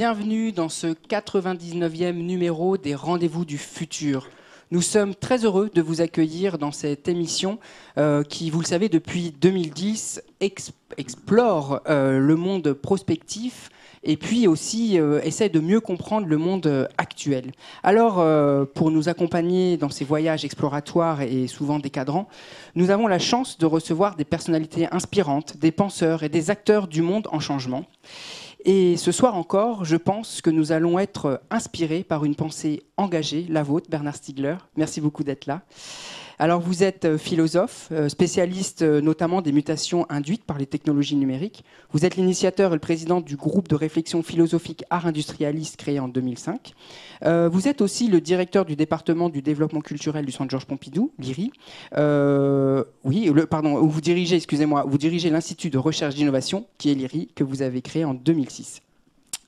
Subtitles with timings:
[0.00, 4.30] bienvenue dans ce 99e numéro des Rendez-vous du futur.
[4.70, 7.58] Nous sommes très heureux de vous accueillir dans cette émission
[7.98, 10.22] euh, qui, vous le savez, depuis 2010
[10.96, 13.68] explore euh, le monde prospectif
[14.02, 17.52] et puis aussi euh, essaie de mieux comprendre le monde actuel.
[17.82, 18.24] Alors,
[18.72, 22.26] pour nous accompagner dans ces voyages exploratoires et souvent décadrants,
[22.74, 27.02] nous avons la chance de recevoir des personnalités inspirantes, des penseurs et des acteurs du
[27.02, 27.84] monde en changement.
[28.64, 33.46] Et ce soir encore, je pense que nous allons être inspirés par une pensée engagée,
[33.48, 34.56] la vôtre, Bernard Stiegler.
[34.76, 35.62] Merci beaucoup d'être là.
[36.40, 41.16] Alors vous êtes euh, philosophe, euh, spécialiste euh, notamment des mutations induites par les technologies
[41.16, 41.64] numériques.
[41.92, 46.08] Vous êtes l'initiateur et le président du groupe de réflexion philosophique Art Industrialiste créé en
[46.08, 46.72] 2005.
[47.52, 51.52] Vous êtes aussi le directeur du département du développement culturel du Centre Georges Pompidou, l'IRI.
[53.04, 57.44] oui, pardon, vous dirigez, excusez-moi, vous dirigez l'Institut de recherche d'innovation, qui est l'IRI, que
[57.44, 58.80] vous avez créé en 2006.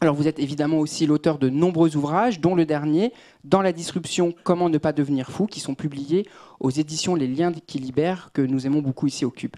[0.03, 3.12] Alors vous êtes évidemment aussi l'auteur de nombreux ouvrages, dont le dernier,
[3.45, 6.27] Dans la disruption, comment ne pas devenir fou, qui sont publiés
[6.58, 9.55] aux éditions Les Liens qui libèrent, que nous aimons beaucoup ici au Cube.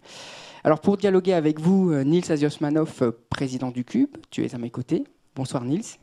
[0.62, 4.58] Alors pour dialoguer avec vous, euh, Nils Aziosmanov, euh, président du Cube, tu es à
[4.58, 5.04] mes côtés.
[5.34, 5.96] Bonsoir Nils.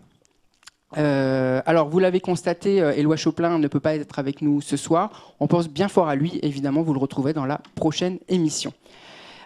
[0.98, 5.36] Euh, alors, vous l'avez constaté, Éloi Choplin ne peut pas être avec nous ce soir.
[5.40, 6.40] On pense bien fort à lui.
[6.42, 8.74] Évidemment, vous le retrouvez dans la prochaine émission.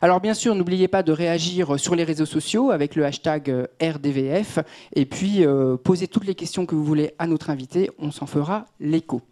[0.06, 3.66] Alors bien sûr, n'oubliez pas de réagir sur les réseaux sociaux avec le hashtag euh,
[3.82, 4.60] RDVF
[4.96, 8.28] et puis euh, posez toutes les questions que vous voulez à notre invité, on s'en
[8.28, 9.24] fera l'écho.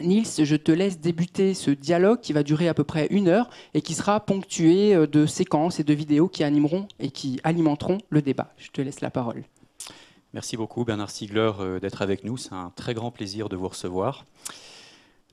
[0.00, 3.50] Nils, je te laisse débuter ce dialogue qui va durer à peu près une heure
[3.74, 7.98] et qui sera ponctué euh, de séquences et de vidéos qui animeront et qui alimenteront
[8.08, 8.52] le débat.
[8.58, 9.42] Je te laisse la parole.
[10.34, 12.36] Merci beaucoup Bernard Stiegler d'être avec nous.
[12.36, 14.24] C'est un très grand plaisir de vous recevoir.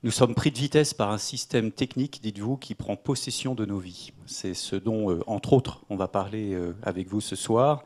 [0.04, 3.78] Nous sommes pris de vitesse par un système technique, dites-vous, qui prend possession de nos
[3.78, 4.12] vies.
[4.26, 7.84] C'est ce dont, euh, entre autres, on va parler euh, avec vous ce soir,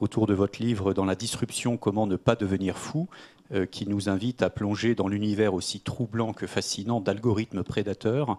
[0.00, 3.06] autour de votre livre Dans la disruption, comment ne pas devenir fou,
[3.52, 8.38] euh, qui nous invite à plonger dans l'univers aussi troublant que fascinant d'algorithmes prédateurs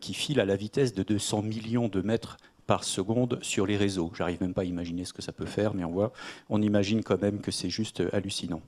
[0.00, 2.36] qui filent à la vitesse de 200 millions de mètres
[2.66, 4.10] par seconde sur les réseaux.
[4.14, 6.12] J'arrive même pas à imaginer ce que ça peut faire, mais on voit,
[6.50, 8.60] on imagine quand même que c'est juste hallucinant.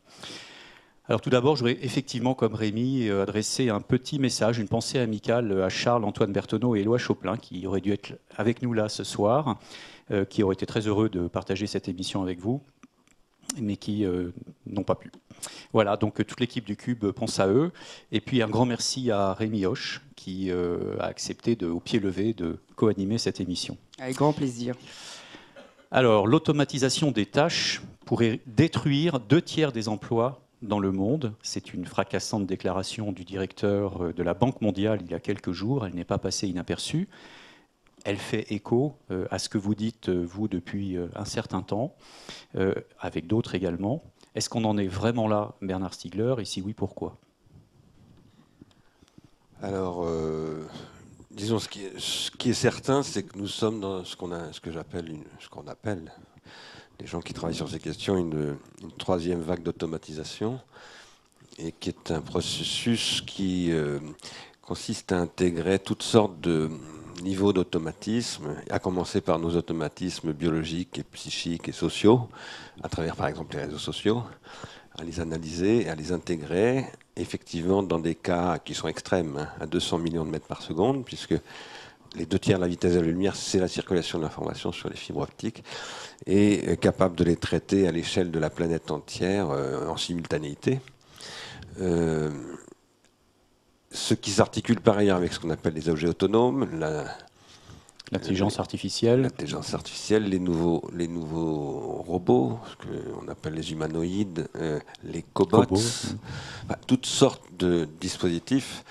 [1.08, 5.00] Alors tout d'abord, je voudrais effectivement, comme Rémi, euh, adresser un petit message, une pensée
[5.00, 9.02] amicale à Charles-Antoine Bertonneau et Éloi Choplin, qui auraient dû être avec nous là ce
[9.02, 9.58] soir,
[10.12, 12.62] euh, qui auraient été très heureux de partager cette émission avec vous,
[13.60, 14.30] mais qui euh,
[14.66, 15.10] n'ont pas pu.
[15.72, 17.72] Voilà, donc toute l'équipe du Cube pense à eux.
[18.12, 22.32] Et puis un grand merci à Rémi Hoche, qui a accepté de, au pied levé
[22.32, 23.76] de co-animer cette émission.
[23.98, 24.76] Avec grand plaisir.
[25.90, 31.34] Alors, l'automatisation des tâches pourrait détruire deux tiers des emplois dans le monde.
[31.42, 35.52] C'est une fracassante déclaration du directeur euh, de la Banque mondiale il y a quelques
[35.52, 35.86] jours.
[35.86, 37.08] Elle n'est pas passée inaperçue.
[38.04, 41.94] Elle fait écho euh, à ce que vous dites, euh, vous, depuis un certain temps,
[42.98, 44.02] avec d'autres également.
[44.34, 46.34] Est-ce qu'on en est vraiment là, Bernard Stiegler?
[46.38, 47.16] Et si oui, pourquoi?
[49.60, 50.06] Alors,
[51.30, 54.60] disons, ce qui, est, certain, c'est que nous sommes dans ce, qu'on ce
[55.48, 56.12] qu'on appelle
[57.02, 58.56] les gens qui travaillent sur ces questions une,
[58.96, 60.60] troisième vague d'automatisation,
[61.58, 63.98] et qui est un processus qui euh,
[64.62, 66.70] consiste à intégrer toutes sortes de
[67.22, 72.28] niveaux d'automatisme, à commencer par nos automatismes biologiques et psychiques et sociaux,
[72.82, 74.22] à travers par exemple les réseaux sociaux,
[74.96, 76.86] à les analyser et à les intégrer
[77.16, 81.04] effectivement dans des cas qui sont extrêmes, hein, à 200 millions de mètres par seconde,
[81.04, 81.34] puisque
[82.16, 84.88] les deux tiers de la vitesse de la lumière, c'est la circulation de l'information sur
[84.88, 85.64] les fibres optiques,
[86.26, 90.80] et euh, capable de les traiter à l'échelle de la planète entière euh, en simultanéité.
[91.80, 92.30] Euh,
[93.90, 96.68] ce qui s'articule par ailleurs avec ce qu'on appelle les objets autonomes,
[98.10, 99.22] L'intelligence artificielle.
[99.22, 104.48] L'intelligence artificielle, les nouveaux, les nouveaux robots, ce qu'on appelle les humanoïdes,
[105.02, 105.80] les cobots,
[106.86, 108.84] toutes sortes de dispositifs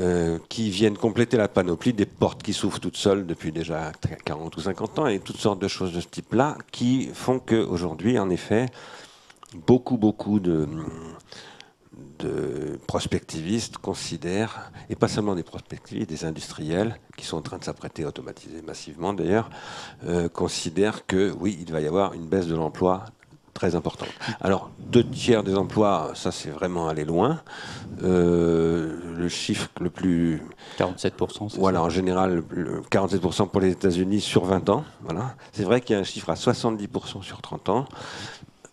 [0.00, 3.90] euh, qui viennent compléter la panoplie des portes qui s'ouvrent toutes seules depuis déjà
[4.24, 8.16] 40 ou 50 ans et toutes sortes de choses de ce type-là qui font qu'aujourd'hui,
[8.18, 8.66] en effet,
[9.66, 10.68] beaucoup, beaucoup de,
[12.86, 18.04] prospectivistes considèrent, et pas seulement des prospectivistes, des industriels, qui sont en train de s'apprêter
[18.04, 19.50] à automatiser massivement d'ailleurs,
[20.04, 23.04] euh, considèrent que oui, il va y avoir une baisse de l'emploi
[23.58, 24.08] très importante.
[24.40, 27.40] Alors, deux tiers des emplois, ça c'est vraiment aller loin.
[28.04, 30.40] Euh, le chiffre le plus...
[30.78, 32.44] 47%, c'est Voilà, en général,
[32.90, 34.84] 47% pour les États-Unis sur 20 ans.
[35.02, 35.34] Voilà.
[35.52, 37.86] C'est vrai qu'il y a un chiffre à 70% sur 30 ans.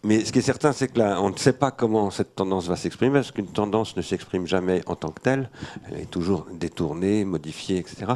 [0.05, 2.67] Mais ce qui est certain, c'est que là, on ne sait pas comment cette tendance
[2.67, 5.49] va s'exprimer, parce qu'une tendance ne s'exprime jamais en tant que telle.
[5.89, 8.13] Elle est toujours détournée, modifiée, etc.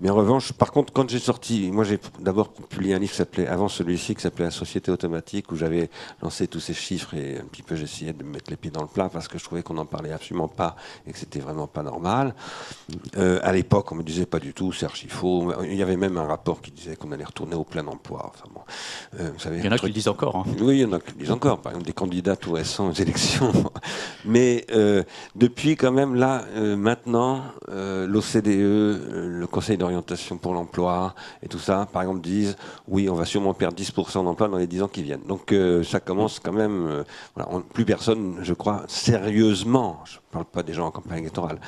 [0.00, 3.18] Mais en revanche, par contre, quand j'ai sorti, moi j'ai d'abord publié un livre qui
[3.18, 5.90] s'appelait, avant celui-ci, qui s'appelait La société automatique, où j'avais
[6.22, 8.88] lancé tous ces chiffres et un petit peu j'essayais de mettre les pieds dans le
[8.88, 10.74] plat parce que je trouvais qu'on n'en parlait absolument pas
[11.06, 12.34] et que c'était vraiment pas normal.
[13.18, 15.52] Euh, à l'époque, on me disait pas du tout, c'est archi faux.
[15.64, 18.32] Il y avait même un rapport qui disait qu'on allait retourner au plein emploi.
[18.34, 18.62] Enfin, bon,
[19.20, 20.36] euh, vous savez, il y en a qui le disent encore.
[20.36, 20.44] Hein.
[20.60, 21.60] Oui, il y en a qui le disent encore.
[21.60, 23.52] Par exemple, des candidats tout récents aux élections.
[24.24, 25.02] Mais euh,
[25.34, 31.86] depuis, quand même, là, euh, maintenant, l'OCDE, le Conseil d'orientation pour l'emploi et tout ça,
[31.92, 32.56] par exemple, disent
[32.88, 35.26] oui, on va sûrement perdre 10% d'emplois dans les 10 ans qui viennent.
[35.26, 37.04] Donc ça commence quand même.
[37.34, 41.58] Voilà, plus personne, je crois, sérieusement, je ne parle pas des gens en campagne électorale,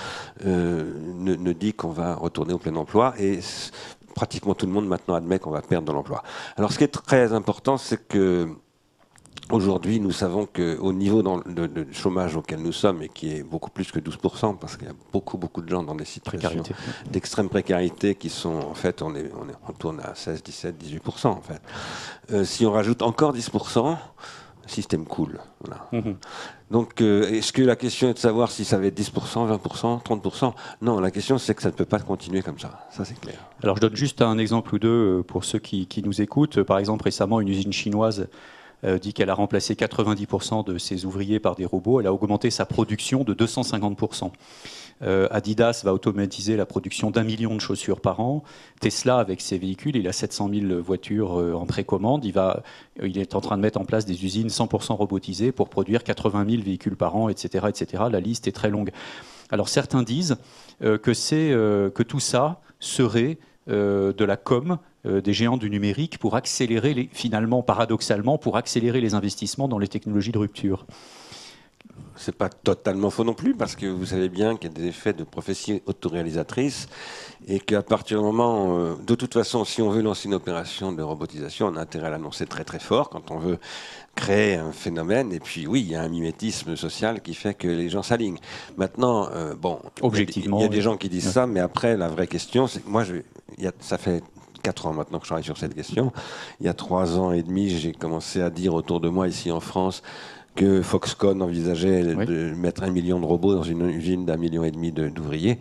[0.44, 3.14] ne, ne dit qu'on va retourner au plein emploi.
[3.18, 3.40] Et
[4.18, 6.24] pratiquement tout le monde maintenant admet qu'on va perdre de l'emploi.
[6.56, 8.48] Alors ce qui est très important, c'est que
[9.50, 13.90] Aujourd'hui, nous savons qu'au niveau de, chômage auquel nous sommes, et qui est beaucoup plus
[13.90, 16.62] que 12%, parce qu'il y a beaucoup, beaucoup de gens dans des situations
[17.10, 19.30] d'extrême précarité qui sont, en fait, on, est,
[19.66, 21.62] on, tourne à 16, 17, 18%, en fait.
[22.30, 23.96] Euh, si on rajoute encore 10%,
[24.62, 25.38] le système coule.
[25.92, 26.16] Mhm.
[26.70, 30.02] Donc, euh, est-ce que la question est de savoir si ça va être 10%, 20%,
[30.02, 30.52] 30%
[30.82, 32.86] Non, la question c'est que ça ne peut pas continuer comme ça.
[32.90, 33.38] Ça, c'est clair.
[33.62, 36.62] Alors, je donne juste un exemple ou deux euh, pour ceux qui, qui nous écoutent.
[36.64, 38.28] Par exemple, récemment, une usine chinoise
[38.84, 42.00] dit qu'elle a remplacé 90% de ses ouvriers par des robots.
[42.00, 44.30] Elle a augmenté sa production de 250%.
[45.02, 48.42] Euh, Adidas va automatiser la production d'un million de chaussures par an.
[48.80, 52.24] Tesla, avec ses véhicules, il a 700 000 voitures euh, en précommande.
[52.24, 52.62] Il, va,
[53.02, 56.46] il est en train de mettre en place des usines 100% robotisées pour produire 80
[56.48, 58.04] 000 véhicules par an, etc., etc.
[58.10, 58.90] La liste est très longue.
[59.50, 60.36] Alors certains disent
[60.82, 66.94] euh, que, que tout ça serait de la com des géants du numérique pour accélérer,
[66.94, 70.86] les, finalement, paradoxalement, pour accélérer les investissements dans les technologies de rupture
[72.18, 74.86] c'est pas totalement faux non plus, parce que vous savez bien qu'il y a des
[74.86, 76.88] effets de prophétie autoréalisatrice,
[77.46, 80.92] et qu'à partir du moment, euh, de toute façon, si on veut lancer une opération
[80.92, 83.58] de robotisation, on a intérêt à l'annoncer très très fort quand on veut
[84.14, 85.32] créer un phénomène.
[85.32, 88.40] Et puis oui, il y a un mimétisme social qui fait que les gens s'alignent.
[88.76, 92.08] Maintenant, euh, bon, objectivement, il y a, des gens qui disent ça, mais après, la
[92.08, 93.14] vraie question, c'est que moi, je,
[93.80, 94.22] ça fait
[94.62, 96.12] quatre ans maintenant que je travaille sur cette question.
[96.60, 99.50] Il y a trois ans et demi, j'ai commencé à dire autour de moi ici
[99.50, 100.02] en France
[100.58, 104.72] que Foxconn envisageait de mettre un million de robots dans une usine d'un million et
[104.72, 105.60] demi d'ouvriers.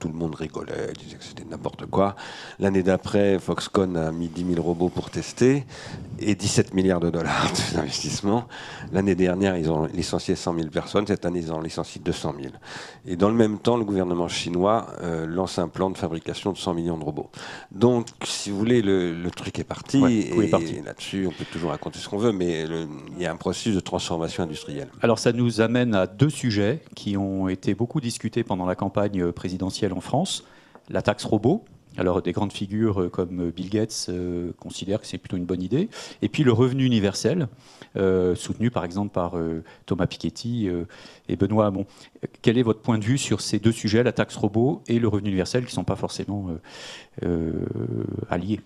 [0.00, 2.16] tout le monde rigolait, disait que c'était n'importe quoi.
[2.58, 5.66] L'année d'après, Foxconn a mis 10 000 robots pour tester
[6.18, 8.48] et 17 milliards de dollars d'investissement.
[8.90, 11.06] L'année dernière, ils ont licencié 100 000 personnes.
[11.06, 12.54] Cette année, ils ont licencié 200 000.
[13.06, 16.56] Et dans le même temps, le gouvernement chinois euh, lance un plan de fabrication de
[16.56, 17.28] 100 millions de robots.
[17.70, 20.02] Donc, si vous voulez, le, truc est parti.
[20.02, 23.74] et là-dessus, on peut toujours raconter ce qu'on veut, mais il y a un processus
[23.74, 24.88] de transformation industrielle.
[25.02, 29.32] Alors ça nous amène à deux sujets qui ont été beaucoup discutés pendant la campagne
[29.32, 30.44] présidentielle en France.
[30.88, 31.64] La taxe robot,
[31.98, 35.88] alors des grandes figures comme Bill Gates euh, considèrent que c'est plutôt une bonne idée.
[36.22, 37.48] Et puis le revenu universel,
[37.96, 40.68] euh, soutenu par exemple par euh, Thomas Piketty
[41.28, 41.86] et Benoît Hamon.
[42.40, 45.08] Quel est votre point de vue sur ces deux sujets, la taxe robot et le
[45.08, 46.48] revenu universel, qui ne sont pas forcément
[48.30, 48.60] alliés?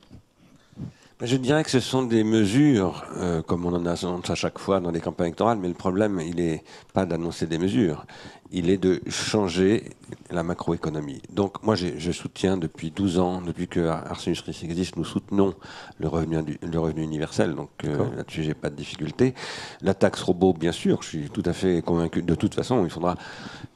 [1.23, 4.81] Je dirais que ce sont des mesures, euh, comme on en annonce à chaque fois
[4.81, 8.05] dans les campagnes électorales, mais le problème, il n'est pas d'annoncer des mesures,
[8.53, 9.85] il est de changer
[10.31, 11.23] la macroéconomie.
[11.33, 15.55] Donc moi, je soutiens depuis 12 ans, depuis que Arsenius existe, nous soutenons
[15.99, 19.35] le revenu, le revenu universel, donc euh, là-dessus, j'ai pas de difficulté.
[19.81, 22.91] La taxe robot, bien sûr, je suis tout à fait convaincu, de toute façon, il
[22.91, 23.17] faudra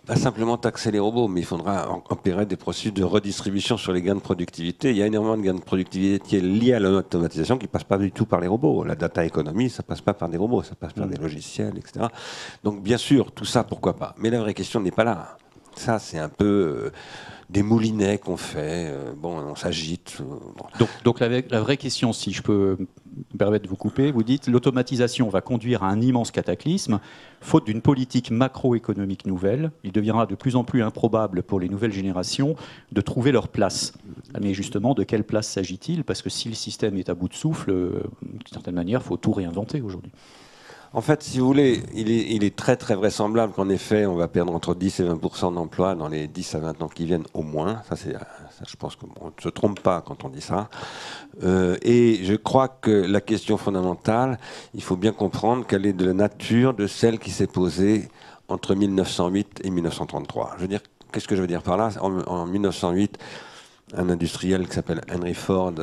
[0.07, 4.03] pas simplement taxer les robots, mais il faudra opérer des processus de redistribution sur les
[4.03, 4.91] gains de productivité.
[4.91, 7.99] Il y a énormément de gains de productivité liés à l'automatisation qui ne passe pas
[7.99, 8.85] du tout par les robots.
[8.85, 11.11] La data économie, ça passe pas par des robots, ça passe par mm.
[11.11, 12.07] des logiciels, etc.
[12.63, 14.15] Donc bien sûr, tout ça, pourquoi pas.
[14.19, 15.37] Mais la vraie question n'est pas là.
[15.75, 16.45] Ça, c'est un peu...
[16.45, 16.93] Euh,
[17.49, 18.91] des moulinets qu'on fait.
[18.91, 20.19] Euh, bon, on s'agite.
[20.21, 20.25] Euh,
[20.79, 24.49] donc, donc la, vraie question, si je peux me permettre de vous couper, vous dites
[24.49, 26.99] l'automatisation va conduire à un immense cataclysme.
[27.41, 31.93] Faute d'une politique macroéconomique nouvelle, il deviendra de plus en plus improbable pour les nouvelles
[31.93, 32.57] générations
[32.91, 33.93] de trouver leur place.
[34.41, 36.03] Mais justement, de quelle place s'agit-il?
[36.03, 39.17] Parce que si le système est à bout de souffle, d'une certaine manière, il faut
[39.17, 40.11] tout réinventer aujourd'hui.
[40.93, 44.55] En fait, si vous voulez, il est, très très vraisemblable qu'en effet, on va perdre
[44.55, 47.83] entre 10 et 20% d'emplois dans les 10 à 20 ans qui viennent au moins.
[47.89, 48.15] Ça, c'est,
[48.67, 50.69] je pense qu'on ne se trompe pas quand on dit ça.
[51.43, 54.39] Euh, et je crois que la question fondamentale,
[54.75, 58.09] il faut bien comprendre qu'elle est de la nature de celle qui s'est posée
[58.49, 60.55] entre 1908 et 1933.
[60.57, 60.81] Je veux dire,
[61.13, 61.91] qu'est-ce que je veux dire par là?
[62.01, 63.19] En, en 1908,
[63.95, 65.75] un industriel qui s'appelle Henry Ford,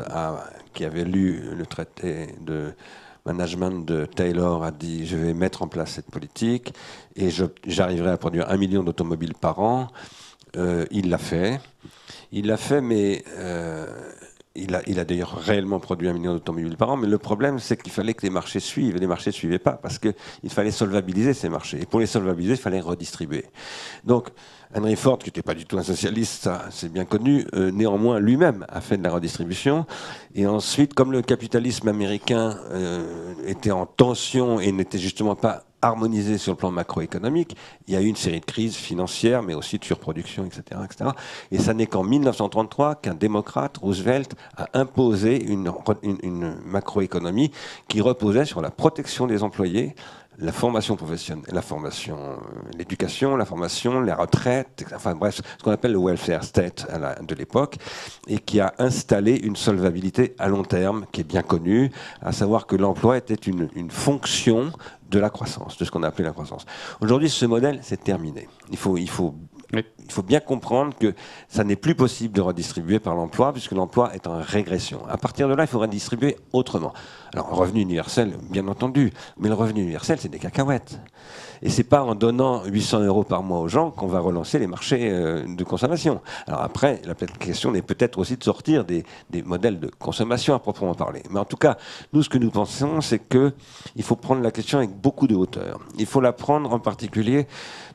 [0.74, 2.74] qui avait lu le traité de
[3.25, 6.73] management de Taylor a dit je vais mettre en place cette politique
[7.15, 7.29] et
[7.65, 9.87] j'arriverai à produire un million d'automobiles par an.
[10.55, 11.59] Euh, il l'a fait.
[12.31, 13.87] Il l'a fait, mais euh,
[14.55, 16.97] il a, il a d'ailleurs réellement produit un million d'automobiles par an.
[16.97, 18.95] Mais le problème, c'est qu'il fallait que les marchés suivent.
[18.95, 20.13] Et les marchés ne suivaient pas parce qu'il
[20.49, 21.81] fallait solvabiliser ces marchés.
[21.81, 23.45] Et pour les solvabiliser, il fallait redistribuer.
[24.03, 24.29] Donc,
[24.75, 28.65] Henry Ford, qui n'était pas du tout un socialiste, c'est bien connu, euh, néanmoins lui-même
[28.69, 29.85] a fait de la redistribution.
[30.33, 36.37] Et ensuite, comme le capitalisme américain euh, était en tension et n'était justement pas harmonisé
[36.37, 37.55] sur le plan macroéconomique,
[37.87, 40.81] il y a eu une série de crises financières, mais aussi de surproduction, etc.
[40.85, 41.11] etc.
[41.51, 45.71] Et ça n'est qu'en 1933 qu'un démocrate, Roosevelt, a imposé une,
[46.65, 47.51] macroéconomie
[47.87, 49.95] qui reposait sur la protection des employés,
[50.39, 52.35] la formation professionnelle, la euh,
[52.75, 56.87] l'éducation, la formation, les retraites, enfin bref, ce qu'on appelle le welfare state
[57.21, 57.77] de l'époque,
[58.27, 62.65] et qui a installé une solvabilité à long terme qui est bien connue, à savoir
[62.65, 64.71] que l'emploi était une fonction
[65.13, 66.65] de la croissance, de ce qu'on a appelé la croissance.
[67.00, 68.50] Aujourd'hui, ce modèle, c'est terminé.
[68.72, 69.36] Il faut, il faut
[69.73, 71.13] il faut bien comprendre que
[71.47, 75.01] ça n'est plus possible de redistribuer par l'emploi, puisque l'emploi est en régression.
[75.09, 76.93] À partir de là, il faut redistribuer autrement.
[77.33, 80.99] Alors, revenu universel, bien entendu, mais le revenu universel, c'est des cacahuètes.
[81.63, 84.67] Et c'est pas en donnant 800 euros par mois aux gens qu'on va relancer les
[84.67, 86.21] marchés euh, de consommation.
[86.45, 89.03] Alors après, la question est peut-être aussi de sortir des,
[89.45, 91.23] modèles de consommation à proprement parler.
[91.31, 91.77] Mais en tout cas,
[92.11, 95.79] nous, ce que nous pensons, c'est qu'il faut prendre la question avec beaucoup de hauteur.
[95.97, 97.47] Il faut la prendre en particulier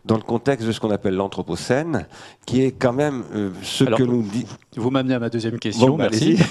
[0.09, 2.07] dans le contexte de ce qu'on appelle l'anthropocène,
[2.47, 4.47] qui est quand même euh, ce que nous dit.
[4.79, 6.37] Vous m'amenez à ma deuxième question, bah, merci.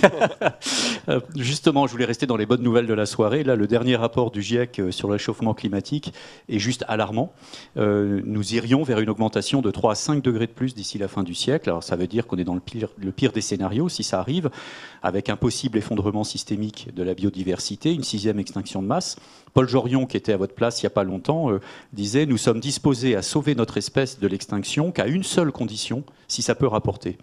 [1.09, 3.45] Euh, justement, je voulais rester dans les bonnes nouvelles de la soirée.
[3.45, 6.11] Là, le dernier rapport du GIEC euh, sur le réchauffement climatique
[6.49, 7.31] est juste alarmant.
[7.77, 11.23] nous irions vers une augmentation de 3 à 5 degrés de plus d'ici la fin
[11.23, 11.69] du siècle.
[11.69, 14.19] Alors, ça veut dire qu'on est dans le pire, le pire des scénarios, si ça
[14.19, 14.49] arrive,
[15.01, 19.15] avec un possible effondrement systémique de la biodiversité, une sixième extinction de masse.
[19.53, 21.61] Paul Jorion, qui était à votre place il n'y a pas longtemps, euh,
[21.93, 26.41] disait Nous sommes disposés à sauver notre espèce de l'extinction qu'à une seule condition, si
[26.41, 27.17] ça peut rapporter.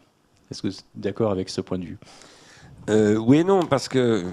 [0.51, 1.99] Est-ce que vous êtes d'accord avec ce point de vue?
[2.91, 4.25] Euh, oui et non, parce que,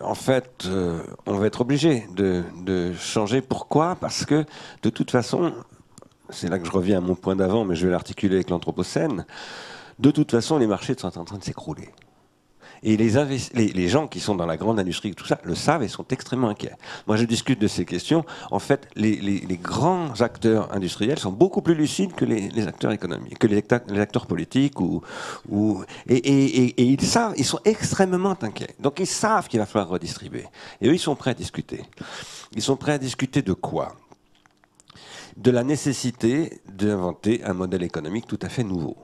[0.00, 3.40] en fait, euh, on va être obligé de, changer.
[3.40, 3.96] Pourquoi?
[3.96, 4.44] Parce que,
[4.82, 5.54] de toute façon,
[6.28, 9.24] c'est là que je reviens à mon point d'avant, mais je vais l'articuler avec l'Anthropocène.
[9.98, 11.88] De toute façon, les marchés sont en train de s'écrouler.
[12.82, 16.06] Et les, gens qui sont dans la grande industrie, tout ça, le savent et sont
[16.10, 16.76] extrêmement inquiets.
[17.06, 18.24] Moi, je discute de ces questions.
[18.50, 23.46] En fait, les, grands acteurs industriels sont beaucoup plus lucides que les, acteurs économiques, que
[23.46, 23.58] les
[24.00, 24.80] acteurs, politiques.
[24.80, 25.02] Ou,
[25.48, 28.74] ou et, ils savent, ils sont extrêmement inquiets.
[28.80, 30.44] Donc, ils savent qu'il va falloir redistribuer.
[30.80, 31.82] Et eux, ils sont prêts à discuter.
[32.52, 33.96] Ils sont prêts à discuter de quoi?
[35.36, 38.96] De la nécessité d'inventer un modèle économique tout à fait nouveau.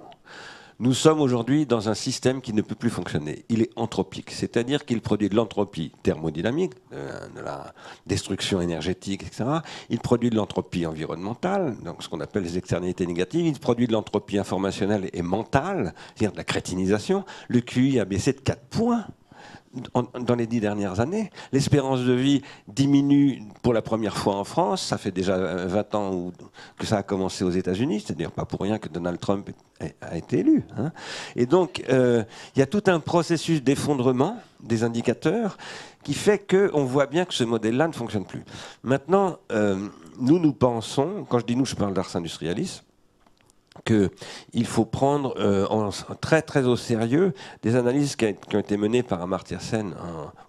[0.85, 3.47] Nous sommes aujourd'hui dans un système qui ne peut plus fonctionner.
[3.49, 7.73] Il est anthropique, c'est-à-dire qu'il produit de l'entropie thermodynamique, de, la
[8.07, 9.45] destruction énergétique, etc.
[9.89, 13.47] Il produit de l'entropie environnementale, donc ce qu'on appelle les externalités négatives.
[13.47, 17.25] Il produit de l'entropie informationnelle et mentale, c'est-à-dire de la crétinisation.
[17.49, 19.07] Le QI a baissé de 4 points
[20.21, 21.31] dans les dix dernières années.
[21.53, 24.83] L'espérance de vie diminue pour la première fois en France.
[24.83, 26.33] Ça fait déjà 20 ans
[26.79, 28.01] que ça a commencé aux États-Unis.
[28.01, 29.51] C'est-à-dire pas pour rien que Donald Trump
[30.01, 30.65] a été élu.
[30.77, 30.93] Hein.
[31.37, 35.59] Et donc, euh, il y a tout un processus d'effondrement des indicateurs
[36.03, 38.45] qui fait qu'on voit bien que ce modèle-là ne fonctionne plus.
[38.83, 39.89] Maintenant, euh,
[40.19, 42.83] nous, nous pensons, quand je dis nous, je parle d'Ars Industrialis,
[43.85, 45.91] qu'il faut prendre euh,
[46.21, 49.95] très très au sérieux des analyses qui, ont été menées par Amartya Sen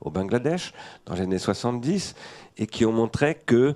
[0.01, 0.73] au Bangladesh
[1.05, 2.15] dans les années 70
[2.57, 3.75] et qui ont montré que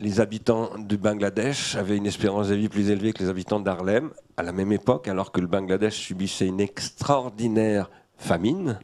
[0.00, 4.10] les habitants du Bangladesh avaient une espérance de vie plus élevée que les habitants d'Harlem
[4.36, 8.78] à la même époque, alors que le Bangladesh subissait une extraordinaire famine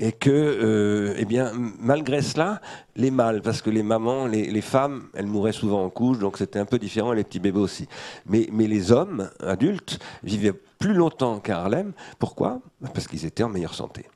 [0.00, 2.60] et que, euh, eh bien, malgré cela,
[2.96, 6.58] les mâles, parce que les mamans, les, femmes, elles mouraient souvent en couche, donc c'était
[6.58, 7.88] un peu différent, et les petits bébés aussi.
[8.26, 11.92] Mais, mais les hommes adultes vivaient plus longtemps qu'à Harlem.
[12.18, 12.60] Pourquoi?
[12.94, 14.06] Parce qu'ils étaient en meilleure santé.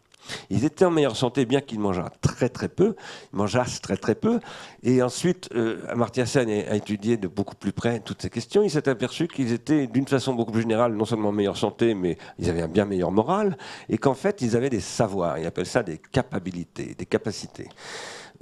[0.50, 2.95] Ils étaient en meilleure santé, bien qu'ils mangeaient très très peu,
[3.33, 4.41] ils mangeassent très très peu.
[4.83, 8.62] Et ensuite, euh, Amartya Sen a étudié de beaucoup plus près toutes ces questions.
[8.62, 11.95] Il s'est aperçu qu'ils étaient, d'une façon beaucoup plus générale, non seulement en meilleure santé,
[11.95, 13.57] mais ils avaient un bien meilleur moral,
[13.88, 15.38] et qu'en fait, ils avaient des savoirs.
[15.38, 17.69] Ils appellent ça des capacités, des capacités.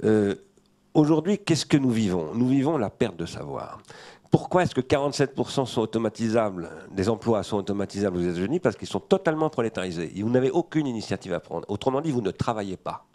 [0.03, 0.35] Euh,
[0.93, 2.33] aujourd'hui, qu'est-ce que nous vivons?
[2.33, 3.81] Nous vivons la perte de savoir.
[4.31, 9.01] Pourquoi est-ce que 47% sont automatisables, des emplois sont automatisables aux États-Unis Parce qu'ils sont
[9.01, 10.09] totalement prolétarisés.
[10.15, 11.65] Vous n'avez aucune initiative à prendre.
[11.69, 13.05] Autrement dit, vous ne travaillez pas.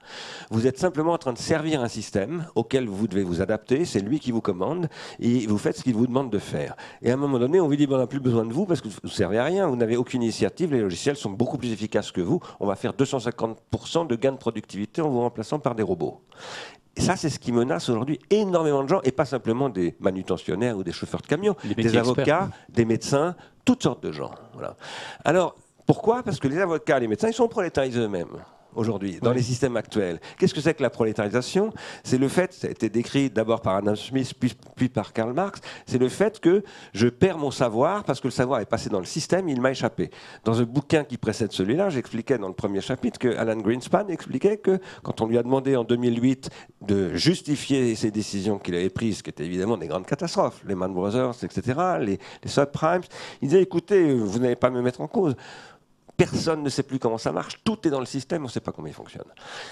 [0.51, 4.01] Vous êtes simplement en train de servir un système auquel vous devez vous adapter, c'est
[4.01, 6.77] lui qui vous commande, et vous faites ce qu'il vous demande de faire.
[7.01, 8.83] Et à un moment donné, on vous dit, on n'a plus besoin de vous parce
[8.83, 11.73] que vous ne servez à rien, vous n'avez aucune initiative, les logiciels sont beaucoup plus
[11.73, 15.75] efficaces que vous, on va faire 250% de gains de productivité en vous remplaçant par
[15.75, 16.21] des robots.
[16.97, 20.79] Et ça, c'est ce qui menace aujourd'hui énormément de gens, et pas simplement des manutentionnaires
[20.79, 24.31] ou des chauffeurs de camions, des avocats, des médecins, toutes sortes de gens.
[24.55, 24.77] Voilà.
[25.25, 26.23] Alors, pourquoi?
[26.23, 28.39] Parce que les avocats, les médecins, ils sont prolétarisés eux-mêmes
[28.77, 30.21] aujourd'hui, dans les systèmes actuels.
[30.39, 31.73] Qu'est-ce que c'est que la prolétarisation?
[32.05, 34.33] C'est le fait, ça a été décrit d'abord par Adam Smith,
[34.77, 38.33] puis, par Karl Marx, c'est le fait que je perds mon savoir parce que le
[38.33, 40.11] savoir est passé dans le système, il m'a échappé.
[40.45, 44.59] Dans un bouquin qui précède celui-là, j'expliquais dans le premier chapitre que Alan Greenspan expliquait
[44.59, 46.51] que quand on lui a demandé en 2008
[46.83, 50.93] de justifier ses décisions qu'il avait prises, qui étaient évidemment des grandes catastrophes, les Man
[50.93, 53.03] Brothers, etc., les, les subprimes,
[53.43, 55.35] il disait écoutez, vous n'allez pas me mettre en cause
[56.17, 58.61] personne ne sait plus comment ça marche, tout est dans le système, on ne sait
[58.61, 59.31] pas comment il fonctionne.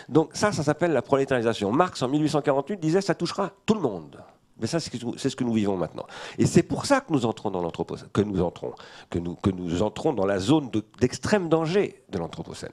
[0.08, 1.72] Donc ça, ça s'appelle la prolétarisation.
[1.72, 4.22] Marx, en 1848, disait ça touchera tout le monde.
[4.60, 6.06] Mais ça, c'est ce que nous vivons maintenant.
[6.38, 8.72] Et c'est pour ça que nous entrons dans l'anthropocène, que nous entrons,
[9.10, 10.70] que nous, que nous entrons dans la zone
[11.00, 12.72] d'extrême danger de l'anthropocène.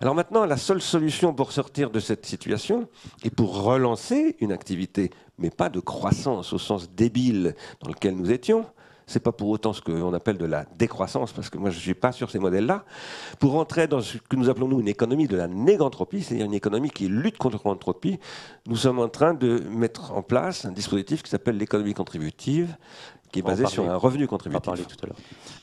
[0.00, 2.88] Alors maintenant, la seule solution pour sortir de cette situation
[3.22, 8.32] et pour relancer une activité, mais pas de croissance au sens débile dans lequel nous
[8.32, 8.66] étions,
[9.10, 11.80] c'est pas pour autant ce qu'on appelle de la décroissance, parce que moi je ne
[11.80, 12.84] suis pas sur ces modèles-là,
[13.40, 16.54] pour entrer dans ce que nous appelons nous une économie de la négantropie, c'est-à-dire une
[16.54, 18.20] économie qui lutte contre l'entropie,
[18.66, 22.76] nous sommes en train de mettre en place un dispositif qui s'appelle l'économie contributive,
[23.32, 24.86] qui est basé sur un revenu contributif.
[24.86, 25.16] tout à l'heure.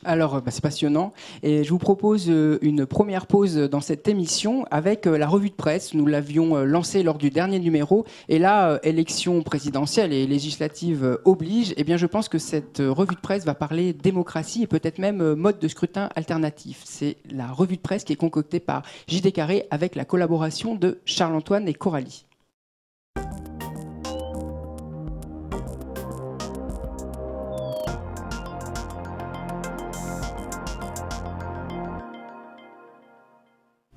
[0.04, 1.12] Alors, euh, bah, c'est passionnant.
[1.42, 5.50] Et je vous propose euh, une première pause dans cette émission avec euh, la revue
[5.50, 5.94] de presse.
[5.94, 8.04] Nous l'avions lancée lors du dernier numéro.
[8.28, 11.74] Et là, élection présidentielle et législative oblige.
[11.76, 15.34] Eh bien, je pense que cette revue de presse va parler démocratie et peut-être même
[15.34, 16.82] mode de scrutin alternatif.
[16.84, 21.00] C'est la revue de presse qui est concoctée par JD Carré avec la collaboration de
[21.04, 22.24] Charles-Antoine et Coralie.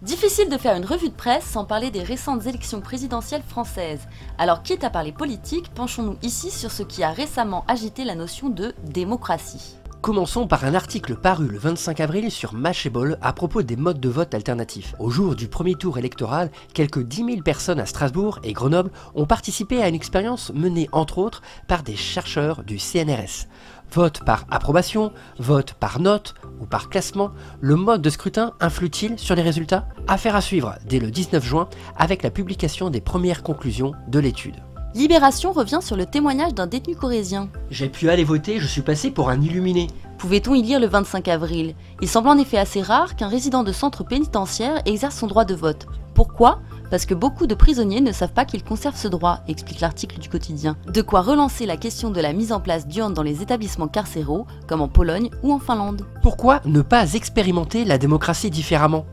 [0.02, 4.08] Difficile de faire une revue de presse sans parler des récentes élections présidentielles françaises.
[4.40, 8.50] Alors quitte à parler politique, penchons-nous ici sur ce qui a récemment agité la notion
[8.50, 9.76] de démocratie.
[10.02, 14.10] Commençons par un article paru le 25 avril sur Mashable à propos des modes de
[14.10, 14.96] vote alternatifs.
[14.98, 19.28] Au jour du premier tour électoral, quelques 10 000 personnes à Strasbourg et Grenoble ont
[19.28, 23.46] participé à une expérience menée entre autres par des chercheurs du CNRS.
[23.94, 29.36] Vote par approbation, vote par note ou par classement, le mode de scrutin influe-t-il sur
[29.36, 29.88] les résultats?
[30.08, 34.64] Affaire à suivre dès le 19 juin avec la publication des premières conclusions de l'étude.
[34.94, 37.48] Libération revient sur le témoignage d'un détenu corésien.
[37.70, 39.88] J'ai pu aller voter, je suis passé pour un illuminé.
[40.18, 41.76] Pouvait-on y lire le 25 avril?
[42.02, 45.56] Il semble en effet assez rare qu'un résident de centre pénitentiaire exerce son droit de
[45.56, 45.88] vote.
[46.14, 46.60] Pourquoi?
[46.90, 50.28] Parce que beaucoup de prisonniers ne savent pas qu'ils conservent ce droit, explique l'article du
[50.28, 50.76] quotidien.
[50.94, 54.46] De quoi relancer la question de la mise en place d'urnes dans les établissements carcéraux,
[54.68, 56.06] comme en Pologne ou en Finlande.
[56.22, 59.06] Pourquoi ne pas expérimenter la démocratie différemment?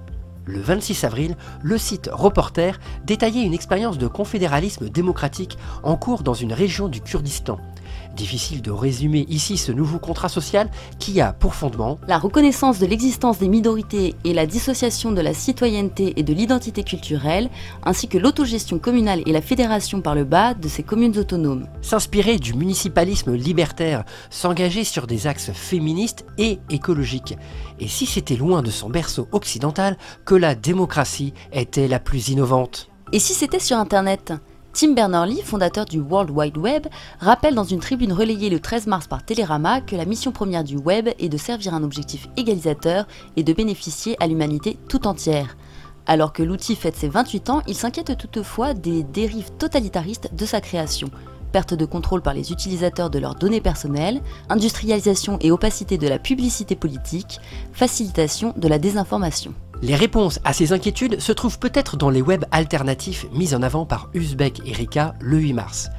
[0.49, 6.35] Le 26 avril, le site Reporter détaillait une expérience de confédéralisme démocratique en cours dans
[6.35, 7.61] une région du Kurdistan.
[8.19, 12.87] Difficile de résumer ici ce nouveau contrat social qui a pour fondement la reconnaissance de
[12.87, 17.49] l'existence des minorités et la dissociation de la citoyenneté et de l'identité culturelle,
[17.85, 21.69] ainsi que l'autogestion communale et la fédération par le bas de ces communes autonomes.
[21.81, 27.39] S'inspirer du municipalisme libertaire, s'engager sur des axes féministes et écologiques.
[27.79, 32.89] Et si c'était loin de son berceau occidental que la démocratie était la plus innovante
[33.13, 34.33] Et si c'était sur Internet?
[34.81, 36.87] Tim Berners-Lee, fondateur du World Wide Web,
[37.19, 40.77] rappelle dans une tribune relayée le 13 mars par Télérama que la mission première du
[40.77, 45.57] web est de servir un objectif égalisateur et de bénéficier à l'humanité tout entière.
[46.07, 50.61] Alors que l'outil fête ses 28 ans, il s'inquiète toutefois des dérives totalitaristes de sa
[50.61, 51.11] création.
[51.51, 56.21] Perte de contrôle par les utilisateurs de leurs données personnelles, industrialisation et opacité de la
[56.21, 57.41] publicité politique,
[57.73, 59.55] facilitation de la désinformation.
[59.81, 63.87] Les réponses à ces inquiétudes se trouvent peut-être dans les webs alternatifs mis en avant
[63.87, 65.91] par Uzbek et Rika le 8 mars.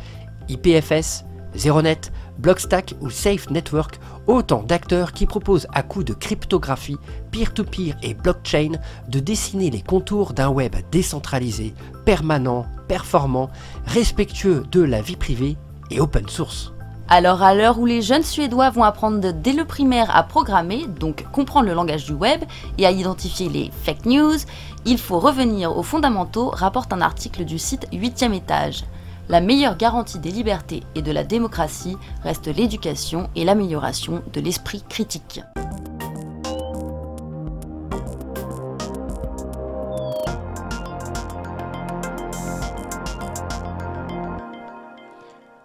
[0.49, 1.23] IPFS,
[1.55, 2.01] Zeronet,
[2.39, 6.97] Blockstack ou Safe Network, autant d'acteurs qui proposent à coup de cryptographie,
[7.31, 8.73] peer-to-peer et blockchain
[9.07, 11.73] de dessiner les contours d'un web décentralisé,
[12.05, 13.49] permanent, performant,
[13.85, 15.57] respectueux de la vie privée
[15.89, 16.73] et open source.
[17.11, 21.25] Alors à l'heure où les jeunes Suédois vont apprendre dès le primaire à programmer, donc
[21.31, 22.43] comprendre le langage du web
[22.77, 24.37] et à identifier les fake news,
[24.85, 28.83] il faut revenir aux fondamentaux, rapporte un article du site 8e étage.
[29.27, 34.83] La meilleure garantie des libertés et de la démocratie reste l'éducation et l'amélioration de l'esprit
[34.87, 35.41] critique.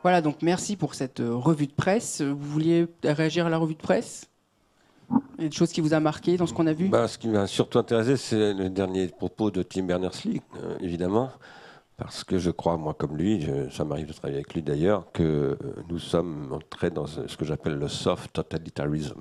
[0.05, 2.21] Voilà, donc merci pour cette euh, revue de presse.
[2.21, 4.29] Vous vouliez réagir à la revue de presse?
[5.39, 6.89] Il y a des choses qui vous a marqué dans ce qu'on a vu?
[6.91, 11.31] Bah, Ce qui m'a surtout intéressé, c'est le dernier propos de Tim Berners-Lee, euh, évidemment,
[11.97, 15.13] Parce que je crois, moi comme lui, je- ça m'arrive de travailler avec lui d'ailleurs,
[15.13, 15.57] que euh,
[15.89, 19.21] nous sommes entrés dans ce que j'appelle le soft totalitarism.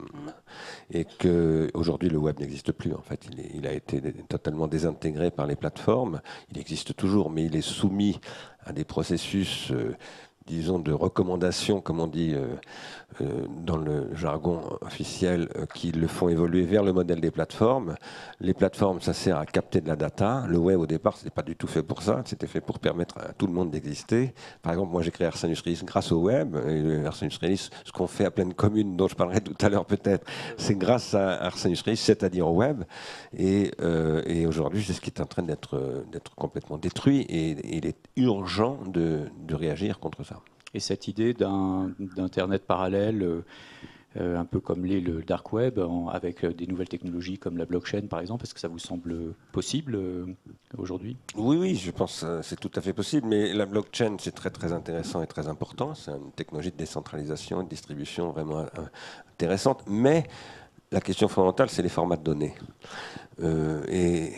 [0.92, 2.92] Et qu'aujourd'hui, le web n'existe plus.
[2.96, 6.20] En fait, il, est- il a été totalement désintégré par les plateformes.
[6.52, 8.20] Il existe toujours, mais il est soumis
[8.66, 9.96] à des processus, euh,
[10.46, 12.56] disons, de recommandation, comme on dit euh,
[13.66, 17.96] dans le jargon officiel, euh, qui le font évoluer vers le modèle des plateformes.
[18.40, 20.46] Les plateformes, ça sert à capter de la data.
[20.48, 22.22] Le web, au départ, c'était pas du tout fait pour ça.
[22.26, 24.34] C'était fait pour permettre à tout le monde d'exister.
[24.62, 26.56] Par exemple, moi, j'ai créé Arsenus Release grâce au web.
[26.68, 29.86] Et Arsenus Release, ce qu'on fait à pleine commune, dont je parlerai tout à l'heure
[29.86, 30.26] peut-être,
[30.58, 32.84] c'est grâce à Arsenus Release, c'est-à-dire au web.
[33.38, 36.04] Et, euh, et aujourd'hui, c'est ce qui est en train d'être euh,
[36.36, 37.22] complètement détruit.
[37.30, 40.42] Et, il est urgent de réagir contre ça.
[40.74, 43.46] Et cette idée d'Internet parallèle, euh,
[44.18, 45.80] euh, un peu comme l'est le dark web,
[46.12, 49.34] avec euh, des nouvelles technologies comme la blockchain par exemple, est-ce que ça vous semble
[49.52, 50.00] possible
[50.78, 51.16] aujourd'hui?
[51.36, 53.28] Oui, oui, je pense que c'est tout à fait possible.
[53.28, 55.94] Mais la blockchain, c'est très très intéressant et très important.
[55.96, 58.66] C'est une technologie de décentralisation et de distribution vraiment
[59.32, 59.84] intéressante.
[59.88, 60.24] Mais
[60.92, 62.56] la question fondamentale, c'est les formats de données.
[63.90, 64.34] Et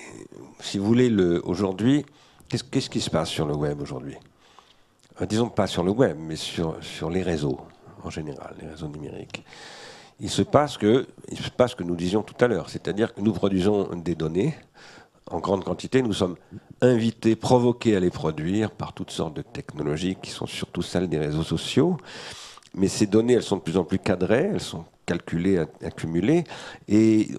[0.60, 2.06] si vous voulez, le- aujourd'hui,
[2.48, 4.16] qu'est-ce qui se passe sur le web aujourd'hui?
[5.22, 7.60] Disons pas sur le web, mais sur, sur les réseaux
[8.04, 9.44] en général, les réseaux numériques.
[10.20, 13.22] Il se passe que, il se passe que nous disions tout à l'heure, c'est-à-dire que
[13.22, 14.56] nous produisons des données
[15.30, 16.02] en grande quantité.
[16.02, 16.38] Nous sommes
[16.82, 21.18] invités, provoqués à les produire par toutes sortes de technologies qui sont surtout celles des
[21.18, 21.98] réseaux sociaux.
[22.76, 26.44] Mais ces données, elles sont de plus en plus cadrées, elles sont calculées, accumulées,
[26.88, 27.30] et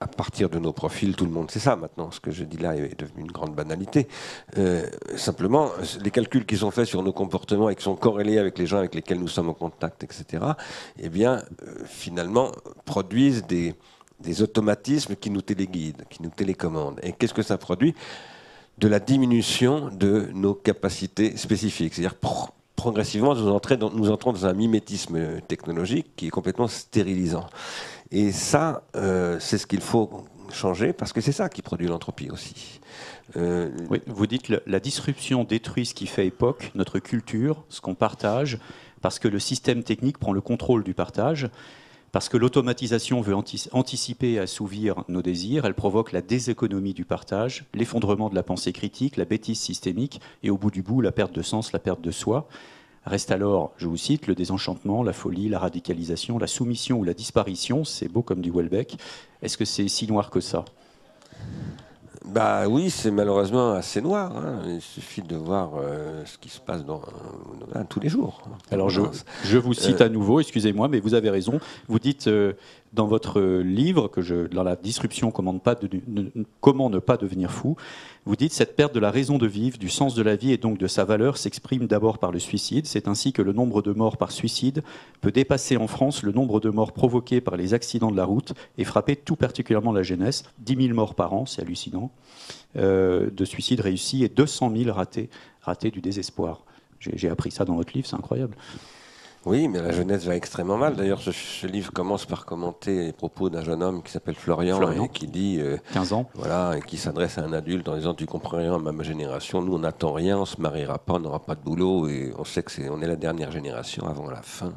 [0.00, 2.10] à partir de nos profils, tout le monde sait ça maintenant.
[2.10, 4.06] Ce que je dis là est devenu une grande banalité.
[4.58, 5.70] Euh, simplement,
[6.02, 8.78] les calculs qui sont faits sur nos comportements et qui sont corrélés avec les gens
[8.78, 10.44] avec lesquels nous sommes en contact, etc.,
[10.98, 12.52] eh bien, euh, finalement,
[12.84, 13.74] produisent des,
[14.20, 17.00] des automatismes qui nous téléguident, qui nous télécommandent.
[17.02, 17.94] Et qu'est-ce que ça produit?
[18.78, 21.94] De la diminution de nos capacités spécifiques.
[21.94, 22.14] C'est-à-dire,
[22.86, 23.48] progressivement, nous,
[24.10, 27.48] entrons dans, un mimétisme technologique qui est complètement stérilisant.
[28.12, 32.30] Et ça, euh, c'est ce qu'il faut changer, parce que c'est ça qui produit l'entropie
[32.30, 32.78] aussi.
[33.36, 37.80] Euh, Oui, vous dites que la disruption détruit ce qui fait époque, notre culture, ce
[37.80, 38.60] qu'on partage,
[39.02, 41.48] parce que le système technique prend le contrôle du partage,
[42.12, 47.04] parce que l'automatisation veut anti- anticiper et assouvir nos désirs, elle provoque la déséconomie du
[47.04, 51.10] partage, l'effondrement de la pensée critique, la bêtise systémique et au bout du bout la
[51.10, 52.46] perte de sens, la perte de soi.
[53.06, 57.14] Reste alors, je vous cite, le désenchantement, la folie, la radicalisation, la soumission ou la
[57.14, 58.96] disparition, c'est beau comme du Welbeck.
[59.42, 60.64] Est-ce que c'est si noir que ça?
[62.24, 64.36] Bah oui, c'est malheureusement assez noir.
[64.36, 64.60] hein.
[64.66, 67.00] Il suffit de voir euh, ce qui se passe dans,
[67.72, 68.42] dans- tous les jours.
[68.72, 69.00] Alors je,
[69.44, 71.60] je vous cite à nouveau, excusez-moi, mais vous avez raison.
[71.86, 72.54] Vous dites euh,
[72.96, 77.76] dans votre livre que je, dans la disruption comment ne, pas devenir fou,
[78.24, 80.56] vous dites cette perte de la raison de vivre, du sens de la vie et
[80.56, 82.86] donc de sa valeur s'exprime d'abord par le suicide.
[82.86, 84.82] C'est ainsi que le nombre de morts par suicide
[85.20, 88.54] peut dépasser en France le nombre de morts provoqués par les accidents de la route
[88.78, 90.44] et frapper tout particulièrement la jeunesse.
[90.60, 92.10] 10 000 morts par an, c'est hallucinant,
[92.76, 95.28] euh, de suicides réussis et 200 000 ratés,
[95.60, 96.64] ratés du désespoir.
[96.98, 98.56] J'ai appris ça dans votre livre, c'est incroyable.
[99.46, 100.96] Oui, mais la jeunesse va extrêmement mal.
[100.96, 104.76] D'ailleurs, ce, ce livre commence par commenter les propos d'un jeune homme qui s'appelle Florian,
[104.78, 105.04] Florian.
[105.04, 106.28] et qui dit, euh, 15 ans.
[106.34, 109.62] voilà, et qui s'adresse à un adulte en disant Tu comprends rien à ma génération,
[109.62, 112.44] nous on n'attend rien, on se mariera pas, on n'aura pas de boulot, et on
[112.44, 114.72] sait que c'est, on est la dernière génération avant la fin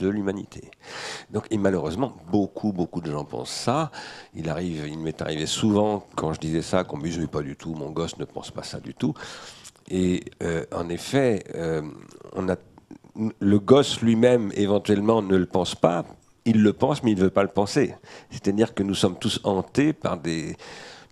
[0.00, 0.70] de l'humanité.
[1.32, 3.90] Donc, et malheureusement, beaucoup, beaucoup de gens pensent ça.
[4.32, 7.56] Il arrive, il m'est arrivé souvent quand je disais ça qu'on me disait pas du
[7.56, 9.12] tout, mon gosse ne pense pas ça du tout.
[9.90, 11.82] Et euh, en effet, euh,
[12.36, 12.54] on a
[13.40, 16.04] le gosse lui-même éventuellement ne le pense pas.
[16.44, 17.94] Il le pense, mais il ne veut pas le penser.
[18.30, 20.56] C'est-à-dire que nous sommes tous hantés par des.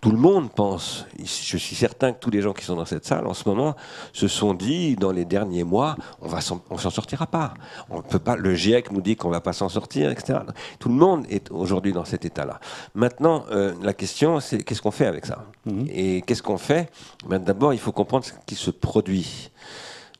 [0.00, 1.06] Tout le monde pense.
[1.18, 3.74] Je suis certain que tous les gens qui sont dans cette salle en ce moment
[4.12, 7.54] se sont dit dans les derniers mois, on va s'en, on s'en sortira pas.
[7.90, 8.36] On peut pas.
[8.36, 10.40] Le GIEC nous dit qu'on va pas s'en sortir, etc.
[10.78, 12.60] Tout le monde est aujourd'hui dans cet état-là.
[12.94, 15.44] Maintenant, euh, la question, c'est qu'est-ce qu'on fait avec ça?
[15.64, 15.86] Mhm.
[15.90, 16.90] Et qu'est-ce qu'on fait?
[17.26, 19.50] Ben, D'abord, il faut comprendre ce qui se produit.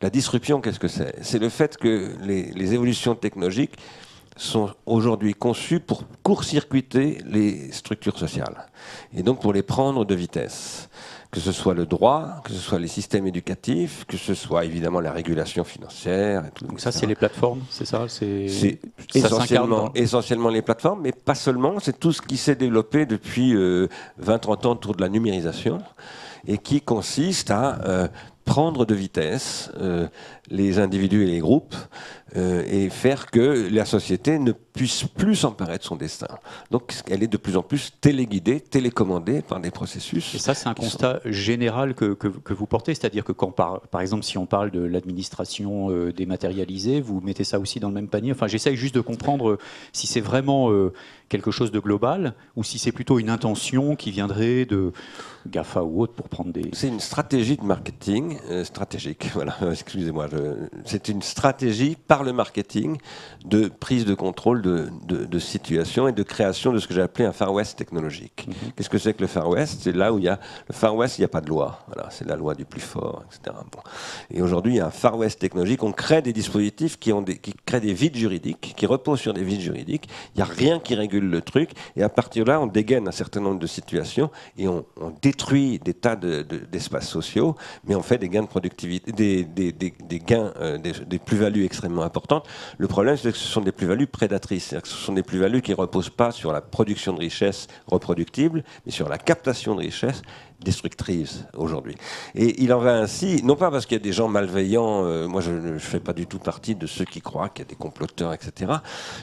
[0.03, 1.15] La disruption, qu'est-ce que c'est?
[1.23, 3.77] C'est le fait que les, les évolutions technologiques
[4.37, 8.67] sont aujourd'hui conçues pour court-circuiter les structures sociales
[9.15, 10.89] et donc pour les prendre de vitesse.
[11.33, 15.01] Que ce soit le droit, que ce soit les systèmes éducatifs, que ce soit évidemment
[15.01, 16.47] la régulation financière.
[16.47, 18.07] Et tout, Donc ça, c'est les plateformes, c'est ça?
[18.09, 18.79] C'est
[19.15, 21.79] essentiellement, les plateformes, mais pas seulement.
[21.81, 25.79] C'est tout ce qui s'est développé depuis 20-30 ans autour de la numérisation
[26.47, 28.09] et qui consiste à euh,
[28.47, 30.09] prendre de vitesse euh,
[30.49, 31.75] les individus et les groupes
[32.37, 36.27] euh, et faire que la société ne puisse plus s'emparer de son destin.
[36.71, 40.35] Donc elle est de plus en plus téléguidée, télécommandée par des processus.
[40.35, 44.03] Et ça, c'est un constat général que, que, vous portez, c'est-à-dire que quand, par, par,
[44.03, 48.09] exemple, si on parle de l'administration euh, dématérialisée, vous mettez ça aussi dans le même
[48.09, 48.33] panier?
[48.33, 49.59] Enfin, j'essaye juste de comprendre euh,
[49.93, 50.71] si c'est vraiment
[51.29, 54.93] quelque chose de global ou si c'est plutôt une intention qui viendrait de
[55.49, 56.71] GAFA ou autre pour prendre des...
[56.73, 60.29] C'est une stratégie de marketing stratégique, voilà, excusez-moi.
[60.85, 62.99] C'est une stratégie par le marketing
[63.45, 67.27] de prise de contrôle de, de, situation et de création de ce que j'ai appelé
[67.27, 68.47] un Far West technologique.
[68.49, 68.73] Mhm.
[68.75, 69.81] Qu'est-ce que c'est que le Far West?
[69.83, 70.39] C'est là où il y a...
[70.69, 71.81] Le Far West, il n'y a pas de loi.
[71.87, 73.57] Voilà, c'est la loi du plus fort, etc.
[73.73, 73.81] Bon.
[74.31, 75.83] Et aujourd'hui, il y a un Far West technologique.
[75.83, 79.35] On crée des dispositifs qui, ont des, qui créent des vides juridiques, qui reposent sur
[79.35, 80.09] des vides juridiques.
[80.35, 81.71] Il n'y a rien qui régule le truc.
[81.97, 84.85] Et à partir de là, on dégaine un certain nombre de situations et on,
[85.23, 90.53] détruit des tas d'espaces sociaux, mais on fait des gains de productivité, des, des, gains,
[90.61, 92.16] euh, des, plus-values extrêmement importantes.
[92.79, 94.75] Le problème, c'est que ce sont des plus-values prédatrices.
[94.83, 98.65] Que ce sont des plus-values qui ne reposent pas sur la production de richesses reproductibles,
[98.85, 100.23] mais sur la captation de richesses
[100.61, 101.97] destructrice aujourd'hui.
[102.35, 105.29] Et il en va ainsi, non pas parce qu'il y a des gens malveillants, euh,
[105.29, 107.69] moi je ne fais pas du tout partie de ceux qui croient qu'il y a
[107.69, 108.73] des comploteurs, etc.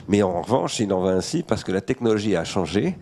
[0.08, 2.96] Mais en revanche, il en va ainsi parce que la technologie a changé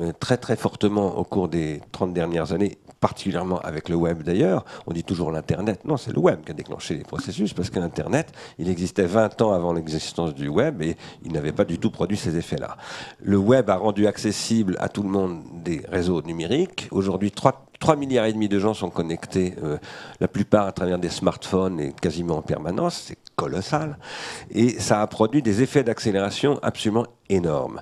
[0.00, 4.64] euh, très très fortement au cours des 30 dernières années, particulièrement avec le web d'ailleurs.
[4.86, 5.84] On dit toujours l'Internet.
[5.84, 9.40] Non, c'est le web qui a déclenché les processus parce que l'Internet, il existait 20
[9.42, 12.76] ans avant l'existence du web et il n'avait pas du tout produit ces effets-là.
[13.22, 16.88] Le web a rendu accessible à tout le monde des réseaux numériques.
[16.90, 19.78] Aujourd'hui, 3 3 milliards et demi de gens sont connectés, euh,
[20.20, 23.96] la plupart à travers des smartphones et quasiment en permanence, c'est colossal.
[24.50, 27.80] Et ça a produit des effets d'accélération absolument énormes.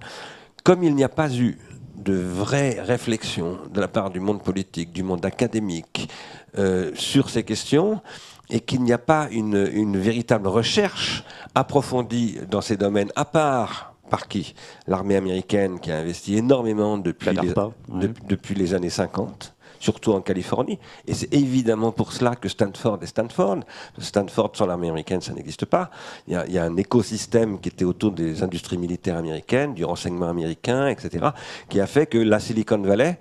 [0.63, 1.59] Comme il n'y a pas eu
[2.09, 6.09] de vraie réflexion de la part du monde politique, du monde académique
[6.57, 8.01] euh, sur ces questions,
[8.49, 11.23] et qu'il n'y a pas une, une, véritable recherche
[11.55, 14.55] approfondie dans ces domaines, à part par qui?
[14.87, 20.79] L'armée américaine qui a investi énormément depuis, les, depuis les années 50 surtout en Californie.
[21.07, 23.61] Et c'est évidemment pour cela que Stanford est Stanford.
[23.99, 25.91] Stanford sans l'armée américaine, ça n'existe pas.
[26.27, 30.88] Il y, a, un écosystème qui était autour des industries militaires américaines, du renseignement américain,
[30.88, 31.29] etc.,
[31.69, 33.19] qui a fait que la Silicon Valley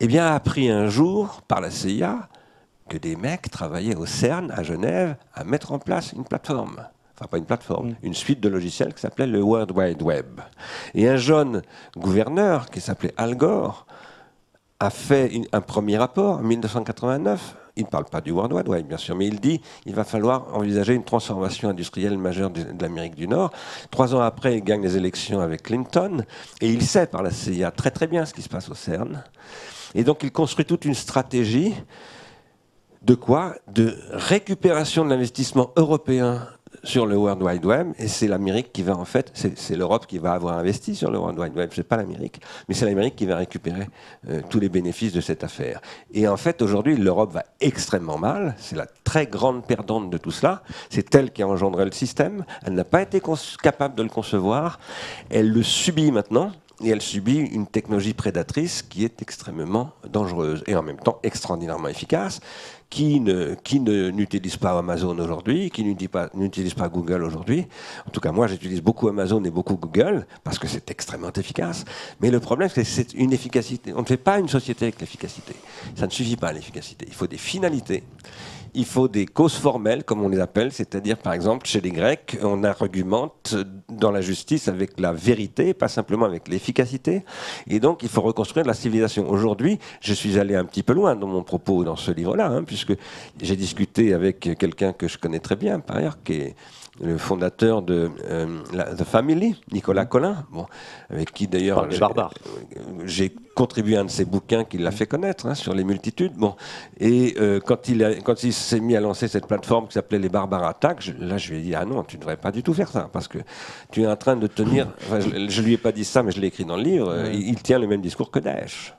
[0.00, 2.28] eh bien, a appris un jour par la CIA
[2.88, 6.80] que des mecs travaillaient au CERN à Genève à mettre en place une plateforme
[7.18, 7.96] enfin pas une plateforme, mm.
[8.02, 10.40] une suite de logiciels qui s'appelait le World Wide Web.
[10.94, 11.62] Et un jeune
[11.96, 13.86] gouverneur qui s'appelait Al Gore
[14.80, 17.56] a fait un premier rapport en 1989.
[17.76, 20.04] Il ne parle pas du World Wide Web, bien sûr, mais il dit qu'il va
[20.04, 23.52] falloir envisager une transformation industrielle majeure de, l'Amérique du Nord.
[23.90, 26.24] Trois ans après, il gagne les élections avec Clinton,
[26.60, 29.22] et il sait par la CIA très très bien ce qui se passe au CERN.
[29.94, 31.74] Et donc il construit toute une stratégie
[33.02, 33.54] de quoi?
[33.68, 36.48] De récupération de l'investissement européen
[36.84, 40.18] sur le World Wide Web, et c'est l'Amérique qui va en fait, c'est l'Europe qui
[40.18, 43.26] va avoir investi sur le World Wide Web, c'est pas l'Amérique, mais c'est l'Amérique qui
[43.26, 43.88] va récupérer
[44.28, 45.80] euh, tous les bénéfices de cette affaire.
[46.12, 50.30] Et en fait, aujourd'hui, l'Europe va extrêmement mal, c'est la très grande perdante de tout
[50.30, 53.20] cela, c'est elle qui a engendré le système, elle n'a pas été
[53.62, 54.78] capable de le concevoir,
[55.30, 60.76] elle le subit maintenant, et elle subit une technologie prédatrice qui est extrêmement dangereuse et
[60.76, 62.40] en même temps extraordinairement efficace
[62.90, 67.66] qui ne qui n'utilise pas Amazon aujourd'hui, qui n'utilise pas pas Google aujourd'hui.
[68.06, 71.84] En tout cas, moi, j'utilise beaucoup Amazon et beaucoup Google parce que c'est extrêmement efficace.
[72.20, 73.92] Mais le problème, c'est que c'est une efficacité.
[73.94, 75.54] On ne fait pas une société avec l'efficacité.
[75.96, 77.04] Ça ne suffit pas l'efficacité.
[77.08, 78.04] Il faut des finalités
[78.74, 82.38] il faut des causes formelles, comme on les appelle, c'est-à-dire, par exemple, chez les Grecs,
[82.42, 83.56] on argumente
[83.88, 87.24] dans la justice avec la vérité, pas simplement avec l'efficacité.
[87.66, 89.28] Et donc, il faut reconstruire la civilisation.
[89.30, 92.64] Aujourd'hui, je suis allé un petit peu loin dans mon propos dans ce livre-là, hein,
[92.64, 92.94] puisque
[93.40, 96.54] j'ai discuté avec quelqu'un que je connais très bien, par ailleurs, qui est
[97.00, 98.62] le fondateur de euh,
[98.96, 100.08] The Family, Nicolas mm.
[100.08, 100.66] Collin, bon,
[101.10, 101.88] avec qui d'ailleurs
[103.04, 104.94] j'ai contribué à un de ses bouquins qui l'a mm.
[104.94, 106.32] fait connaître hein, sur les multitudes.
[106.36, 106.54] Bon,
[106.98, 110.28] et euh, quand il quand il s'est mis à lancer cette plateforme qui s'appelait les
[110.28, 112.74] Barbares Attaques, là je lui ai dit ah non, tu ne devrais pas du tout
[112.74, 113.38] faire ça parce que
[113.90, 114.88] tu es en train de tenir.
[115.10, 117.26] je, ne lui ai pas dit ça, mais je l'ai écrit dans le livre.
[117.32, 118.94] Il, il, tient le même discours que Daesh.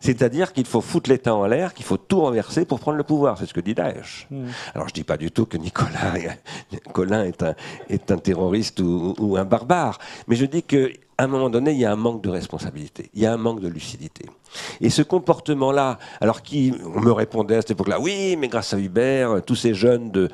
[0.00, 3.38] C'est-à-dire qu'il faut foutre l'État en l'air, qu'il faut tout renverser pour prendre le pouvoir.
[3.38, 4.26] C'est ce que dit Daesh.
[4.30, 4.46] Hmm.
[4.74, 6.14] Alors je dis pas du tout que Nicolas
[6.92, 7.54] Colin est un,
[7.88, 11.84] est un terroriste ou, un barbare, mais je dis qu'à un moment donné, il y
[11.84, 14.26] a un manque de responsabilité, il y a un manque de lucidité.
[14.80, 18.78] Et ce comportement-là, alors qui on me répondait à cette époque-là, oui, mais grâce à
[18.78, 20.28] Hubert, tous ces jeunes de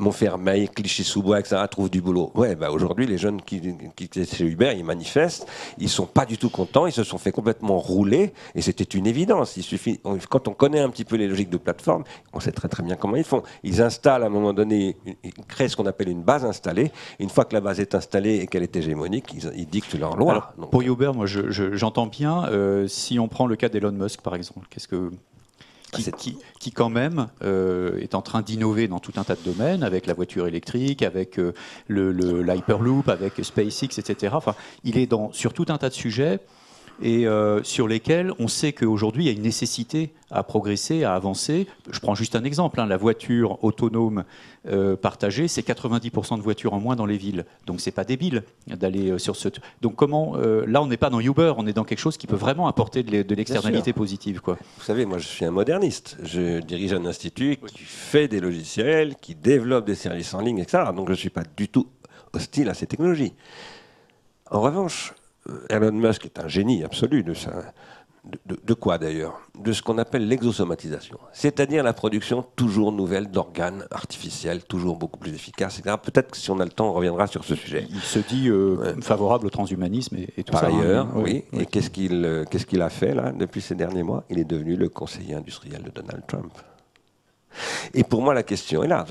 [0.00, 2.32] Montfermeil, Clichy-sous-Bois, etc., trouvent du boulot.
[2.34, 3.60] Ouais, bah aujourd'hui, les jeunes qui,
[3.94, 5.46] qui étaient chez Uber, ils manifestent,
[5.78, 9.06] ils sont pas du tout contents, ils se sont fait complètement rouler, et c'était une
[9.06, 9.56] évidence.
[9.56, 12.68] Il suffit, quand on connaît un petit peu les logiques de plateforme, on sait très
[12.68, 13.42] très bien comment ils font.
[13.62, 16.90] Ils installent à un moment donné, ils créent ce qu'on appelle une base installée.
[17.18, 20.16] Une fois que la base est installée et qu'elle est hégémonique, ils, ils dictent leur
[20.16, 20.32] loi.
[20.32, 22.46] Alors, pour Uber, moi, j'entends bien.
[22.46, 25.10] Euh, si on prend le cas d'Elon Musk, par exemple, qu'est-ce que
[25.90, 29.82] qui, qui, quand même euh, est en train d'innover dans tout un tas de domaines,
[29.82, 31.52] avec la voiture électrique, avec euh,
[31.88, 34.34] l'Hyperloop, avec SpaceX, etc.
[34.36, 36.40] Enfin, il est dans, sur tout un tas de sujets
[37.02, 41.14] et euh, sur lesquels on sait qu'aujourd'hui il y a une nécessité à progresser, à
[41.14, 41.66] avancer.
[41.90, 42.86] Je prends juste un exemple, hein.
[42.86, 44.24] la voiture autonome
[44.68, 47.46] euh, partagée, c'est 90% de voitures en moins dans les villes.
[47.66, 49.48] Donc c'est pas débile d'aller euh, sur ce...
[49.80, 50.36] Donc comment...
[50.36, 53.02] là on n'est pas dans Uber, on est dans quelque chose qui peut vraiment apporter
[53.02, 54.40] de l'externalité positive.
[54.40, 54.58] Quoi.
[54.78, 56.16] Vous savez, moi je suis un moderniste.
[56.22, 60.84] Je dirige un institut qui fait des logiciels, qui développe des services en ligne, etc.
[60.94, 61.88] Donc je ne suis pas du tout
[62.32, 63.34] hostile à ces technologies.
[64.50, 65.14] En revanche,
[65.68, 67.72] Elon Musk est un génie absolu de ça.
[68.44, 69.40] De, quoi d'ailleurs?
[69.58, 75.32] De ce qu'on appelle l'exosomatisation, c'est-à-dire la production toujours nouvelle d'organes artificiels, toujours beaucoup plus
[75.32, 77.86] efficaces, Peut-être que si on a le temps, on reviendra sur ce sujet.
[77.88, 80.66] Il se dit euh, favorable au transhumanisme et, tout Par ça.
[80.66, 80.82] Par hein.
[80.82, 81.44] ailleurs, oui.
[81.54, 84.24] Et qu'est-ce qu'il euh, qu'est-ce qu'il a fait là depuis ces derniers mois?
[84.28, 86.52] Il est devenu le conseiller industriel de Donald Trump.
[87.94, 89.04] Et pour moi, la question est là.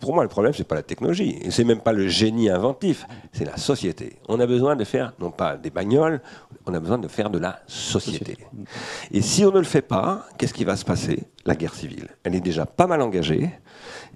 [0.00, 3.44] pour moi, le problème, c'est pas la technologie, c'est même pas le génie inventif, c'est
[3.44, 4.18] la société.
[4.28, 6.20] On a besoin de faire, non pas des bagnoles,
[6.66, 8.38] on a besoin de faire de la société.
[9.12, 11.24] Et si on ne le fait pas, qu'est-ce qui va se passer?
[11.44, 12.08] La guerre civile.
[12.24, 13.50] Elle est déjà pas mal engagée.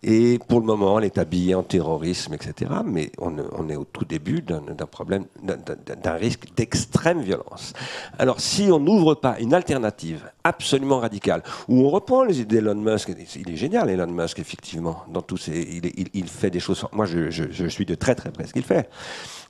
[0.03, 2.71] Et pour le moment, elle est habillée en terrorisme, etc.
[2.85, 7.75] Mais on, est au tout début d'un problème, d'un risque d'extrême violence.
[8.19, 12.77] Alors, si on n'ouvre pas une alternative absolument radicale, où on reprend les idées d'Elon
[12.77, 15.81] Musk, il est génial, Elon Musk, effectivement, dans tous ces,
[16.15, 16.85] il, fait des choses.
[16.93, 18.89] Moi, je, je suis de très très près ce qu'il fait.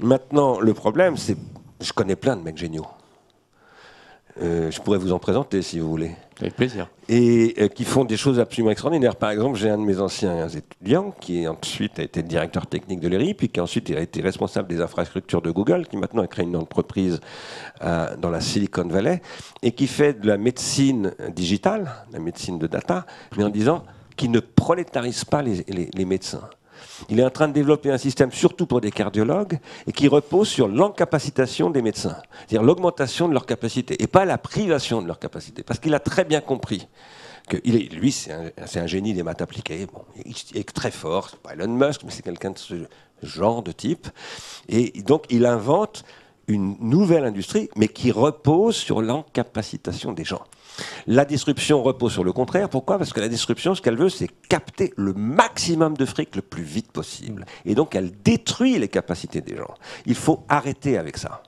[0.00, 1.36] Maintenant, le problème, c'est,
[1.80, 2.86] je connais plein de mecs géniaux.
[4.42, 6.12] Euh, je pourrais vous en présenter si vous voulez.
[6.40, 6.88] Avec plaisir.
[7.08, 9.16] Et euh, qui font des choses absolument extraordinaires.
[9.16, 13.08] Par exemple, j'ai un de mes anciens étudiants qui ensuite a été directeur technique de
[13.08, 16.46] l'ERI, puis qui ensuite a été responsable des infrastructures de Google, qui maintenant a créé
[16.46, 17.20] une entreprise
[17.82, 19.20] euh, dans la Silicon Valley,
[19.62, 23.04] et qui fait de la médecine digitale, la médecine de data,
[23.36, 23.84] mais en disant
[24.16, 26.48] qu'il ne prolétarise pas les médecins.
[27.08, 30.48] Il est en train de développer un système, surtout pour des cardiologues, et qui repose
[30.48, 35.18] sur l'encapacitation des médecins, c'est-à-dire l'augmentation de leur capacité, et pas la privation de leur
[35.18, 36.88] capacité, parce qu'il a très bien compris
[37.48, 38.32] que est, lui, c'est
[38.78, 39.86] un, génie des maths appliquées,
[40.24, 42.74] il est très fort, pas Elon Musk, mais c'est quelqu'un de ce
[43.22, 44.08] genre de type,
[44.68, 46.04] et donc il invente
[46.46, 50.42] une nouvelle industrie, mais qui repose sur l'encapacitation des gens.
[51.06, 52.68] La disruption repose sur le contraire.
[52.68, 52.98] Pourquoi?
[52.98, 56.62] Parce que la disruption, ce qu'elle veut, c'est capter le maximum de fric le plus
[56.62, 57.46] vite possible.
[57.64, 59.74] Et donc, elle détruit les capacités des gens.
[60.06, 61.42] Il faut arrêter avec ça.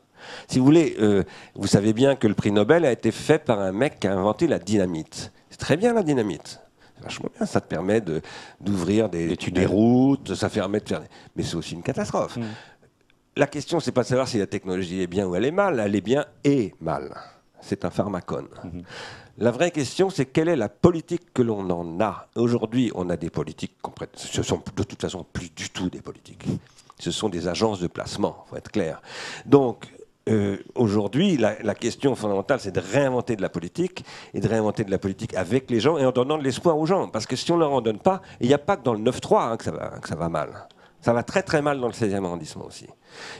[0.48, 3.60] Si vous voulez, euh, vous savez bien que le prix Nobel a été fait par
[3.60, 5.32] un mec qui a inventé la dynamite.
[5.50, 6.60] C'est très bien la dynamite.
[6.96, 7.46] C'est vachement bien.
[7.46, 8.00] Ça te permet
[8.60, 11.02] d'ouvrir des, des, routes, ça permet de faire.
[11.36, 12.36] Mais c'est aussi une catastrophe.
[12.36, 12.42] Mm.
[13.36, 15.80] La question, c'est pas de savoir si la technologie est bien ou elle est mal.
[15.80, 17.14] Elle est bien et mal.
[17.60, 18.48] C'est un pharmacone.
[18.64, 18.82] Mm-hmm.
[19.38, 23.16] La vraie question, c'est quelle est la politique que l'on en a Aujourd'hui, on a
[23.16, 23.76] des politiques,
[24.14, 26.44] ce sont de toute façon plus du tout des politiques.
[26.98, 29.00] Ce sont des agences de placement, il faut être clair.
[29.46, 29.88] Donc,
[30.28, 34.90] euh, aujourd'hui, la, question fondamentale, c'est de réinventer de la politique et de réinventer de
[34.90, 37.08] la politique avec les gens et en donnant de l'espoir aux gens.
[37.08, 38.94] Parce que si on ne leur en donne pas, il n'y a pas que dans
[38.94, 40.68] le 9-3 hein, que, que ça va mal.
[41.02, 42.86] Ça va très très mal dans le 16e arrondissement aussi.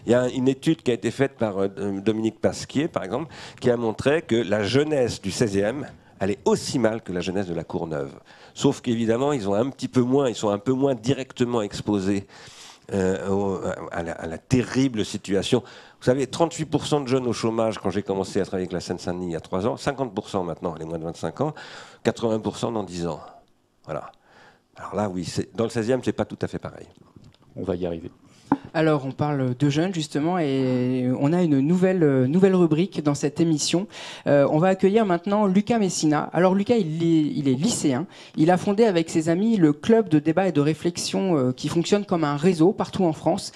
[0.04, 1.68] Il y a une étude qui a été faite par euh,
[2.00, 5.84] Dominique Pasquier, par exemple, qui a montré que la jeunesse du 16e
[6.18, 8.12] allait aussi mal que la jeunesse de la Courneuve.
[8.54, 12.26] Sauf qu'évidemment, ils ont un petit peu moins, ils sont un peu moins directement exposés
[12.92, 15.62] euh, à, la, terrible situation.
[16.00, 19.28] Vous savez, 38% de jeunes au chômage quand j'ai commencé à travailler avec la Seine-Saint-Denis
[19.28, 21.54] il y a 3 ans, 50% maintenant, les moins de 25 ans,
[22.04, 23.20] 80% dans 10 ans.
[23.84, 24.10] Voilà.
[24.76, 26.86] Alors là, oui, dans le 16e, c'est pas tout à fait pareil.
[27.56, 28.10] On va y arriver.
[28.74, 33.14] Alors, on parle de jeunes justement et on a une nouvelle, euh, nouvelle rubrique dans
[33.14, 33.86] cette émission.
[34.26, 36.30] Euh, on va accueillir maintenant Lucas Messina.
[36.32, 38.06] Alors, Lucas, il est, lycéen.
[38.36, 41.68] Il a fondé avec ses amis le club de débat et de réflexion euh, qui
[41.68, 43.52] fonctionne comme un réseau partout en France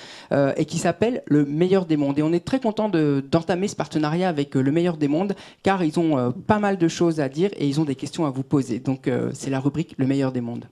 [0.57, 2.19] et qui s'appelle Le Meilleur des Mondes.
[2.19, 5.99] Et on est très content d'entamer ce partenariat avec Le Meilleur des Mondes car ils
[5.99, 8.81] ont pas mal de choses à dire et ils ont des questions à vous poser.
[8.81, 10.67] Donc, c'est la rubrique Le Meilleur des Mondes.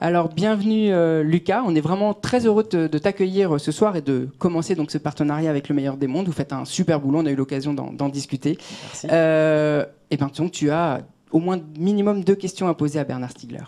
[0.00, 3.96] Alors bienvenue euh, Lucas, on est vraiment très heureux de, de t'accueillir euh, ce soir
[3.96, 6.26] et de commencer donc ce partenariat avec le meilleur des mondes.
[6.26, 8.58] Vous faites un super boulot, on a eu l'occasion d'en discuter.
[8.84, 9.08] Merci.
[9.10, 11.00] Euh, et ben donc tu as
[11.32, 13.64] au moins minimum deux questions à poser à Bernard Stiegler.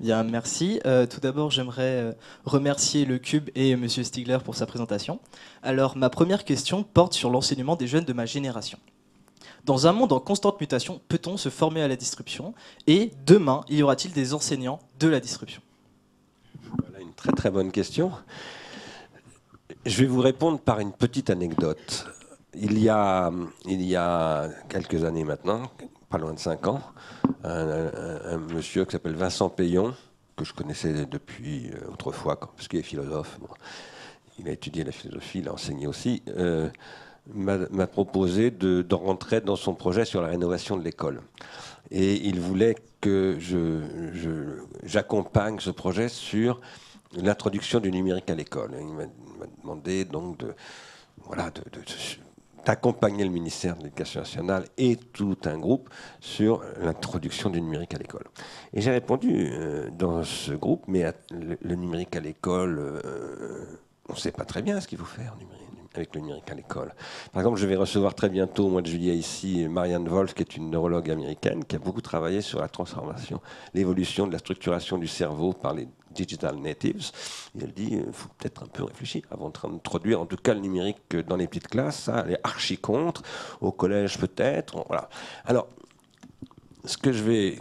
[0.00, 0.80] Bien, merci.
[0.84, 5.20] Euh, tout d'abord, j'aimerais remercier le Cube et Monsieur Stigler pour sa présentation.
[5.62, 8.78] Alors, ma première question porte sur l'enseignement des jeunes de ma génération.
[9.64, 12.54] Dans un monde en constante mutation, peut-on se former à la disruption
[12.86, 15.62] Et demain, y aura-t-il des enseignants de la disruption
[17.18, 18.12] très très bonne question.
[19.84, 22.06] Je vais vous répondre par une petite anecdote.
[22.54, 23.30] Il y a,
[23.66, 25.62] il y a quelques années maintenant,
[26.08, 26.80] pas loin de 5 ans,
[27.44, 29.94] un, monsieur qui s'appelle Vincent Payon,
[30.36, 33.38] que je connaissais depuis euh, autrefois, parce qu'il est philosophe.
[34.38, 36.22] Il a étudié la philosophie, il a enseigné aussi.
[36.28, 36.70] euh,
[37.34, 41.20] m'a proposé de, rentrer dans son projet sur la rénovation de l'école.
[41.90, 43.38] Et il voulait que
[44.84, 46.60] j'accompagne ce projet sur
[47.14, 48.74] l'introduction du numérique à l'école.
[48.78, 49.06] Il m'a
[49.38, 50.54] m'a demandé donc de,
[51.24, 51.50] voilà,
[52.64, 55.88] d'accompagner le ministère de l'Éducation nationale et tout un groupe
[56.20, 58.24] sur l'introduction du numérique à l'école.
[58.72, 63.64] Et j'ai répondu euh, dans ce groupe, mais le, numérique à l'école, euh,
[64.08, 65.34] on ne sait pas très bien ce qu'il faut faire
[65.94, 66.94] avec le numérique à l'école.
[67.32, 70.42] Par exemple, je vais recevoir très bientôt, au mois de juillet, ici, Marianne Wolf, qui
[70.42, 73.40] est une neurologue américaine, qui a beaucoup travaillé sur la transformation,
[73.74, 75.88] l'évolution de la structuration du cerveau par les
[76.24, 77.10] digital natives.
[77.56, 80.60] Et elle dit, il faut peut-être un peu réfléchir avant d'introduire, en tout cas, le
[80.60, 82.00] numérique dans les petites classes.
[82.04, 83.22] Ça, elle est archi contre.
[83.60, 84.84] Au collège, peut-être.
[84.88, 85.08] Voilà.
[85.44, 85.68] Alors,
[86.84, 87.58] ce que je vais,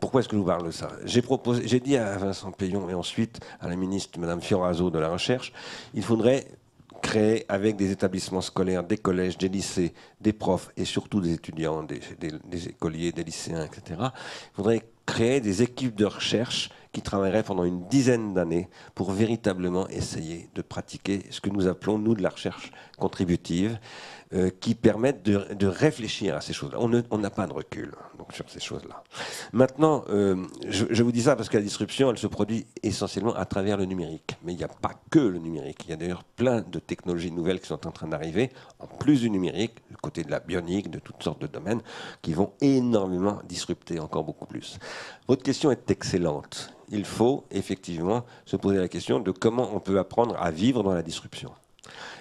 [0.00, 0.88] pourquoi est-ce que je vous parle de ça?
[1.04, 4.98] J'ai proposé, j'ai dit à Vincent Payon et ensuite à la ministre Madame Fioraso de
[4.98, 5.52] la Recherche,
[5.94, 6.46] il faudrait
[7.02, 11.82] créer avec des établissements scolaires, des collèges, des lycées, des profs et surtout des étudiants,
[11.82, 12.00] des-
[12.44, 14.00] des écoliers, des lycéens, etc.
[14.00, 19.88] Il faudrait créer des équipes de recherche qui travailleraient pendant une dizaine d'années pour véritablement
[19.88, 23.78] essayer de pratiquer ce que nous appelons, nous, de la recherche contributive,
[24.34, 26.78] euh, qui permettent de, réfléchir à ces choses-là.
[26.80, 27.92] On n'a pas de recul
[28.32, 29.04] sur ces choses-là.
[29.52, 33.34] Maintenant, euh, je, je vous dis ça parce que la disruption, elle se produit essentiellement
[33.34, 34.36] à travers le numérique.
[34.42, 35.84] Mais il n'y a pas que le numérique.
[35.84, 39.20] Il y a d'ailleurs plein de technologies nouvelles qui sont en train d'arriver, en plus
[39.20, 41.82] du numérique, du côté de la bionique, de toutes sortes de domaines,
[42.20, 44.78] qui vont énormément disrupter encore beaucoup plus.
[45.28, 46.74] Votre question est excellente.
[46.88, 50.92] Il faut effectivement se poser la question de comment on peut apprendre à vivre dans
[50.92, 51.52] la disruption.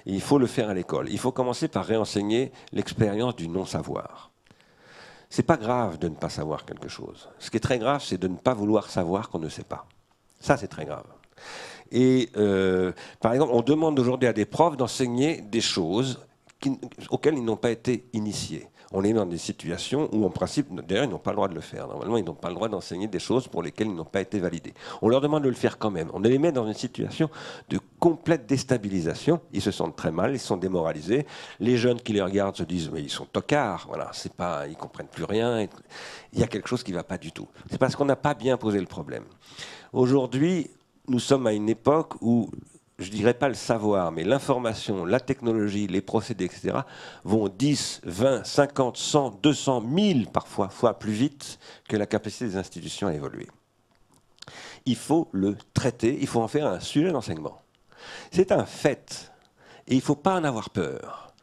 [0.06, 1.10] Il faut le faire à l'école.
[1.10, 4.32] Il faut commencer par réenseigner l'expérience du non-savoir.
[5.30, 7.30] C'est pas grave de ne pas savoir quelque chose.
[7.40, 9.88] Ce qui est très grave, c'est de ne pas vouloir savoir qu'on ne sait pas.
[10.40, 11.08] Ça, c'est très grave.
[11.92, 16.20] Et euh, par exemple, on demande aujourd'hui à des profs d'enseigner des choses
[17.10, 18.68] auxquelles ils n'ont pas été initiés.
[18.94, 21.56] On est dans des situations où, en principe, d'ailleurs, ils n'ont pas le droit de
[21.56, 21.88] le faire.
[21.88, 24.40] Normalement, ils n'ont pas le droit d'enseigner des choses pour lesquelles ils n'ont pas été
[24.40, 24.74] validés.
[25.02, 26.10] On leur demande de le faire quand même.
[26.14, 27.30] On les met dans une situation
[27.70, 29.42] de complète déstabilisation.
[29.52, 31.26] Ils se sentent très mal, ils sont démoralisés.
[31.60, 33.86] Les jeunes qui les regardent se disent mais ils sont tocards.
[33.88, 35.68] Voilà, c'est pas, ils comprennent plus rien.
[36.32, 37.48] Il y a quelque chose qui ne va pas du tout.
[37.72, 39.24] C'est parce qu'on n'a pas bien posé le problème.
[39.92, 40.70] Aujourd'hui,
[41.08, 42.50] nous sommes à une époque où
[43.00, 46.80] je dirais pas le savoir, mais l'information, la technologie, les procédés, etc.,
[47.24, 52.58] vont 10, 20, 50, 100, 200, 1000 parfois fois plus vite que la capacité des
[52.58, 53.48] institutions à évoluer.
[54.86, 57.62] Il faut le traiter, il faut en faire un sujet d'enseignement.
[58.32, 59.32] C'est un fait,
[59.88, 61.34] et il ne faut pas en avoir peur,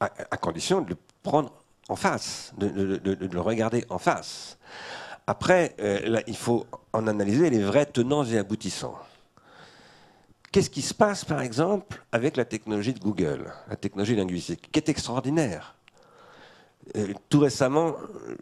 [0.00, 1.52] à, condition de le prendre
[1.88, 4.58] en face, de, le regarder en face.
[5.26, 8.98] Après, euh, il faut en analyser les vrais tenants et aboutissants.
[10.52, 14.80] Qu'est-ce qui se passe, par exemple, avec la technologie de Google, la technologie linguistique, qui
[14.80, 15.76] est extraordinaire?
[16.96, 17.94] Euh, Tout récemment,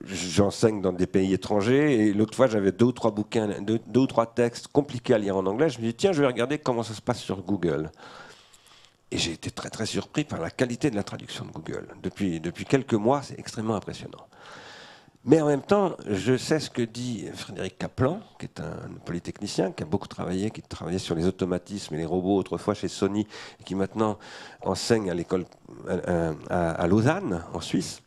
[0.04, 4.06] j'enseigne dans des pays étrangers, et l'autre fois, j'avais deux ou trois bouquins, deux, ou
[4.06, 5.68] trois textes compliqués à lire en anglais.
[5.68, 7.90] Je me dis, tiens, je vais regarder comment ça se passe sur Google.
[9.11, 11.88] Et j'ai été très très surpris par la qualité de la traduction de Google.
[12.02, 14.26] Depuis, depuis quelques mois, c'est extrêmement impressionnant.
[15.28, 19.72] Mais en même temps, je sais ce que dit Frédéric Kaplan, qui est un polytechnicien,
[19.72, 23.26] qui a beaucoup travaillé, qui travaillait sur les automatismes et les robots autrefois chez Sony,
[23.60, 24.18] et qui maintenant
[24.62, 25.44] enseigne à l'école
[26.48, 28.00] à, Lausanne, en Suisse.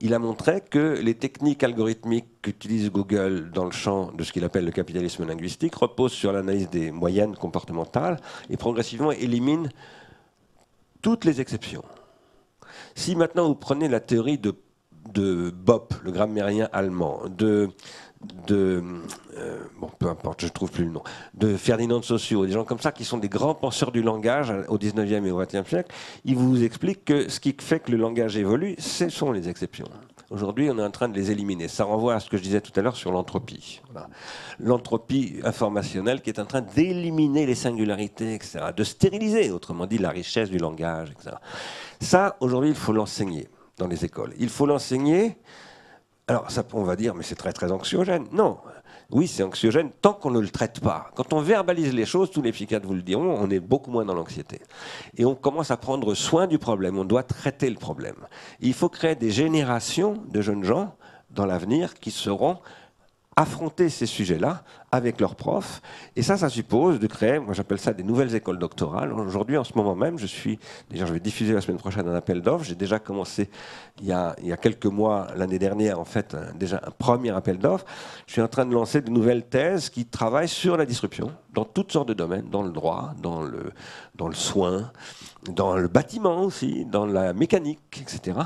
[0.00, 4.42] Il a montré que les techniques algorithmiques qu'utilise Google dans le champ de ce qu'il
[4.42, 8.18] appelle le capitalisme linguistique reposent sur l'analyse des moyennes comportementales
[8.50, 9.68] et progressivement éliminent
[11.02, 11.84] toutes les exceptions.
[12.96, 14.56] Si maintenant vous prenez la théorie de,
[15.12, 17.70] de Bopp, le grammairien allemand, de,
[18.50, 18.80] euh,
[19.80, 21.02] bon, peu importe, je trouve plus le nom,
[21.34, 24.52] de Ferdinand de Saussure, des gens comme ça qui sont des grands penseurs du langage
[24.68, 25.92] au 19e et au 20e siècle,
[26.24, 29.88] ils vous expliquent que ce qui fait que le langage évolue, ce sont les exceptions.
[30.30, 31.68] Aujourd'hui, on est en train de les éliminer.
[31.68, 33.82] Ça renvoie à ce que je disais tout à l'heure sur l'entropie.
[34.58, 40.08] L'entropie informationnelle qui est en train d'éliminer les singularités, etc., de stériliser, autrement dit, la
[40.08, 41.36] richesse du langage, etc.
[42.00, 43.48] Ça, aujourd'hui, il faut l'enseigner
[43.82, 44.32] dans les écoles.
[44.38, 45.36] Il faut l'enseigner.
[46.28, 48.26] Alors, ça, on va dire, mais c'est très, très anxiogène.
[48.32, 48.58] Non,
[49.10, 51.10] oui, c'est anxiogène tant qu'on ne le traite pas.
[51.16, 54.04] Quand on verbalise les choses, tous les psychiatres vous le diront, on est beaucoup moins
[54.04, 54.60] dans l'anxiété.
[55.16, 58.16] Et on commence à prendre soin du problème, on doit traiter le problème.
[58.60, 60.94] Il faut créer des générations de jeunes gens
[61.30, 62.58] dans l'avenir qui seront
[63.36, 65.80] affronter ces sujets-là avec leurs profs.
[66.16, 69.12] Et ça, ça suppose de créer, moi j'appelle ça des nouvelles écoles doctorales.
[69.12, 70.58] Aujourd'hui, en ce moment même, je suis,
[70.90, 72.64] déjà je vais diffuser la semaine prochaine un appel d'offres.
[72.64, 73.48] J'ai déjà commencé
[74.00, 77.86] il y a, quelques mois, l'année dernière, en fait, déjà un premier appel d'offres.
[78.26, 81.64] Je suis en train de lancer de nouvelles thèses qui travaillent sur la disruption dans
[81.64, 83.72] toutes sortes de domaines, dans le droit, dans le,
[84.14, 84.90] dans le soin,
[85.50, 88.38] dans le bâtiment aussi, dans la mécanique, etc.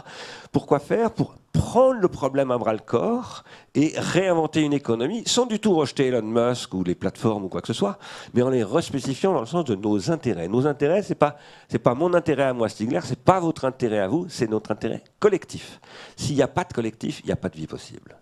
[0.53, 1.11] Pourquoi faire?
[1.11, 3.45] Pour prendre le problème à bras le corps
[3.75, 7.61] et réinventer une économie sans du tout rejeter Elon Musk ou les plateformes ou quoi
[7.61, 7.99] que ce soit,
[8.35, 10.49] mais en les respécifiant dans le sens de nos intérêts.
[10.49, 11.37] Nos intérêts, c'est pas
[11.83, 15.03] pas mon intérêt à moi Stigler, c'est pas votre intérêt à vous, c'est notre intérêt
[15.19, 15.81] collectif.
[16.17, 18.17] S'il n'y a pas de collectif, il n'y a pas de vie possible.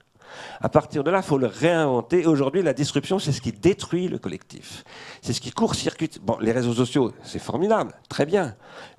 [0.60, 2.26] À partir de là, il faut le réinventer.
[2.26, 4.84] Aujourd'hui, la disruption, c'est ce qui détruit le collectif.
[5.22, 6.20] C'est ce qui court-circuite.
[6.22, 8.56] Bon, les réseaux sociaux, c'est formidable, très bien.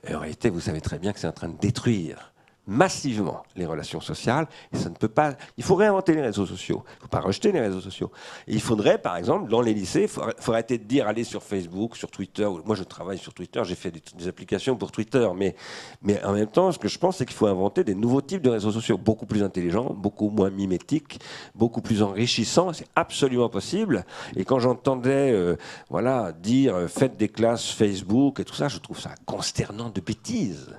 [0.08, 2.35] Et en réalité, vous savez très bien que c'est en train de détruire
[2.68, 4.48] massivement les relations sociales.
[4.74, 5.34] Et ça ne peut pas.
[5.58, 6.84] Il faut réinventer les réseaux sociaux.
[6.86, 8.12] Il ne faut pas rejeter les réseaux sociaux.
[8.48, 11.96] il faudrait, par exemple, dans les lycées, il faut, arrêter de dire aller sur Facebook,
[11.96, 12.48] sur Twitter.
[12.66, 13.62] Moi, je travaille sur Twitter.
[13.64, 15.56] J'ai fait des, applications pour Twitter, mais
[16.02, 18.42] mais en même temps, ce que je pense, c'est qu'il faut inventer des nouveaux types
[18.42, 21.20] de réseaux sociaux, beaucoup plus intelligents, beaucoup moins mimétiques,
[21.54, 22.74] beaucoup plus enrichissants.
[22.74, 24.06] C'est absolument possible.
[24.36, 25.56] Et quand j'entendais, euh,
[25.90, 30.02] voilà, dire euh, faites des classes Facebook et tout ça, je trouve ça consternant de
[30.02, 30.76] bêtises.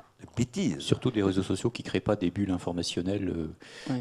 [0.78, 3.32] Surtout des réseaux sociaux qui ne créent pas des bulles informationnelles.
[3.90, 4.00] Euh.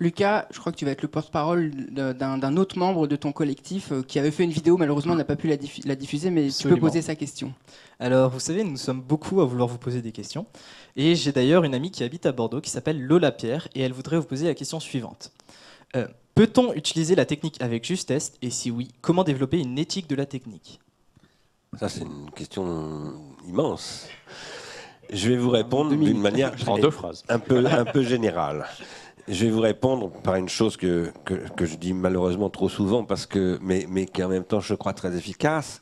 [0.00, 3.92] Lucas, je crois que tu vas être le porte-parole d'un autre membre de ton collectif
[3.92, 5.56] euh, qui avait fait une vidéo, malheureusement on n'a pas pu la,
[5.96, 7.54] diffuser, mais tu peux poser sa question.
[8.00, 10.46] Alors vous savez, nous sommes beaucoup à vouloir vous poser des questions.
[10.96, 13.92] Et j'ai d'ailleurs une amie qui habite à Bordeaux qui s'appelle Lola Pierre et elle
[13.92, 15.32] voudrait vous poser la question suivante.
[15.94, 18.32] Euh, peut-on utiliser la technique avec justesse?
[18.42, 20.80] Et si oui, comment développer une éthique de la technique?
[21.78, 23.14] Ça c'est une question
[23.46, 24.08] immense.
[25.12, 27.24] Je vais vous répondre d'une manière en deux phrases.
[27.28, 28.66] Un, peu, un peu générale.
[29.26, 33.24] Je vais vous répondre par une chose que, que, je dis malheureusement trop souvent, parce
[33.24, 35.80] que, mais, mais qui en même temps, je crois, très efficace.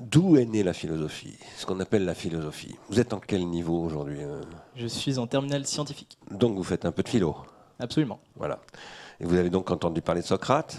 [0.00, 2.76] D'où est née la philosophie Ce qu'on appelle la philosophie?
[2.88, 4.40] Vous êtes en quel niveau aujourd'hui euh?
[4.76, 6.18] Je suis en terminale scientifique.
[6.30, 7.36] Donc vous faites un peu de philo?
[7.78, 8.20] Absolument.
[8.36, 8.60] Voilà.
[9.20, 10.76] Et vous avez donc entendu parler de Socrate?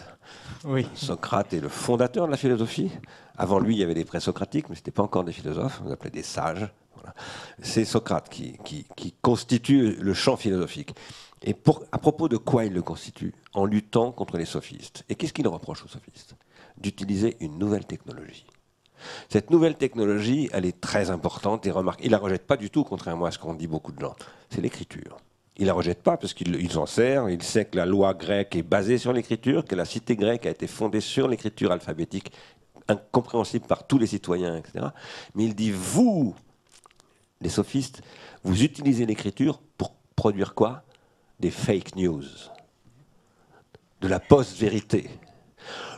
[0.65, 0.85] Oui.
[0.95, 2.91] Socrate est le fondateur de la philosophie?
[3.37, 5.91] Avant lui, il y avait des présocratiques, mais ce n'était pas encore des philosophes, on
[5.91, 6.67] appelait des sages.
[7.61, 8.57] C'est Socrate qui,
[9.21, 10.95] constitue le champ philosophique.
[11.43, 11.55] Et
[11.91, 15.03] à propos de quoi il le constitue En luttant contre les sophistes.
[15.09, 16.35] Et qu'est-ce qu'il reproche aux sophistes?
[16.77, 18.47] D'utiliser une nouvelle technologie.
[19.29, 22.05] Cette nouvelle technologie, elle est très importante et remarquable.
[22.07, 24.15] Il la rejette pas du tout, contrairement à ce qu'ont dit beaucoup de gens.
[24.49, 25.17] C'est l'écriture.
[25.57, 27.29] Il la rejette pas parce qu'il s'en sert.
[27.29, 30.49] Il sait que la loi grecque est basée sur l'écriture, que la cité grecque a
[30.49, 32.31] été fondée sur l'écriture alphabétique
[32.87, 34.87] incompréhensible par tous les citoyens, etc.
[35.33, 36.35] Mais il dit, vous,
[37.41, 38.01] les sophistes,
[38.43, 40.83] vous utilisez l'écriture pour produire quoi?
[41.39, 42.23] Des fake news,
[44.01, 45.09] de la post-vérité.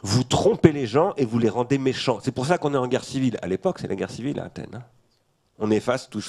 [0.02, 2.20] Vous trompez les gens et vous les rendez méchants.
[2.24, 3.38] C'est pour ça qu'on est en guerre civile.
[3.42, 4.76] À l'époque, c'est la guerre civile à Athènes.
[4.76, 4.84] Hein.
[5.60, 6.22] On efface tout,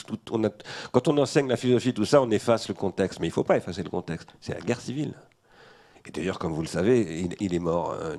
[0.90, 3.20] quand on enseigne la philosophie, tout ça, on efface le contexte.
[3.20, 4.30] Mais il ne faut pas effacer le contexte.
[4.40, 5.14] C'est la guerre civile.
[6.06, 8.16] Et d'ailleurs, comme vous le savez, il, est mort, euh,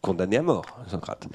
[0.00, 1.26] condamné à mort, Socrate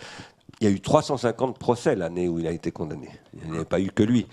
[0.60, 3.10] il y a eu 350 procès l'année où il a été condamné.
[3.34, 4.28] Il n'y avait pas eu que lui.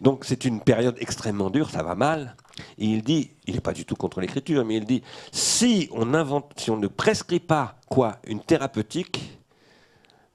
[0.00, 2.36] Donc c'est une période extrêmement dure, ça va mal.
[2.76, 6.12] Et il dit, il n'est pas du tout contre l'écriture, mais il dit, si on,
[6.12, 9.38] invente, si on ne prescrit pas quoi Une thérapeutique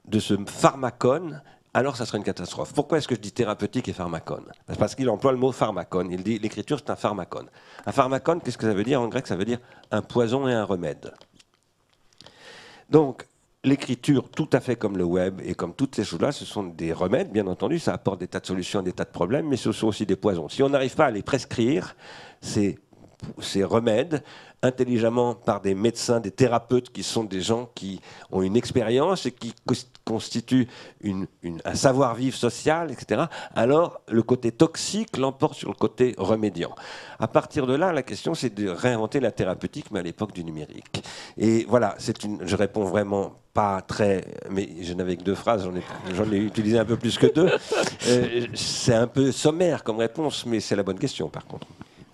[0.05, 1.43] de ce pharmacone,
[1.75, 2.73] alors ça serait une catastrophe.
[2.73, 4.51] Pourquoi est-ce que je dis thérapeutique et pharmacone?
[4.79, 6.11] Parce qu'il emploie le mot pharmacone.
[6.11, 7.49] Il dit, l'écriture c'est un pharmacone.
[7.85, 8.99] Un pharmacone, qu'est-ce que ça veut dire?
[8.99, 9.59] En grec, ça veut dire
[9.91, 11.13] un poison et un remède.
[12.89, 13.27] Donc,
[13.67, 16.93] l'écriture, tout à fait comme le web et comme toutes ces choses-là, ce sont des
[16.93, 19.71] remèdes, bien entendu, ça apporte des tas de solutions, des tas de problèmes, mais ce
[19.71, 20.49] sont aussi des poisons.
[20.49, 21.95] Si on n'arrive pas à les prescrire,
[22.41, 22.79] ces,
[23.41, 24.23] ces remèdes,
[24.63, 28.01] intelligemment par des médecins, des thérapeutes qui sont des gens qui
[28.31, 29.53] ont une expérience et qui
[30.03, 30.67] constituent
[31.03, 36.73] un savoir-vivre social, etc., alors le côté toxique l'emporte sur le côté remédiant.
[37.19, 40.43] À partir de là, la question c'est de réinventer la thérapeutique, mais à l'époque du
[40.43, 41.03] numérique.
[41.37, 45.67] Et voilà, c'est une, je réponds vraiment pas très, mais je n'avais que deux phrases,
[46.13, 47.49] j'en ai, utilisé un peu plus que deux.
[48.07, 51.67] Euh, c'est un peu sommaire comme réponse, mais c'est la bonne question par contre.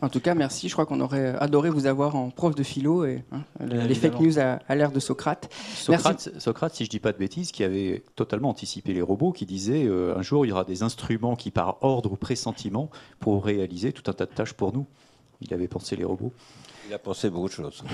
[0.04, 0.68] En tout cas, merci.
[0.68, 4.20] Je crois qu'on aurait adoré vous avoir en prof de philo et hein, les fake
[4.20, 5.50] news à, à l'ère de Socrate.
[5.76, 9.46] Socrate, Socrate, si je dis pas de bêtises, qui avait totalement anticipé les robots, qui
[9.46, 12.90] disait euh, un jour il y aura des instruments qui, par ordre ou pressentiment,
[13.22, 14.86] pourront réaliser tout un tas de tâches pour nous.
[15.40, 16.34] Il avait pensé les robots.
[16.88, 17.84] Il a pensé beaucoup de choses.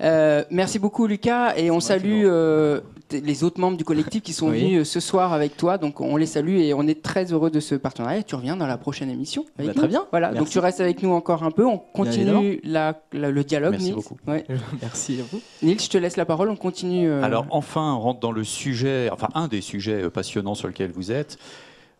[0.00, 4.48] Euh, merci beaucoup Lucas et on salue euh, les autres membres du collectif qui sont
[4.50, 4.60] Oui.
[4.60, 5.76] venus euh, ce soir avec toi.
[5.76, 8.22] Donc on les salue et on est très heureux de ce partenariat.
[8.22, 9.44] Tu reviens dans la prochaine émission.
[9.58, 9.80] avec Bah, nous.
[9.80, 10.06] très bien.
[10.12, 10.28] Voilà.
[10.28, 10.38] Merci.
[10.38, 11.66] Donc tu restes avec nous encore un peu.
[11.66, 13.72] On continue la- la- le dialogue.
[13.72, 13.94] Merci Nils.
[13.96, 14.16] beaucoup.
[14.28, 14.44] Ouais.
[14.80, 15.40] Merci à vous.
[15.62, 16.48] Nils, je te laisse la parole.
[16.48, 17.08] On continue.
[17.10, 20.92] euh, Alors enfin, on rentre dans le sujet, enfin un des sujets passionnants sur lequel
[20.92, 21.38] vous êtes.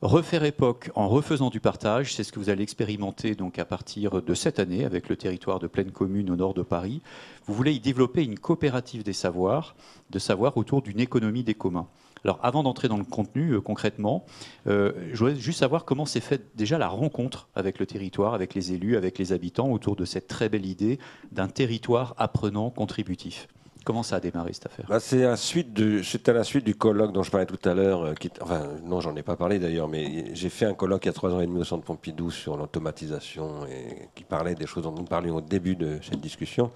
[0.01, 4.23] Refaire époque en refaisant du partage, c'est ce que vous allez expérimenter donc à partir
[4.23, 7.03] de cette année avec le territoire de pleine commune au nord de Paris.
[7.47, 9.75] Vous voulez y développer une coopérative des savoirs,
[10.11, 11.89] de savoir autour d'une économie des communs.
[12.25, 14.25] Alors avant d'entrer dans le contenu euh, concrètement,
[14.69, 18.55] euh, je voudrais juste savoir comment s'est faite déjà la rencontre avec le territoire, avec
[18.55, 21.01] les élus, avec les habitants autour de cette très belle idée
[21.33, 23.49] d'un territoire apprenant contributif.
[23.89, 24.85] Comment ça a démarré cette affaire?
[24.87, 28.03] Bah, c'est à, la suite du colloque dont je parlais tout à l'heure.
[28.03, 31.09] euh, enfin, non, j'en ai pas parlé d'ailleurs, mais j'ai fait un colloque il y
[31.09, 34.83] a trois ans et demi au Centre Pompidou sur l'automatisation et qui parlait des choses
[34.83, 36.71] dont nous parlions au début de cette discussion,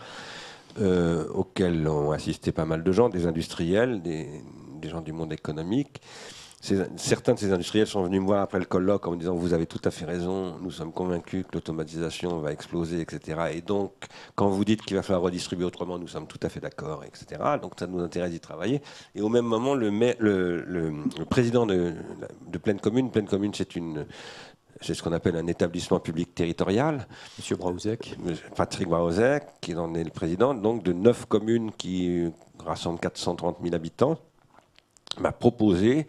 [0.81, 6.01] euh, auquel ont assisté pas mal de gens, des industriels, des gens du monde économique.
[6.97, 9.53] Certains de ces industriels sont venus me voir après le colloque en me disant Vous
[9.53, 13.41] avez tout à fait raison, nous sommes convaincus que l'automatisation va exploser, etc.
[13.53, 13.93] Et donc,
[14.37, 17.41] quand vous dites qu'il va falloir redistribuer autrement, nous sommes tout à fait d'accord, etc.
[17.61, 18.81] Donc, ça nous intéresse d'y travailler.
[19.17, 21.95] Et au même moment, le, maire- le- le- le président de,
[22.47, 24.07] de Pleine Commune, Pleine Commune, c'est une.
[24.81, 27.07] C'est ce qu'on appelle un établissement public territorial.
[27.39, 28.17] Monsieur Brauzek
[28.57, 32.25] Patrick Barozek, qui en est le président, donc de neuf communes qui
[32.65, 34.19] rassemblent 430 000 habitants,
[35.21, 36.07] m'a proposé,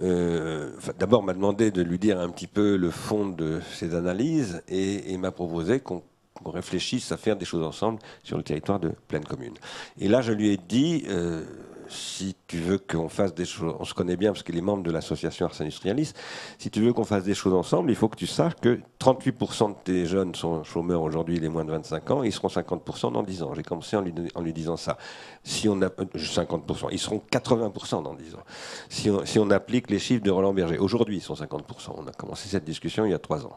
[0.00, 4.62] euh, d'abord m'a demandé de lui dire un petit peu le fond de ses analyses
[4.68, 6.02] et, m'a proposé qu'on
[6.34, 9.54] qu'on réfléchisse à faire des choses ensemble sur le territoire de pleine commune.
[9.98, 11.44] Et là, je lui ai dit, euh,
[11.88, 14.82] si tu veux qu'on fasse des choses, on se connaît bien parce qu'il est membre
[14.82, 16.12] de l'association Ars Industrialis,
[16.58, 19.68] si tu veux qu'on fasse des choses ensemble, il faut que tu saches que 38%
[19.68, 23.22] de tes jeunes sont chômeurs aujourd'hui, les moins de 25 ans, ils seront 50% dans
[23.22, 23.54] 10 ans.
[23.54, 24.96] J'ai commencé en lui, disant ça.
[25.44, 28.44] Si on a, euh, 50%, ils seront 80% dans 10 ans.
[28.88, 31.94] Si on, si on applique les chiffres de Roland Berger, aujourd'hui ils sont 50%.
[31.96, 33.56] On a commencé cette discussion il y a 3 ans.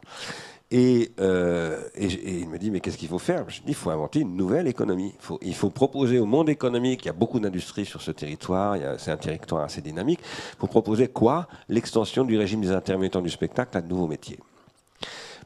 [0.74, 2.07] Et, euh, et,
[2.39, 3.49] il me dit, mais qu'est-ce qu'il faut faire?
[3.49, 5.13] Je dis, il faut inventer une nouvelle économie.
[5.41, 9.11] Il faut, proposer au monde économique, il y a beaucoup d'industries sur ce territoire, c'est
[9.11, 11.47] un territoire assez dynamique, il faut proposer quoi?
[11.67, 14.39] L'extension du régime des intermittents du spectacle à de nouveaux métiers.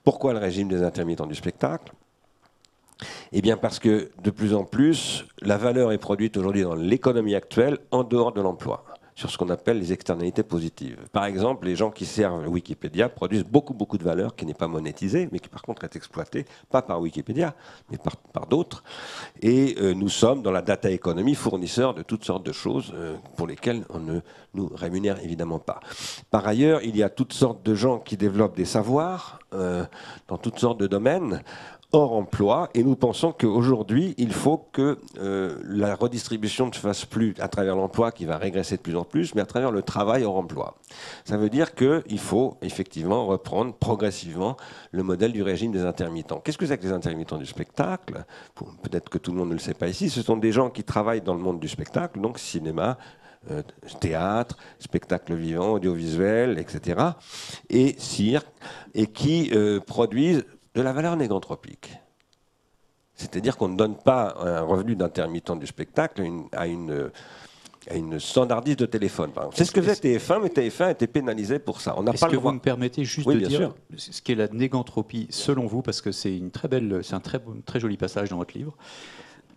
[0.04, 1.92] Pourquoi le régime des intermittents du spectacle?
[3.32, 7.36] Eh bien parce que de plus en plus, la valeur est produite aujourd'hui dans l'économie
[7.36, 8.86] actuelle en dehors de l'emploi
[9.16, 10.98] sur ce qu'on appelle les externalités positives.
[11.14, 14.68] Par exemple, les gens qui servent Wikipédia produisent beaucoup, beaucoup de valeur qui n'est pas
[14.68, 17.56] monétisée, mais qui par contre est exploitée, pas par Wikipédia,
[17.90, 18.84] mais par, d'autres.
[19.42, 23.16] Et euh, nous sommes dans la data économie fournisseurs de toutes sortes de choses euh,
[23.38, 24.20] pour lesquelles on ne
[24.54, 25.80] nous rémunère évidemment pas.
[26.30, 29.86] Par ailleurs, il y a toutes sortes de gens qui développent des savoirs euh,
[30.28, 31.42] dans toutes sortes de domaines
[31.96, 37.06] hors emploi et nous pensons qu'aujourd'hui, il faut que euh, la redistribution ne se fasse
[37.06, 39.82] plus à travers l'emploi qui va régresser de plus en plus, mais à travers le
[39.82, 40.76] travail hors emploi.
[41.24, 44.58] Ça veut dire qu'il faut effectivement reprendre progressivement
[44.92, 46.42] le modèle du régime des intermittents.
[46.42, 48.26] Qu'est-ce que c'est que les intermittents du spectacle?
[48.84, 50.10] Peut-être que tout le monde ne le sait pas ici.
[50.10, 52.98] Ce sont des gens qui travaillent dans le monde du spectacle, donc cinéma,
[53.52, 53.62] euh,
[54.00, 57.12] théâtre, spectacle vivant, audiovisuel, etc.,
[57.70, 58.48] et cirque,
[58.96, 60.44] et qui euh, produisent
[60.76, 61.94] de la valeur négantropique.
[63.16, 66.22] C'est-à-dire qu'on ne donne pas un revenu d'intermittent du spectacle
[66.52, 67.10] à une,
[67.90, 69.32] à une, standardiste de téléphone.
[69.32, 69.58] par exemple.
[69.58, 71.98] C'est ce que faisait TF1, mais TF1 était pénalisé pour ça.
[71.98, 73.76] On n'a Est-ce pas que le vous me permettez juste Oui, de dire sûr.
[73.96, 77.40] ce qu'est la négantropie selon vous, parce que c'est une très belle, c'est un très,
[77.66, 78.76] très joli passage dans votre livre.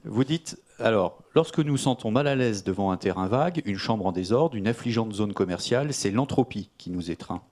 [0.04, 4.06] Vous dites alors, lorsque nous sentons mal à l'aise devant un terrain vague, une chambre
[4.06, 7.42] en désordre, une affligeante zone commerciale, c'est l'entropie qui nous étreint.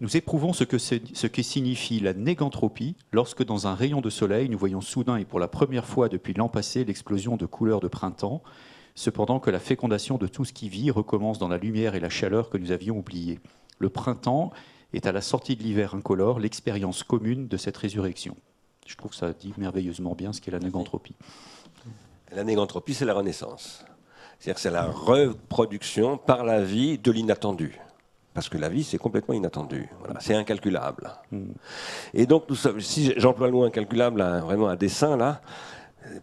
[0.00, 4.80] Nous éprouvons ce que, signifie la négantropie lorsque, dans un rayon de soleil, nous voyons
[4.80, 8.42] soudain et pour la première fois depuis l'an passé l'explosion de couleurs de printemps,
[8.94, 12.08] cependant que la fécondation de tout ce qui vit recommence dans la lumière et la
[12.08, 13.40] chaleur que nous avions oubliées.
[13.78, 14.52] Le printemps
[14.94, 18.36] est à la sortie de l'hiver incolore l'expérience commune de cette résurrection.
[18.86, 21.14] Je trouve que ça dit merveilleusement bien ce qu'est la négantropie.
[22.32, 23.84] La négantropie, c'est la renaissance.
[24.38, 27.78] C'est-à-dire c'est la reproduction par la vie de l'inattendu.
[28.34, 29.88] Parce que la vie, c'est complètement inattendu.
[29.98, 31.10] Voilà, c'est incalculable.
[31.32, 31.42] Mm.
[32.14, 35.40] Et donc, nous sommes, si j'emploie le mot incalculable, à- vraiment à dessein, là,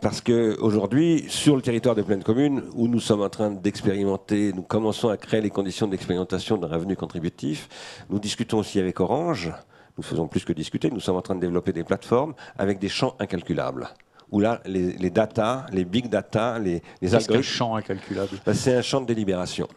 [0.02, 4.64] parce qu'aujourd'hui, sur le territoire des pleines communes, où nous sommes en train d'expérimenter, nous
[4.64, 7.70] commençons à créer les conditions d'expérimentation d'un revenu contributif,
[8.10, 9.52] nous discutons aussi avec Orange
[9.98, 12.90] nous faisons plus que discuter, nous sommes en train de développer des plateformes avec des
[12.90, 13.90] champs incalculables
[14.32, 17.44] où là, les, data, les big data, les, les algorithmes.
[17.44, 19.68] champ incalculable ben, C'est un champ de délibération.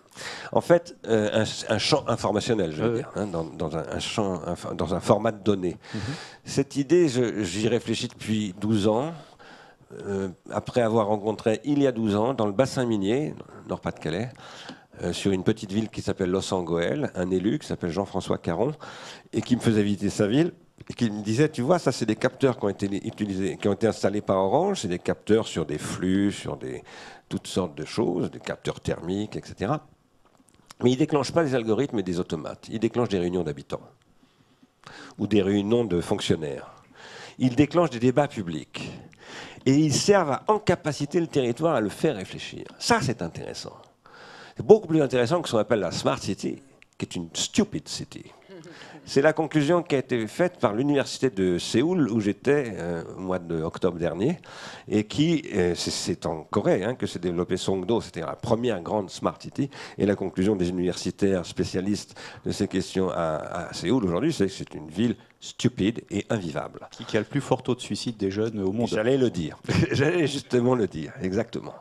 [0.53, 4.43] En fait, euh, un, champ informationnel, je veux dire, hein, dans, un, champ,
[4.75, 5.77] dans un format de données.
[5.95, 6.01] Mhm.
[6.45, 9.13] Cette idée, j'y réfléchis depuis 12 ans.
[10.07, 13.35] Euh, après avoir rencontré il y a 12 ans, dans le bassin minier,
[13.69, 14.31] Nord-Pas-de-Calais,
[15.03, 18.73] euh, sur une petite ville qui s'appelle Los Angoel, un élu qui s'appelle Jean-François Caron,
[19.33, 20.53] et qui me faisait visiter sa ville
[20.97, 23.73] qui me disait, tu vois, ça c'est des capteurs qui ont été utilisés, qui ont
[23.73, 26.83] été installés par Orange, c'est des capteurs sur des flux, sur des,
[27.29, 29.75] toutes sortes de choses, des capteurs thermiques, etc.
[30.83, 33.83] Mais ils déclenchent pas des algorithmes et des automates, ils déclenchent des réunions d'habitants
[35.19, 36.75] ou des réunions de fonctionnaires.
[37.39, 38.91] Ils déclenchent des débats publics
[39.67, 42.65] et ils servent à incapaciter le territoire à le faire réfléchir.
[42.79, 43.77] Ça, c'est intéressant.
[44.57, 46.63] C'est beaucoup plus intéressant que ce qu'on appelle la Smart City,
[46.99, 48.25] qui est une stupid city.
[49.05, 53.21] C'est la conclusion qui a été faite par l'université de Séoul, où j'étais euh, au
[53.21, 54.39] mois d'octobre dernier,
[54.89, 59.11] et qui, euh, c'est en Corée hein, que s'est développé Songdo, c'était la première grande
[59.11, 64.33] smart city, et la conclusion des universitaires spécialistes de ces questions à, à Séoul aujourd'hui,
[64.33, 66.87] c'est que c'est une ville stupide et invivable.
[67.09, 68.89] Qui a le plus fort taux de suicide des jeunes au monde.
[68.89, 69.59] J'allais le dire.
[69.91, 71.75] J'allais justement le dire, exactement.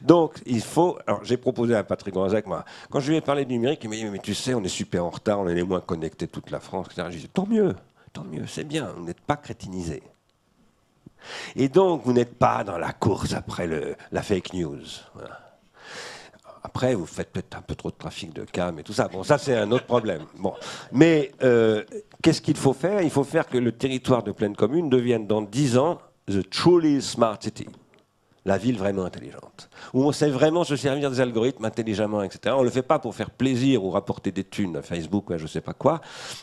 [0.00, 0.98] Donc, il faut.
[1.06, 3.90] Alors, j'ai proposé à Patrick Gonzac, moi, quand je lui ai parlé du numérique, il
[3.90, 6.26] m'a dit Mais tu sais, on est super en retard, on est les moins connectés
[6.26, 7.08] de toute la France, etc.
[7.10, 7.76] J'ai dit Tant mieux,
[8.12, 10.02] tant mieux, c'est bien, vous n'êtes pas crétinisés.
[11.54, 14.80] Et donc, vous n'êtes pas dans la course après le, la fake news.
[16.94, 19.08] Vous faites peut-être un peu trop de trafic de cam et tout ça.
[19.08, 20.22] Bon, ça, c'est un autre problème.
[20.90, 21.84] Mais euh,
[22.22, 23.02] qu'est-ce qu'il faut faire?
[23.02, 27.02] Il faut faire que le territoire de pleine commune devienne dans 10 ans the truly
[27.02, 27.66] smart city
[28.44, 32.54] la ville vraiment intelligente, où on sait vraiment se servir des algorithmes intelligemment, etc.
[32.56, 35.34] On ne le fait pas pour faire plaisir ou rapporter des thunes à Facebook ou
[35.34, 36.00] à je ne sais pas quoi,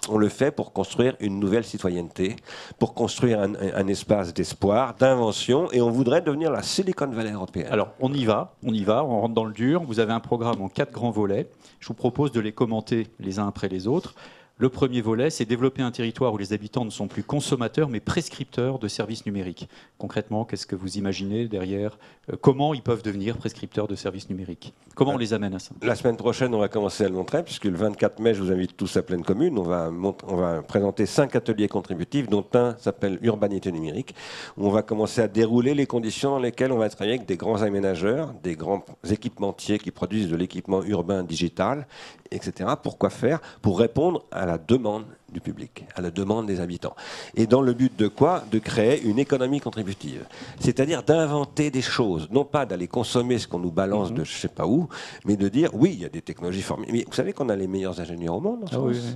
[0.07, 2.37] on le fait pour construire une nouvelle citoyenneté,
[2.77, 7.67] pour construire un, espace d'espoir, d'invention, et on voudrait devenir la Silicon Valley européenne.
[7.71, 10.19] Alors on y va, on y va, on rentre dans le dur, vous avez un
[10.19, 13.87] programme en quatre grands volets, je vous propose de les commenter les uns après les
[13.87, 14.15] autres.
[14.61, 18.01] Le premier volet, c'est développer un territoire où les habitants ne sont plus consommateurs, mais
[18.01, 19.69] prescripteurs de services numériques.
[19.97, 21.97] Concrètement, qu'est-ce que vous imaginez derrière
[22.29, 24.73] euh, Comment ils peuvent devenir prescripteurs de services numériques?
[24.95, 25.71] Comment on les amène à ça?
[25.81, 28.51] La semaine prochaine, on va commencer à le montrer, puisque le 24 mai, je vous
[28.51, 29.57] invite tous à pleine commune.
[29.57, 29.89] On va,
[30.27, 34.13] on va présenter cinq ateliers contributifs, dont un s'appelle Urbanité numérique,
[34.57, 37.37] où on va commencer à dérouler les conditions dans lesquelles on va travailler avec des
[37.37, 41.87] grands aménageurs, des grands équipementiers qui produisent de l'équipement urbain digital,
[42.31, 42.71] etc.
[42.83, 43.39] Pourquoi faire?
[43.61, 46.95] Pour répondre à la demande du public, à la demande des habitants.
[47.35, 50.25] Et dans le but de quoi De créer une économie contributive.
[50.59, 54.17] C'est-à-dire d'inventer des choses, non pas d'aller consommer ce qu'on nous balance mhm.
[54.17, 54.89] de je sais pas où,
[55.25, 56.97] mais de dire oui, il y a des technologies formidables.
[56.97, 59.15] Mais vous savez qu'on a les meilleurs ingénieurs au monde en ah France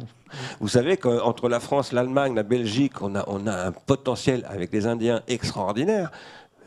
[0.60, 4.72] Vous savez qu'entre la France, l'Allemagne, la Belgique, on a, on a un potentiel avec
[4.72, 6.12] les Indiens extraordinaire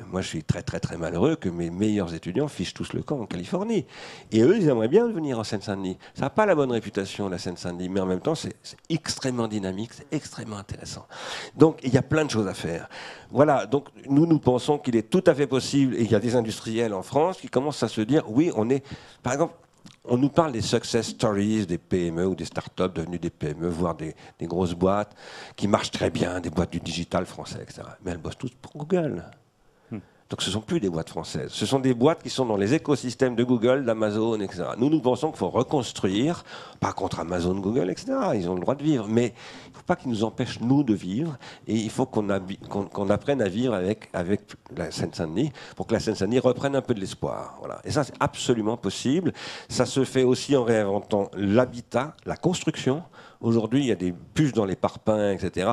[0.04, 3.20] moi, je suis très, très, très malheureux que mes meilleurs étudiants fichent tous le camp
[3.20, 3.86] en Californie.
[4.30, 5.98] Et eux, ils aimeraient bien venir en Seine-Saint-Denis.
[6.14, 8.56] Ça n'a pas la bonne réputation, la Seine-Saint-Denis, mais en même temps, c'est
[8.88, 11.06] extrêmement dynamique, c'est extrêmement intéressant.
[11.56, 12.88] Donc, il y a plein de choses à faire.
[13.30, 16.20] Voilà, donc nous, nous pensons qu'il est tout à fait possible, et il y a
[16.20, 18.84] des industriels en France qui commencent à se dire, oui, on est,
[19.22, 19.54] par exemple,
[20.04, 23.94] on nous parle des success stories des PME ou des startups devenues des PME, voire
[23.94, 25.14] des, des grosses boîtes
[25.56, 27.82] qui marchent très bien, des boîtes du digital français, etc.
[28.04, 29.24] Mais elles bossent toutes pour Google.
[30.28, 31.52] Donc ce ne sont plus des boîtes françaises.
[31.52, 34.64] Ce sont des boîtes qui sont dans les écosystèmes de Google, d'Amazon, etc.
[34.76, 36.44] Nous, nous pensons qu'il faut reconstruire,
[36.80, 38.12] pas contre Amazon, Google, etc.
[38.34, 39.06] Ils ont le droit de vivre.
[39.08, 39.34] Mais
[39.66, 41.38] il ne faut pas qu'ils nous empêchent, nous, de vivre.
[41.68, 44.40] Et il faut qu'on apprenne à vivre avec, avec
[44.76, 47.58] la Seine-Saint-Denis pour que la Seine-Saint-Denis reprenne un peu de l'espoir.
[47.60, 47.80] Voilà.
[47.84, 49.32] Et ça, c'est absolument possible.
[49.68, 53.04] Ça se fait aussi en réinventant l'habitat, la construction.
[53.40, 55.72] Aujourd'hui, il y a des puces dans les parpaings, etc.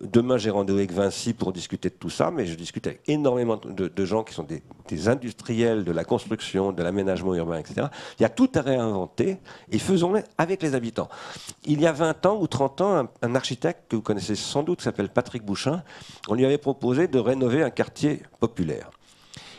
[0.00, 3.56] Demain, j'ai rendez-vous avec Vinci pour discuter de tout ça, mais je discute avec énormément
[3.56, 7.86] de, gens qui sont des, industriels de la construction, de l'aménagement urbain, etc.
[8.18, 9.38] Il y a tout à réinventer
[9.70, 11.08] et faisons-le avec les habitants.
[11.64, 14.78] Il y a 20 ans ou 30 ans, un, architecte que vous connaissez sans doute,
[14.78, 15.82] qui s'appelle Patrick Bouchin,
[16.28, 18.90] on lui avait proposé de rénover un quartier populaire.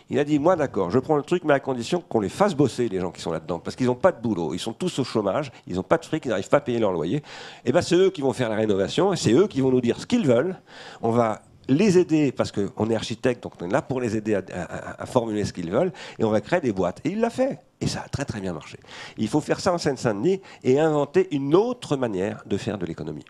[0.10, 2.54] Il a dit, moi d'accord, je prends le truc, mais à condition qu'on les fasse
[2.54, 5.00] bosser, les gens qui sont là-dedans, parce qu'ils n'ont pas de boulot, ils sont tous
[5.00, 7.18] au chômage, ils n'ont pas de fric, ils n'arrivent pas à payer leur loyer.
[7.18, 7.22] Et
[7.66, 9.82] eh bien c'est eux qui vont faire la rénovation, et c'est eux qui vont nous
[9.82, 10.58] dire ce qu'ils veulent.
[11.02, 14.36] On va les aider, parce qu'on est architecte, donc on est là pour les aider
[14.36, 17.02] à, formuler ce qu'ils veulent, et on va créer des boîtes.
[17.04, 17.60] Et il l'a fait.
[17.82, 18.80] Et ça a très très bien marché.
[19.18, 23.26] Il faut faire ça en Seine-Saint-Denis et inventer une autre manière de faire de l'économie.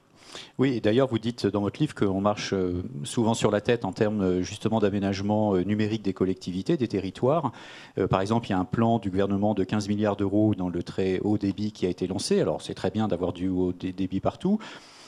[0.57, 3.91] Oui, d'ailleurs, vous dites dans votre livre qu'on marche euh, souvent sur la tête en
[3.91, 7.51] termes euh, justement d'aménagement euh, numérique des collectivités, des territoires.
[8.09, 10.83] Par exemple, il y a un plan du gouvernement de 15 milliards d'euros dans le
[10.83, 12.39] très haut débit qui a été lancé.
[12.41, 14.59] Alors, c'est très bien d'avoir du haut débit partout.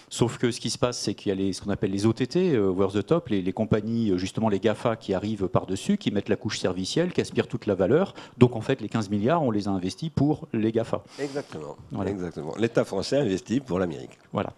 [0.09, 2.05] Sauf que ce qui se passe, c'est qu'il y a les, ce qu'on appelle les
[2.05, 5.97] OTT, euh, over the top, les, les compagnies, euh, justement les GAFA qui arrivent par-dessus,
[5.97, 8.13] qui mettent la couche servicielle, qui aspirent toute la valeur.
[8.37, 11.03] Donc en fait, les 15 milliards, on les a investis pour les GAFA.
[11.19, 11.75] Exactement.
[11.91, 12.11] Voilà.
[12.11, 12.53] Exactement.
[12.57, 14.17] L'État français investit pour l'Amérique.
[14.31, 14.53] Voilà.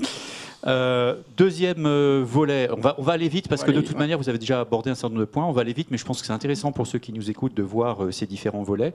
[0.67, 4.17] Euh, deuxième euh, volet, on va, on va aller vite parce que de toute manière,
[4.17, 5.45] vous avez déjà abordé un certain nombre de points.
[5.45, 7.53] On va aller vite, mais je pense que c'est intéressant pour ceux qui nous écoutent
[7.53, 8.93] de voir euh, ces différents volets.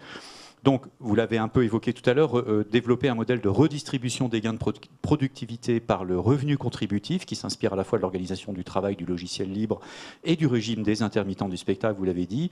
[0.64, 4.28] Donc, vous l'avez un peu évoqué tout à l'heure, euh, développer un modèle de redistribution
[4.30, 8.02] des gains de produ- productivité par le revenu contributif qui s'inspire à la fois de
[8.02, 9.80] l'organisation du travail, du logiciel libre
[10.24, 12.50] et du régime des intermittents du spectacle, vous l'avez dit,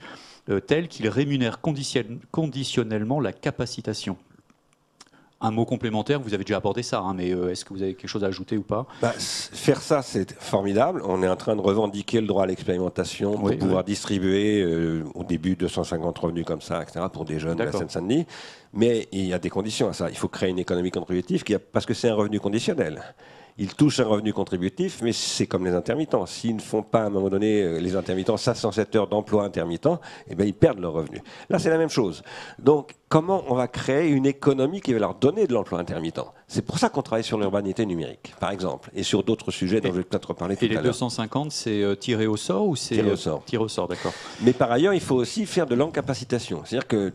[0.49, 4.15] euh, tel qu'il rémunère condition- conditionnellement la capacitation.
[5.43, 7.93] Un mot complémentaire, vous avez déjà abordé ça, hein, mais euh, est-ce que vous avez
[7.95, 8.87] quelque chose à ajouter ou pas?
[9.01, 11.01] Bah, faire ça, c'est formidable.
[11.05, 15.03] On est en train de revendiquer le droit à l'expérimentation pour Oui, pouvoir distribuer euh,
[15.15, 17.71] au début 250 revenus comme ça, etc., pour des jeunes de la.
[17.73, 18.25] Seine-Saint-Denis.
[18.71, 20.09] Mais il y a des conditions à ça.
[20.09, 23.01] Il faut créer une économie contributive qui a- parce que c'est un revenu conditionnel.
[23.57, 26.25] Ils touchent un revenu contributif, mais c'est comme les intermittents.
[26.25, 29.89] S'ils ne font pas à un moment donné, euh, les intermittents, 507 heures d'emploi intermittent,
[30.27, 31.21] eh ben, ils perdent leur revenu.
[31.49, 32.23] Là, c'est la même chose.
[32.57, 36.19] Donc, comment on va créer une économie qui va leur donner de l'emploi intermittent?
[36.53, 39.89] C'est pour ça qu'on travaille sur l'urbanité numérique, par exemple, et sur d'autres sujets dont
[39.89, 40.91] Et- je vais peut-être reparler tout Et les à l'heure.
[40.93, 43.43] 250, c'est euh, tiré au sort ou c'est Tiré au euh, sort.
[43.43, 44.13] Tiré au sort, d'accord.
[44.43, 46.61] Mais par ailleurs, il faut aussi faire de l'encapacitation.
[46.63, 47.11] C'est-à-dire que euh,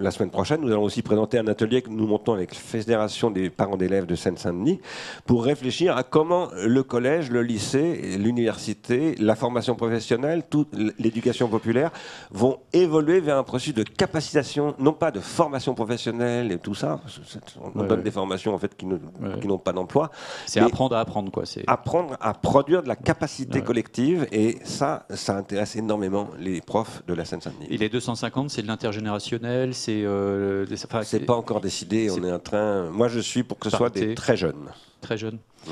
[0.00, 3.30] la semaine prochaine, nous allons aussi présenter un atelier que nous montons avec la Fédération
[3.30, 4.80] des parents d'élèves de Seine-Saint-Denis
[5.26, 11.92] pour réfléchir à comment le collège, le lycée, l'université, la formation professionnelle, toute l'éducation populaire
[12.32, 17.00] vont évoluer vers un processus de capacitation, non pas de formation professionnelle et tout ça.
[17.62, 18.04] On Ouais, donne ouais.
[18.04, 18.98] des formations en fait qui Ouais.
[19.44, 20.10] n'ont pas d'emploi
[20.46, 21.46] C'est apprendre à apprendre, quoi.
[21.46, 23.64] C'est apprendre à produire de la capacité Ouais.
[23.64, 27.66] collective et ça, ça intéresse énormément les profs de la Seine-Saint-Denis.
[27.70, 30.02] Et les 250, c'est de l'intergénérationnel, c'est.
[30.04, 32.90] euh, des- enfin, C'est pas encore décidé, on est en train.
[32.90, 34.70] Moi, je suis pour que ce soit des très jeunes.
[35.00, 35.38] Très jeune.
[35.66, 35.70] Mm.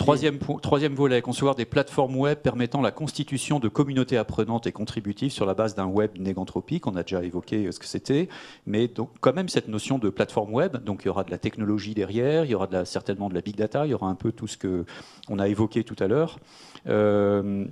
[0.00, 5.30] Troisième, troisième volet, concevoir des plateformes web permettant la constitution de communautés apprenantes et contributives
[5.30, 6.86] sur la base d'un web négantropique.
[6.86, 8.30] On a déjà évoqué euh, ce que c'était,
[8.64, 10.82] mais donc quand même cette notion de plateforme web.
[10.82, 13.56] Donc il y aura de la technologie derrière, il y aura certainement de la big
[13.56, 14.86] data, il y aura un peu tout ce que
[15.28, 16.38] on a évoqué tout à l'heure.
[16.86, 17.66] Euh,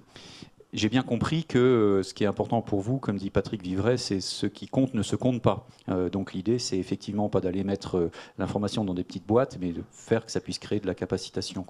[0.72, 3.96] j'ai bien compris que euh, ce qui est important pour vous, comme dit Patrick Vivray,
[3.96, 5.66] c'est ce qui compte ne se compte pas.
[5.88, 9.72] Euh, donc l'idée, c'est effectivement pas d'aller mettre euh, l'information dans des petites boîtes, mais
[9.72, 11.64] de faire que ça puisse créer de la capacitation.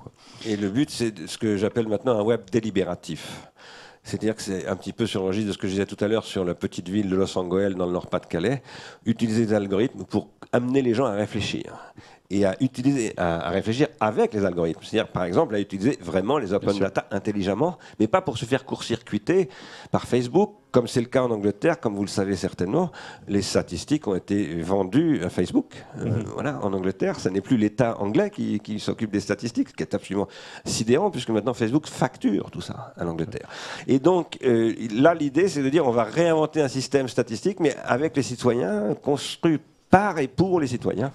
[0.47, 3.49] Et le but, c'est ce que j'appelle maintenant un web délibératif.
[4.03, 6.03] C'est-à-dire que c'est un petit peu sur le registre de ce que je disais tout
[6.03, 8.63] à l'heure sur la petite ville de Los Angeles dans le Nord-Pas-de-Calais,
[9.05, 11.93] utiliser des algorithmes pour amener les gens à réfléchir
[12.31, 14.81] et à utiliser, à, à réfléchir avec les algorithmes.
[14.83, 18.67] C'est-à-dire, par exemple, à utiliser vraiment les open data intelligemment, mais pas pour se faire
[18.67, 19.49] court-circuiter
[19.91, 22.93] par Facebook, comme c'est le cas en Angleterre, comme vous le savez certainement.
[23.29, 25.73] Les statistiques ont été vendues à Facebook.
[25.99, 26.25] Euh, Mhm.
[26.35, 29.83] voilà, en Angleterre, ce n'est plus l'État anglais qui, qui s'occupe des statistiques, ce qui
[29.83, 30.29] est absolument
[30.67, 33.49] sidérant, puisque maintenant Facebook facture tout ça à l'Angleterre.
[33.87, 37.75] Et donc, euh, là, l'idée, c'est de dire on va réinventer un système statistique, mais
[37.87, 39.59] avec les citoyens, construit
[39.89, 41.11] par et pour les citoyens.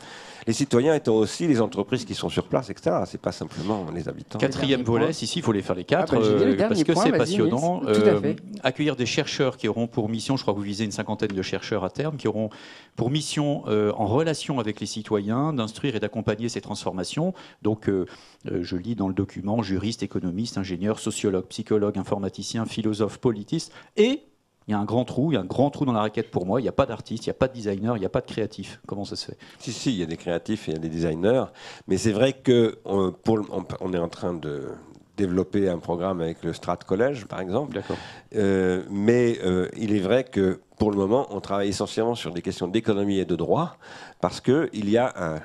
[0.47, 2.97] Les citoyens étant aussi les entreprises qui sont sur place, etc.
[3.05, 4.39] C'est pas simplement les habitants.
[4.39, 5.13] Quatrième volet, point.
[5.13, 7.11] si, si, il faut les faire les quatre, Ah bah, le euh, parce que c'est
[7.11, 7.81] passionnant.
[7.83, 7.93] Nils.
[7.93, 8.35] Tout à fait.
[8.63, 11.41] accueillir des chercheurs qui auront pour mission, je crois que vous visez une cinquantaine de
[11.41, 12.49] chercheurs à terme, qui auront
[12.95, 17.33] pour mission, euh, en relation avec les citoyens, d'instruire et d'accompagner ces transformations.
[17.61, 18.05] Donc, euh,
[18.51, 24.23] euh, je lis dans le document juriste, économiste, ingénieur, sociologue, psychologue, informaticien, philosophe, politiste et
[24.67, 26.31] il y a un grand trou, il y a un grand trou dans la raquette
[26.31, 26.59] pour moi.
[26.59, 28.21] Il n'y a pas d'artiste, il n'y a pas de designer, il n'y a pas
[28.21, 28.79] de créatif.
[28.87, 29.37] Comment ça se fait?
[29.59, 31.45] Si, si, il y a des créatifs et il y a des designers,
[31.87, 33.45] mais c'est vrai que on, pour le-
[33.81, 34.69] on, est en train de
[35.17, 37.75] développer un programme avec le Strat Collège, par exemple.
[37.75, 37.97] D'accord.
[38.35, 42.41] Euh, mais euh, il est vrai que pour le moment, on travaille essentiellement sur des
[42.41, 43.77] questions d'économie et de droit,
[44.21, 45.41] parce qu'il y a une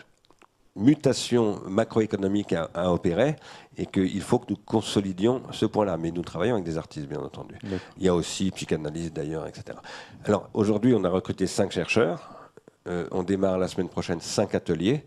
[0.78, 3.36] mutation macroéconomique à, à opérer
[3.76, 5.96] et qu'il faut que nous consolidions ce point-là.
[5.96, 7.56] Mais nous travaillons avec des artistes, bien entendu.
[7.96, 9.78] Il y a aussi psychanalyse d'ailleurs, etc.
[10.24, 12.50] Alors aujourd'hui, on a recruté cinq chercheurs.
[12.86, 15.04] Euh, on démarre la semaine prochaine cinq ateliers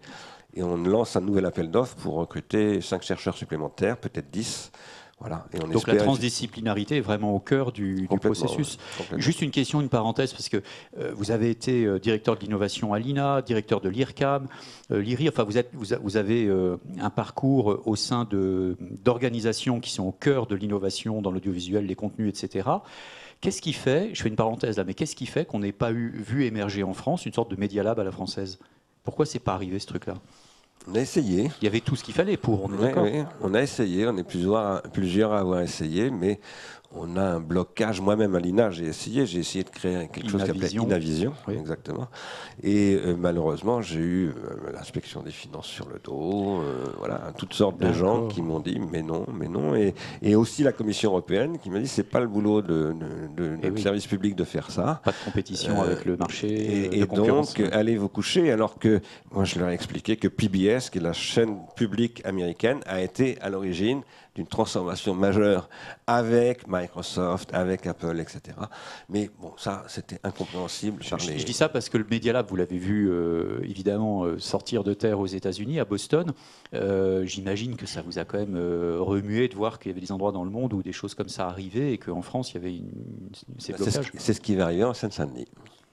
[0.53, 4.71] et on lance un nouvel appel d'offres pour recruter cinq chercheurs supplémentaires, peut-être 10.
[5.21, 5.45] Voilà.
[5.53, 8.77] Et on Donc la transdisciplinarité est vraiment au cœur du, processus.
[9.11, 9.21] ouais.
[9.21, 10.57] Juste une question, une parenthèse, parce que
[10.97, 14.47] euh, vous avez été euh, directeur de l'innovation à l'INA, directeur de l'IRCAM,
[14.91, 19.79] euh, l'IRI, enfin vous, êtes, vous, a- vous avez euh, un parcours au sein d'organisations
[19.79, 22.67] qui sont au cœur de l'innovation dans l'audiovisuel, les contenus, etc.
[23.41, 25.91] Qu'est-ce qui fait, je fais une parenthèse là, mais qu'est-ce qui fait qu'on n'ait pas
[25.91, 28.59] eu, vu émerger en France une sorte de Media Lab à la française?
[29.03, 30.15] Pourquoi c'est pas arrivé ce truc-là?
[30.87, 31.51] On a essayé.
[31.61, 33.61] Il y avait tout ce qu'il fallait pour, on est Ouais, d'accord ouais, on a
[33.61, 36.39] essayé, on est plusieurs, plusieurs à avoir essayé, mais
[36.95, 38.01] on a un blocage.
[38.01, 41.33] Moi-même à l'INA, j'ai essayé, j'ai essayé de créer quelque chose qui s'appelait Inavision.
[41.47, 41.55] Oui.
[41.55, 42.07] exactement.
[42.63, 47.53] Et euh, malheureusement, j'ai eu euh, l'inspection des finances sur le dos, euh, voilà, toutes
[47.53, 51.11] sortes de gens qui m'ont dit mais non, mais non, et, et aussi la Commission
[51.11, 52.93] européenne qui m'a dit c'est pas le boulot de,
[53.35, 53.81] de, de Eh oui.
[53.81, 55.01] service public de faire ça.
[55.03, 59.59] Pas de compétition avec le marché, Et, donc, allez vous coucher, alors que moi, je
[59.59, 64.01] leur ai expliqué que PBS, qui est la chaîne publique américaine, a été à l'origine
[64.35, 65.67] d'une transformation majeure
[66.07, 68.57] avec Microsoft, avec Apple, etc.
[69.09, 71.03] Mais bon, ça, c'était incompréhensible.
[71.03, 73.09] Je, par je- les- je dis ça parce que le Media Lab, vous l'avez vu
[73.11, 76.31] euh, évidemment euh, sortir de terre aux États-Unis, à Boston.
[76.73, 78.55] Euh, J'imagine que ça vous a quand même
[78.99, 81.29] remué de voir qu'il y avait des endroits dans le monde où des choses comme
[81.29, 82.89] ça arrivaient et qu'en France il y avait une,
[83.59, 84.11] ces C'est ce, blocages.
[84.17, 85.47] c'est ce qui va arriver en Seine-Saint-Denis.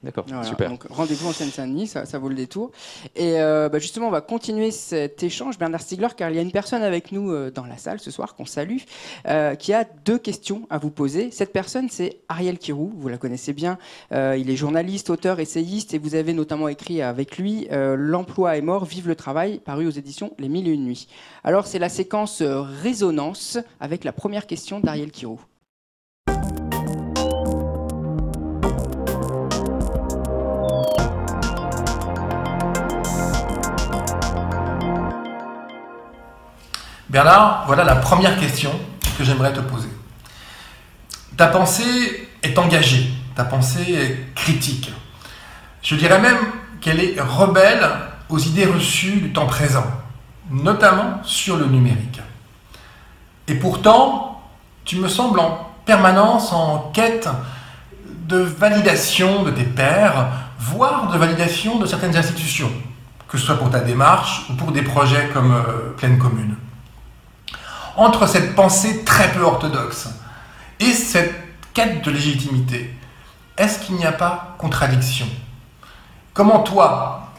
[0.05, 0.71] D'accord, Voilà, super.
[0.71, 2.71] Donc rendez-vous en Seine-Saint-Denis, ça, ça vaut le détour.
[3.17, 6.43] Et euh, bah, justement, on va continuer cet échange, Bernard Stiegler, car il y a
[6.43, 8.79] une personne avec nous euh, dans la salle ce soir qu'on salue,
[9.27, 11.33] euh, qui a deux questions à vous poser.
[11.33, 13.77] Cette personne, c'est Ariel Kirou, vous la connaissez bien.
[14.13, 18.85] Il est journaliste, auteur, essayiste, et vous avez notamment écrit avec lui L'emploi est mort,
[18.85, 21.09] vive le travail, paru aux éditions Les Mille et Une Nuits.
[21.45, 25.41] Alors, c'est la séquence résonance avec la première question d'Ariel Kirou.
[37.09, 38.71] Bernard, voilà la première question
[39.17, 39.89] que j'aimerais te poser.
[41.39, 44.93] Ta pensée est engagée, ta pensée est critique.
[45.83, 46.37] Je dirais même
[46.83, 47.89] qu'elle est rebelle
[48.29, 49.87] aux idées reçues du temps présent,
[50.51, 52.21] notamment sur le numérique.
[53.47, 54.43] Et pourtant,
[54.85, 57.29] tu me sembles en permanence en quête
[58.27, 60.27] de validation de tes pairs,
[60.59, 62.71] voire de validation de certaines institutions,
[63.29, 66.55] que ce soit pour ta démarche ou pour des projets comme euh, Pleine Commune
[67.99, 70.09] entre cette pensée très peu orthodoxe
[70.79, 71.35] et cette
[71.75, 72.95] quête de légitimité,
[73.59, 75.27] est-ce qu'il n'y a pas contradiction?
[76.33, 77.33] Comment toi,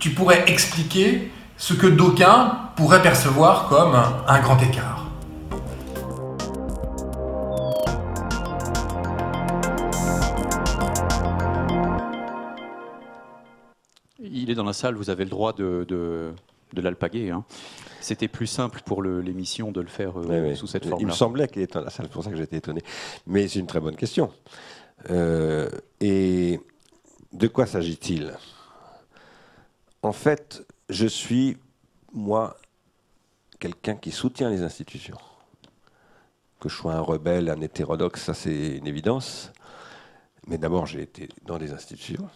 [0.00, 3.94] tu pourrais expliquer ce que d'aucuns pourraient percevoir comme
[4.26, 5.06] un, grand écart?
[14.18, 16.34] Il est dans la salle, vous avez le droit de
[16.74, 17.30] l'alpaguer.
[17.30, 17.44] hein.
[18.02, 21.14] C'était plus simple pour l'émission de le faire euh, sous cette Il me forme-là.
[21.14, 22.82] semblait qu'il était c'est pour ça que j'étais étonné.
[23.26, 24.32] Mais c'est une très bonne question.
[25.10, 25.68] Euh,
[26.00, 26.60] et
[27.32, 28.34] de quoi s'agit-il?
[30.02, 31.56] En fait, je suis,
[32.12, 32.56] moi,
[33.60, 35.18] quelqu'un qui soutient les institutions.
[36.60, 39.52] Que je sois un rebelle, un hétérodoxe, ça c'est une évidence.
[40.48, 42.28] Mais d'abord, j'ai été dans des institutions.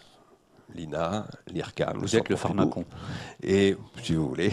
[0.75, 2.85] L'INA, l'IRCAM, Vous êtes le pharmacon.
[3.41, 4.51] Et, si vous voulez,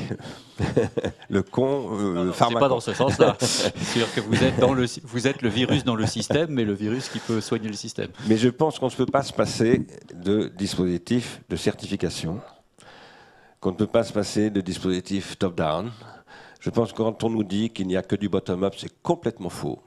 [1.29, 2.61] le con, euh, Non, non, C'est pharmacon.
[2.61, 3.37] pas dans ce sens-là.
[3.41, 6.73] C'est-à-dire que vous êtes, dans le, vous êtes le virus dans le système, mais le
[6.73, 8.11] virus qui peut soigner le système.
[8.29, 12.41] Mais je pense qu'on ne peut pas se passer de dispositifs de certification,
[13.61, 15.91] qu'on ne peut pas se passer de dispositifs top-down.
[16.61, 19.51] Je pense que quand on nous dit qu'il n'y a que du bottom-up, c'est complètement
[19.51, 19.83] faux.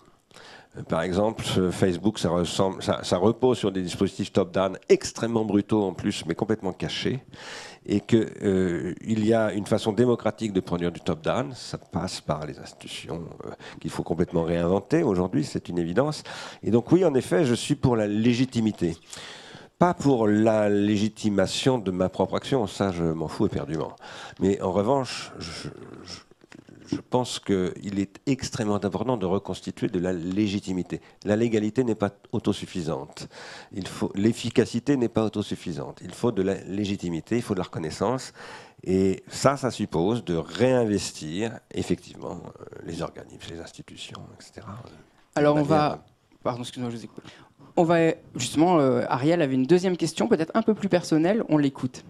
[0.78, 2.30] Euh, Par exemple, euh, Facebook, ça,
[3.18, 7.24] repose sur des dispositifs top-down extrêmement brutaux en plus, mais complètement cachés.
[7.86, 11.54] Et qu'il y a une façon démocratique de produire du top-down.
[11.54, 16.24] Ça passe par les institutions euh, qu'il faut complètement réinventer aujourd'hui, c'est une évidence.
[16.64, 18.98] Et donc oui, en effet, je suis pour la légitimité.
[19.80, 23.96] Pas pour la légitimation de ma propre action, ça je m'en fous éperdument.
[24.40, 25.70] Mais en revanche, je-
[26.88, 31.02] je pense qu'il est extrêmement important de reconstituer de la légitimité.
[31.26, 33.28] La légalité n'est pas autosuffisante.
[33.74, 36.00] Il faut l'efficacité n'est pas autosuffisante.
[36.04, 38.34] Il faut de la légitimité, il faut de la reconnaissance.
[38.84, 44.66] Et ça, ça suppose de réinvestir effectivement euh, les organismes, les institutions, etc.
[45.36, 46.06] Alors on va...
[46.44, 47.24] Pardon, excusez-moi, je vous écoute.
[47.76, 51.58] On va justement, euh, Ariel avait une deuxième question, peut-être un peu plus personnelle, on
[51.58, 52.04] l'écoute.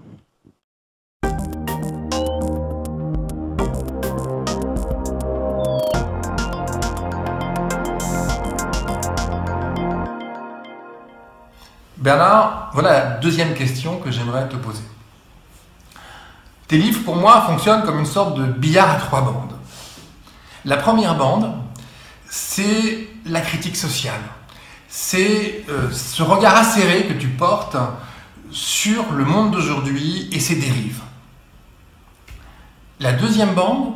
[12.07, 14.85] Bernard, voilà la deuxième question que j'aimerais te poser.
[16.69, 19.51] Tes livres, pour moi, fonctionnent comme une sorte de billard à trois bandes.
[20.63, 21.53] La première bande,
[22.29, 24.21] c'est la critique sociale.
[24.87, 27.75] C'est euh, ce regard acéré que tu portes
[28.51, 31.01] sur le monde d'aujourd'hui et ses dérives.
[33.01, 33.95] La deuxième bande,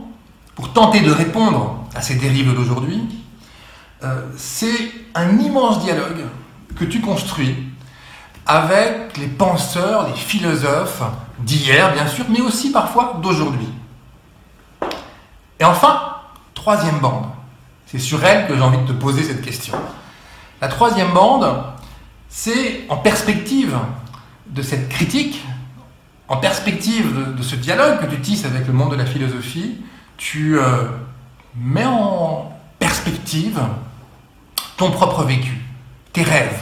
[0.56, 3.06] pour tenter de répondre à ces dérives d'aujourd'hui,
[4.04, 6.26] euh, c'est un immense dialogue
[6.76, 7.71] que tu construis
[8.46, 11.04] avec les penseurs, les philosophes
[11.40, 13.70] d'hier, bien sûr, mais aussi parfois d'aujourd'hui.
[15.60, 16.16] Et enfin,
[16.54, 17.26] troisième bande,
[17.86, 19.74] C'est sur elle que j'ai envie de te poser cette question.
[20.62, 21.64] La troisième bande,
[22.30, 23.78] c'est en perspective
[24.48, 25.44] de cette critique,
[26.28, 29.78] en perspective de, ce dialogue que tu tisses avec le monde de la philosophie,
[30.18, 30.86] tu euh,
[31.56, 33.60] mets en perspective
[34.78, 35.62] ton propre vécu,
[36.14, 36.62] tes rêves,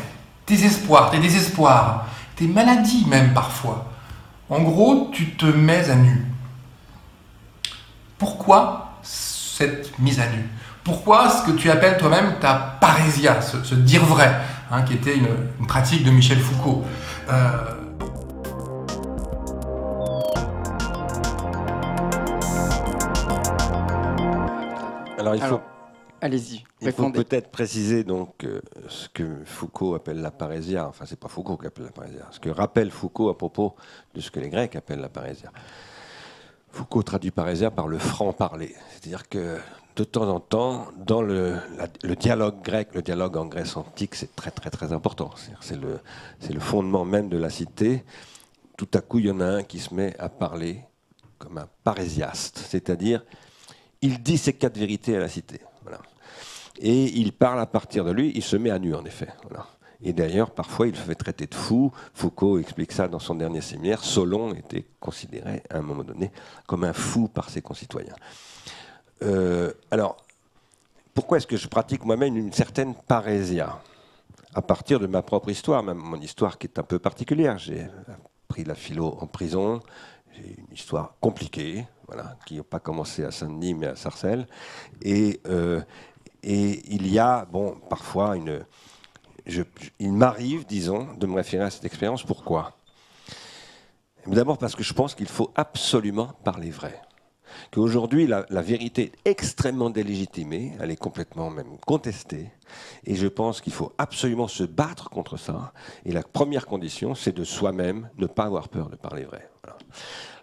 [0.50, 3.86] tes espoirs, tes désespoirs, tes maladies même parfois.
[4.50, 6.26] En gros, tu te mets à nu.
[8.18, 10.50] Pourquoi cette mise à nu?
[10.84, 14.41] Pourquoi ce que tu appelles toi-même ta parésia, ce, dire vrai,
[14.72, 16.84] hein, qui était une, pratique de Michel Foucault?
[17.30, 17.52] Euh,
[25.20, 25.62] Alors il faut,
[26.22, 26.63] allez-y.
[26.82, 30.88] Il faut peut-être préciser donc euh, ce que Foucault appelle la parésia.
[30.88, 32.28] Enfin, c'est pas Foucault qui appelle la parésia.
[32.32, 33.76] Ce que rappelle Foucault à propos
[34.13, 35.51] de ce que les Grecs appellent la parésia.
[36.72, 38.76] Foucault traduit parésia par le franc-parler.
[38.89, 39.57] C'est-à-dire que
[39.95, 41.57] de temps en temps, dans le,
[42.03, 45.32] le, dialogue grec, le dialogue en Grèce antique, c'est très très très important.
[45.61, 45.99] C'est le,
[46.49, 48.05] le fondement même de la cité.
[48.78, 50.84] Tout à coup, il y en a un qui se met à parler
[51.38, 53.26] comme un parésiaste, c'est-à-dire
[54.01, 55.59] il dit ses quatre vérités à la cité.
[56.80, 59.27] Et il parle à partir de lui, il se met à nu en effet.
[60.01, 61.91] Et d'ailleurs, parfois, il se fait traiter de fou.
[62.13, 64.03] Foucault explique ça dans son dernier séminaire.
[64.03, 66.32] Solon était considéré à un moment donné
[66.67, 68.15] comme un fou par ses concitoyens.
[69.23, 70.15] Euh, alors,
[71.13, 73.77] pourquoi est-ce que je pratique moi-même une certaine parésia?
[74.53, 77.57] À partir de ma propre histoire, même mon histoire qui est un peu particulière.
[77.57, 77.88] J'ai
[78.47, 79.82] appris la philo en prison,
[80.34, 84.47] j'ai une histoire compliquée, voilà, qui n'a pas commencé à Saint-Denis mais à Sarcelles.
[85.01, 85.82] Et, euh,
[86.43, 88.65] et il y a, bon, parfois, une,
[89.99, 92.23] il m'arrive, disons, de me référer à cette expérience.
[92.23, 92.73] Pourquoi?
[94.27, 97.01] D'abord parce que je pense qu'il faut absolument parler vrai.
[97.71, 102.51] Qu'aujourd'hui, la, la, vérité est extrêmement délégitimée, elle est complètement même contestée,
[103.05, 105.73] et je pense qu'il faut absolument se battre contre ça.
[106.05, 109.49] Et la première condition, c'est de soi-même ne pas avoir peur de parler vrai.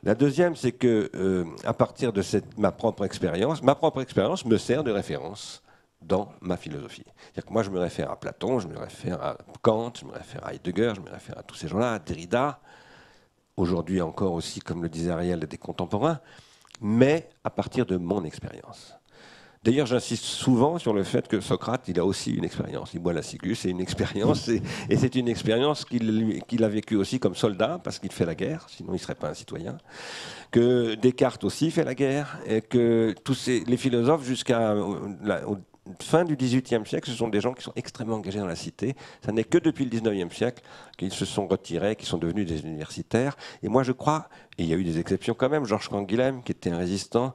[0.02, 4.44] La deuxième, c'est que, euh, à partir de cette, ma propre expérience, ma propre expérience
[4.44, 5.62] me sert de référence
[6.06, 7.04] dans ma philosophie.
[7.06, 10.12] C'est-à-dire que moi, je me réfère à Platon, je me réfère à Kant, je me
[10.12, 12.60] réfère à Heidegger, je me réfère à tous ces gens-là, à Derrida,
[13.56, 16.20] aujourd'hui encore aussi, comme le disait Ariel, des contemporains,
[16.80, 18.94] mais à partir de mon expérience.
[19.66, 22.94] D'ailleurs, j'insiste souvent sur le fait que Socrate, il a aussi une expérience.
[22.94, 24.62] Il boit la ciguë, c'est une expérience, et,
[24.96, 28.90] c'est une expérience qu'il a vécue aussi comme soldat, parce qu'il fait la guerre, sinon
[28.90, 29.76] il ne serait pas un citoyen.
[30.52, 34.76] Que Descartes aussi fait la guerre, et que tous les philosophes, jusqu'à
[36.00, 38.96] fin du XVIIIe siècle, ce sont des gens qui sont extrêmement engagés dans la cité.
[39.24, 40.62] Ce n'est que depuis le XIXe siècle
[40.96, 43.36] qu'ils se sont retirés, qu'ils sont devenus des universitaires.
[43.62, 44.28] Et moi, je crois,
[44.58, 47.34] et il y a eu des exceptions quand même, Georges Canguilhem, qui était un résistant,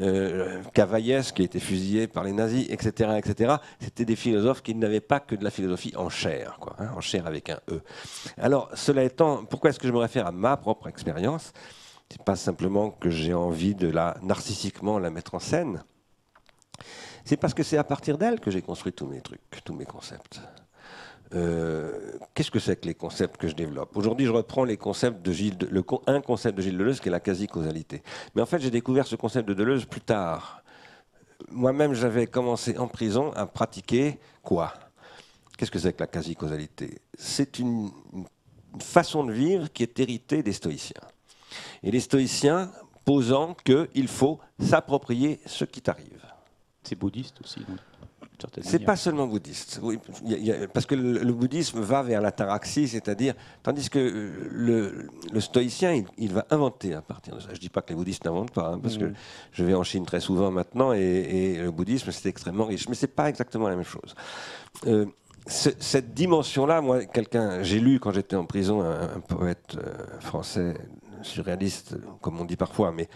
[0.00, 3.56] euh, Cavaillès, qui a été fusillé par les nazis, etc., etc.
[3.80, 7.00] C'était des philosophes qui n'avaient pas que de la philosophie en chair, quoi, hein, en
[7.00, 7.80] chair avec un E.
[8.36, 11.52] Alors, cela étant, pourquoi est-ce que je me réfère à ma propre expérience?
[12.10, 15.82] C'est pas simplement que j'ai envie de la narcissiquement la mettre en scène
[17.28, 19.84] c'est parce que c'est à partir d'elle que j'ai construit tous mes trucs, tous mes
[19.84, 20.40] concepts.
[21.34, 23.94] Euh, qu'est-ce que c'est que les concepts que je développe?
[23.98, 27.12] Aujourd'hui, je reprends les concepts de Gilles, le, un concept de Gilles Deleuze qui est
[27.12, 28.02] la quasi-causalité.
[28.34, 30.62] Mais en fait, j'ai découvert ce concept de Deleuze plus tard.
[31.50, 34.72] Moi-même, j'avais commencé en prison à pratiquer quoi?
[35.58, 37.02] Qu'est-ce que c'est que la quasi-causalité?
[37.18, 41.02] C'est une, une façon de vivre qui est héritée des stoïciens.
[41.82, 42.72] Et les stoïciens
[43.04, 46.17] posant qu'il faut s'approprier ce qui t'arrive.
[46.88, 47.60] C'est bouddhiste aussi.
[48.62, 49.80] C'est pas seulement bouddhiste,
[50.72, 53.98] parce que le, bouddhisme va vers l'ataraxie, c'est-à-dire, tandis que
[54.50, 57.48] le, stoïcien, il, va inventer à partir de ça.
[57.52, 59.14] Je dis pas que les bouddhistes n'inventent pas, hein, parce que mm.
[59.52, 63.08] je vais en Chine très souvent maintenant, et, le bouddhisme, c'est extrêmement riche, mais c'est
[63.08, 64.14] pas exactement la même chose.
[64.86, 65.06] Euh,
[65.46, 70.74] cette dimension-là, moi, quelqu'un, j'ai lu quand j'étais en prison un, poète euh, français
[71.22, 73.08] surréaliste, comme on dit parfois, mais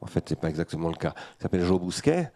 [0.00, 1.14] en fait, c'est pas exactement le cas.
[1.38, 2.30] Il s'appelle Joe Bousquet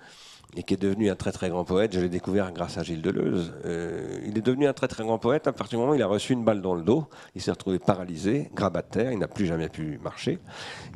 [0.56, 1.94] et qui est devenu un très très grand poète.
[1.94, 3.54] Je l'ai découvert grâce à Gilles Deleuze.
[3.64, 6.02] Euh, il est devenu un très très grand poète à partir du moment où il
[6.02, 7.06] a reçu une balle dans le dos.
[7.34, 10.38] Il s'est retrouvé paralysé, grabataire, il n'a plus jamais pu marcher.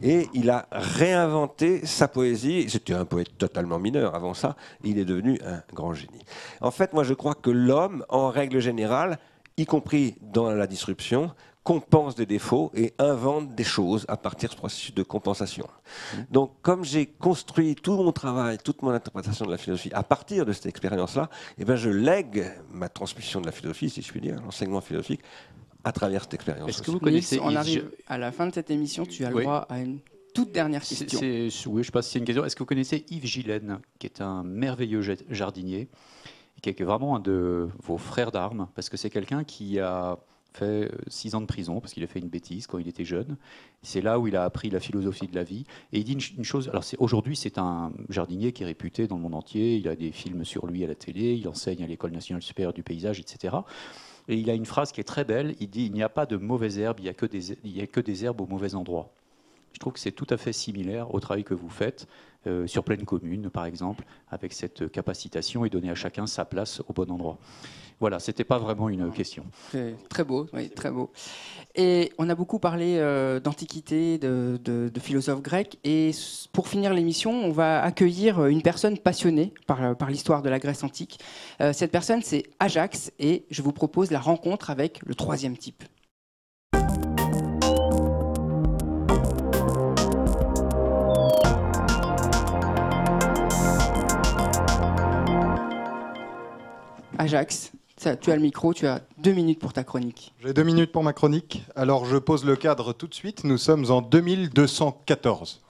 [0.02, 2.68] Et il a réinventé sa poésie.
[2.68, 4.56] C'était un poète totalement mineur avant ça.
[4.84, 6.24] il est devenu un grand génie.
[6.60, 9.18] En fait, moi je crois que l'homme, en règle générale,
[9.56, 11.32] y compris dans la disruption,
[11.64, 15.66] compense des défauts et invente des choses à partir de ce processus de compensation.
[15.66, 16.16] Mmh.
[16.30, 20.46] Donc, comme j'ai construit tout mon travail, toute mon interprétation de la philosophie à partir
[20.46, 21.28] de cette expérience-là,
[21.58, 25.20] eh ben, je lègue ma transmission de la philosophie, si je puis dire, l'enseignement philosophique,
[25.84, 26.68] à travers cette expérience.
[26.70, 29.42] Est-ce que vous connaissez On arrive à la fin de cette émission, tu as le
[29.42, 29.98] droit à une
[30.34, 31.18] toute dernière question.
[31.18, 32.44] c'est- oui, je passe c'est une question.
[32.44, 35.88] Est-ce que vous connaissez Yves Gillen, qui est un merveilleux ja- jardinier,
[36.56, 40.18] et qui est vraiment un de vos frères d'armes, parce que c'est quelqu'un qui a
[40.52, 43.04] fait euh, six ans de prison parce qu'il a fait une bêtise quand il était
[43.04, 43.36] jeune.
[43.82, 45.64] C'est là où il a appris la philosophie de la vie.
[45.92, 46.68] Et il dit une, ch- une chose.
[46.68, 49.76] Alors aujourd'hui, c'est un jardinier qui est réputé dans le monde entier.
[49.76, 51.34] Il a des films sur lui à la télé.
[51.34, 53.56] Il enseigne à l'école nationale supérieure du paysage, etc.
[54.28, 55.54] Et il a une phrase qui est très belle.
[55.60, 57.76] Il dit il n'y a pas de mauvaises herbes, il n'y a que des il
[57.76, 59.12] y a que des herbes au mauvais endroit.
[59.72, 62.08] Je trouve que c'est tout à fait similaire au travail que vous faites
[62.46, 66.82] euh, sur pleine commune, par exemple, avec cette capacitation et donner à chacun sa place
[66.88, 67.38] au bon endroit.
[68.00, 69.44] Voilà, c'était pas vraiment une question.
[70.08, 71.10] Très beau, oui, très beau.
[71.74, 75.78] Et on a beaucoup parlé euh, d'antiquité, de, philosophes grecs.
[75.82, 76.12] Et
[76.52, 80.84] pour finir l'émission, on va accueillir une personne passionnée par, par l'histoire de la Grèce
[80.84, 81.18] antique.
[81.60, 83.10] Euh, cette personne, c'est Ajax.
[83.18, 85.82] Et je vous propose la rencontre avec le troisième type.
[97.18, 100.32] Ajax, tu as le micro, tu as deux minutes pour ta chronique.
[100.42, 101.62] J'ai deux minutes pour ma chronique.
[101.74, 103.44] Alors je pose le cadre tout de suite.
[103.44, 105.60] Nous sommes en 2214.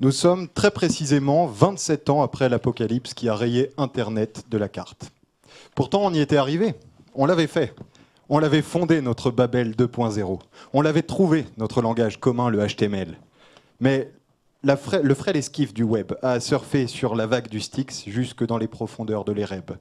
[0.00, 5.10] Nous sommes très précisément 27 ans après l'apocalypse qui a rayé Internet de la carte.
[5.74, 6.74] Pourtant, on y était arrivé.
[7.14, 7.74] On l'avait fait.
[8.28, 10.38] On l'avait fondé, notre Babel 2.0.
[10.72, 13.18] On l'avait trouvé, notre langage commun, le HTML.
[13.80, 14.10] Mais
[14.62, 18.68] le frêle esquif du web a surfé sur la vague du Styx jusque dans les
[18.68, 19.72] profondeurs de l'Ereb.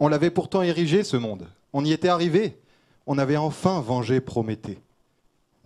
[0.00, 1.46] On l'avait pourtant érigé, ce monde.
[1.72, 2.58] On y était arrivé.
[3.06, 4.78] On avait enfin vengé Prométhée.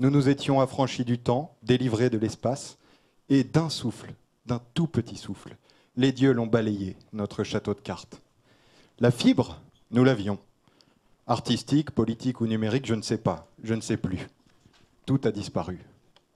[0.01, 2.77] Nous nous étions affranchis du temps, délivrés de l'espace,
[3.29, 4.13] et d'un souffle,
[4.45, 5.57] d'un tout petit souffle,
[5.97, 8.21] les dieux l'ont balayé, notre château de cartes.
[8.99, 9.61] La fibre,
[9.93, 10.39] nous l'avions.
[11.29, 14.27] Artistique, politique ou numérique, je ne sais pas, je ne sais plus.
[15.07, 15.79] Tout a disparu.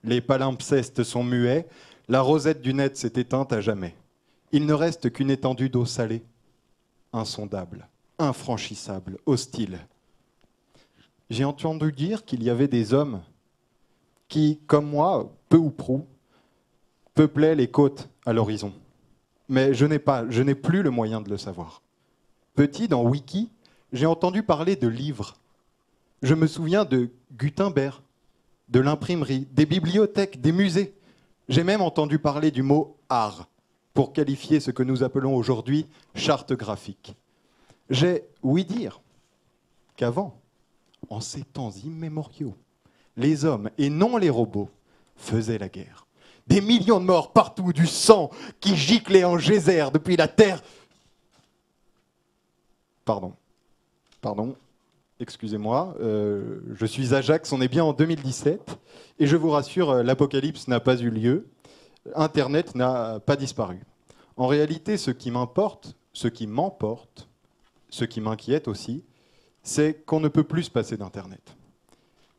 [0.04, 1.66] Les palimpsestes sont muets,
[2.08, 3.94] la rosette du net s'est éteinte à jamais.
[4.52, 6.22] Il ne reste qu'une étendue d'eau salée,
[7.12, 9.78] insondable, infranchissable, hostile.
[11.30, 13.20] J'ai entendu dire qu'il y avait des hommes
[14.28, 16.06] qui, comme moi, peu ou prou,
[17.14, 18.72] peuplaient les côtes à l'horizon.
[19.48, 21.82] Mais je n'ai pas, je n'ai plus le moyen de le savoir.
[22.54, 23.50] Petit, dans Wiki,
[23.92, 25.36] j'ai entendu parler de livres.
[26.22, 28.00] Je me souviens de Gutenberg,
[28.68, 30.94] de l'imprimerie, des bibliothèques, des musées.
[31.48, 33.48] J'ai même entendu parler du mot art
[33.98, 37.16] pour qualifier ce que nous appelons aujourd'hui charte graphique.
[37.90, 39.00] J'ai ouï dire
[39.96, 40.40] qu'avant,
[41.10, 42.54] en ces temps immémoriaux,
[43.16, 44.70] les hommes, et non les robots,
[45.16, 46.06] faisaient la guerre.
[46.46, 48.30] Des millions de morts partout, du sang
[48.60, 50.62] qui giclait en geyser depuis la Terre.
[53.04, 53.32] Pardon.
[54.20, 54.54] Pardon.
[55.18, 55.96] Excusez-moi.
[56.00, 58.78] euh, je suis Ajax, on est bien en 2017.
[59.18, 61.48] Et je vous rassure, euh, l'apocalypse n'a pas eu lieu.
[62.14, 63.80] Internet n'a pas disparu.
[64.36, 67.28] En réalité, ce qui m'importe, ce qui m'emporte,
[67.90, 69.04] ce qui m'inquiète aussi,
[69.62, 71.56] c'est qu'on ne peut plus se passer d'Internet.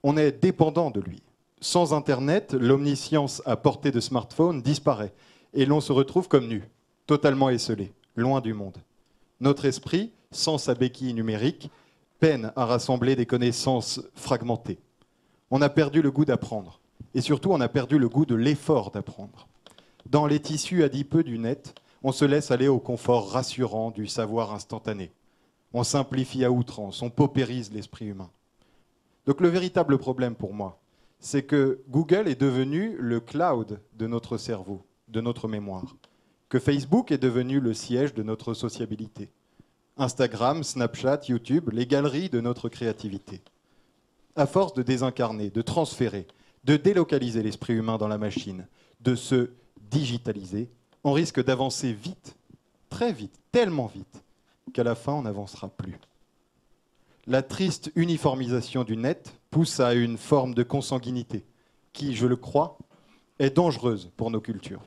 [0.03, 1.21] On est dépendant de lui.
[1.61, 5.13] Sans Internet, l'omniscience à portée de smartphone disparaît
[5.53, 6.63] et l'on se retrouve comme nu,
[7.05, 8.77] totalement esselé, loin du monde.
[9.41, 11.69] Notre esprit, sans sa béquille numérique,
[12.19, 14.79] peine à rassembler des connaissances fragmentées.
[15.51, 16.79] On a perdu le goût d'apprendre
[17.13, 19.48] et surtout on a perdu le goût de l'effort d'apprendre.
[20.09, 24.55] Dans les tissus adipeux du net, on se laisse aller au confort rassurant du savoir
[24.55, 25.11] instantané.
[25.71, 28.31] On simplifie à outrance, on paupérise l'esprit humain.
[29.27, 30.81] Donc le véritable problème pour moi,
[31.19, 35.95] c'est que Google est devenu le cloud de notre cerveau, de notre mémoire,
[36.49, 39.29] que Facebook est devenu le siège de notre sociabilité.
[39.97, 43.43] Instagram, Snapchat, YouTube, les galeries de notre créativité.
[44.35, 46.25] À force de désincarner, de transférer,
[46.63, 48.65] de délocaliser l'esprit humain dans la machine,
[49.01, 49.51] de se
[49.89, 50.69] digitaliser,
[51.03, 52.35] on risque d'avancer vite,
[52.89, 54.23] très vite, tellement vite,
[54.73, 55.97] qu'à la fin on n'avancera plus.
[57.27, 61.45] La triste uniformisation du net pousse à une forme de consanguinité
[61.93, 62.77] qui, je le crois,
[63.39, 64.81] est dangereuse pour nos cultures.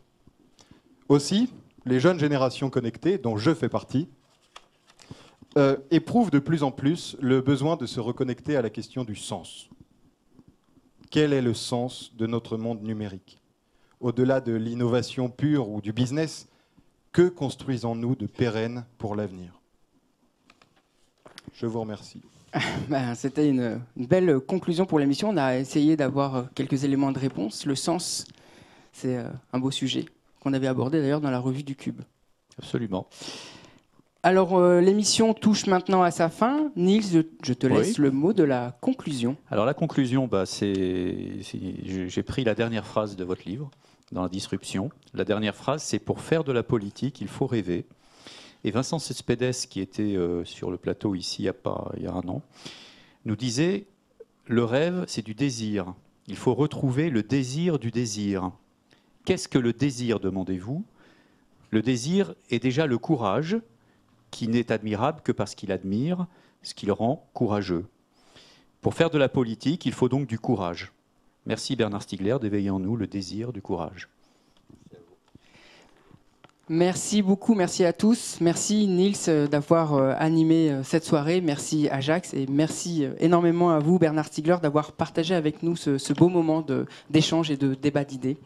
[1.09, 1.51] Aussi,
[1.85, 4.09] les jeunes générations connectées, dont je fais partie,
[5.59, 9.17] euh, éprouvent de plus en plus le besoin de se reconnecter à la question du
[9.17, 9.69] sens.
[11.11, 13.42] Quel est le sens de notre monde numérique?
[14.03, 16.49] Au-delà de l'innovation pure ou du business,
[17.13, 19.53] que construisons-nous de pérenne pour l'avenir?
[21.55, 22.21] Je vous remercie.
[22.89, 25.29] Ben, C'était une, une belle conclusion pour l'émission.
[25.31, 27.65] On a essayé d'avoir euh, quelques éléments de réponse.
[27.65, 28.27] Le sens,
[28.93, 30.05] c'est euh, un beau sujet
[30.41, 32.01] qu'on avait abordé d'ailleurs dans la revue du Cube.
[32.59, 33.07] Absolument.
[34.25, 36.73] Alors, euh, l'émission touche maintenant à sa fin.
[36.77, 38.03] Niels, je, je te laisse Oui.
[38.03, 39.37] le mot de la conclusion.
[39.51, 43.71] Alors la conclusion, bah, c'est, j'ai pris la dernière phrase de votre livre,
[44.13, 44.91] dans la disruption.
[45.15, 47.87] La dernière phrase, c'est pour faire de la politique, il faut rêver.
[48.65, 52.07] Et Vincent Cespedes, qui était euh, sur le plateau ici il y, a pas, y
[52.07, 52.43] a un an,
[53.25, 53.87] nous disait
[54.47, 55.95] le rêve, c'est du désir.
[56.29, 58.53] Il faut retrouver le désir du désir.
[59.25, 60.85] Qu'est-ce que le désir, demandez-vous?
[61.71, 63.57] Le désir est déjà le courage,
[64.31, 66.27] qui n'est admirable que parce qu'il admire,
[66.63, 67.87] ce qui le rend courageux.
[68.81, 70.93] Pour faire de la politique, il faut donc du courage.
[71.47, 74.09] Merci Bernard Stiegler d'éveiller en nous le désir du courage.
[76.69, 78.39] Merci beaucoup, merci à tous.
[78.41, 81.41] Merci Nils euh, d'avoir euh, animé euh, cette soirée.
[81.41, 86.29] Merci Ajax et merci énormément à vous, Bernard Stiegler, d'avoir partagé avec nous ce, beau
[86.29, 86.65] moment
[87.11, 88.39] d'échange et de débat d'idées.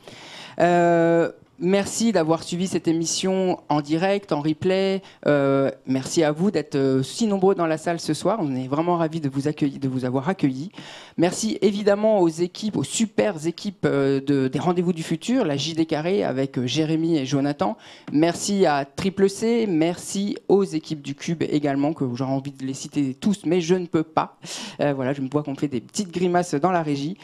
[1.59, 5.01] Merci d'avoir suivi cette émission en direct, en replay.
[5.27, 8.39] Euh, merci à vous d'être euh, si nombreux dans la salle ce soir.
[8.43, 10.71] On est vraiment ravis de vous, accueillir, de vous avoir accueillis.
[11.17, 15.87] Merci évidemment aux équipes, aux super équipes euh, de, des Rendez-vous du Futur, la JD
[15.87, 17.79] Carré avec Jérémy et Jonathan.
[18.13, 19.67] Merci à Triple C.
[19.67, 23.77] Merci aux équipes du Cube également, que j'aurais envie de les citer tous, mais je
[23.77, 24.37] ne peux pas.
[24.79, 27.17] voilà, je me vois qu'on fait des petites grimaces dans la régie.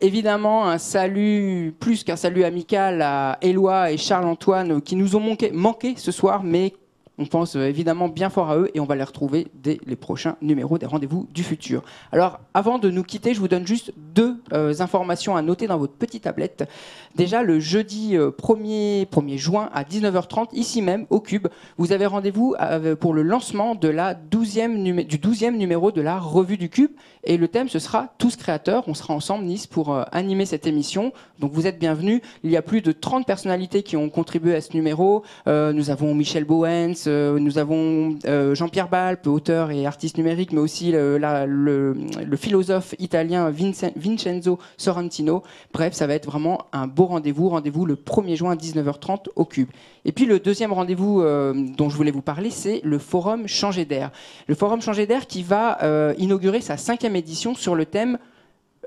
[0.00, 5.94] évidemment, un salut, plus qu'un salut amical à Éloi et Charles-Antoine qui nous ont manqué,
[5.96, 6.74] ce soir, mais
[7.18, 9.96] on pense euh, évidemment bien fort à eux et on va les retrouver dès les
[9.96, 11.82] prochains numéros des rendez-vous du futur.
[12.10, 15.78] Alors, avant de nous quitter, je vous donne juste deux euh, informations à noter dans
[15.78, 16.68] votre petite tablette.
[17.14, 22.06] Déjà, le jeudi 1er, euh, 1er juin à 19h30, ici même, au Cube, vous avez
[22.06, 22.56] rendez-vous
[22.98, 26.92] pour le lancement de la 12e du 12e numéro de la Revue du Cube.
[27.24, 28.84] Et le thème, ce sera Tous créateurs.
[28.86, 31.12] On sera ensemble, Nice, pour animer cette émission.
[31.38, 32.20] Donc, vous êtes bienvenus.
[32.44, 35.22] Il y a plus de 30 personnalités qui ont contribué à ce numéro.
[35.46, 40.60] nous avons Michel Bowens, euh, nous avons euh, Jean-Pierre Balpe, auteur et artiste numérique, mais
[40.60, 41.94] aussi le,
[42.36, 45.42] philosophe italien Vincenzo Sorrentino.
[45.72, 47.48] Bref, ça va être vraiment un beau rendez-vous.
[47.48, 49.68] Rendez-vous le 1er juin à 19h30 au Cube.
[50.04, 53.84] Et puis le deuxième rendez-vous euh, dont je voulais vous parler, c'est le Forum Changer
[53.84, 54.10] d'air.
[54.48, 55.78] Le Forum Changer d'air qui va
[56.18, 58.18] inaugurer sa cinquième édition sur le thème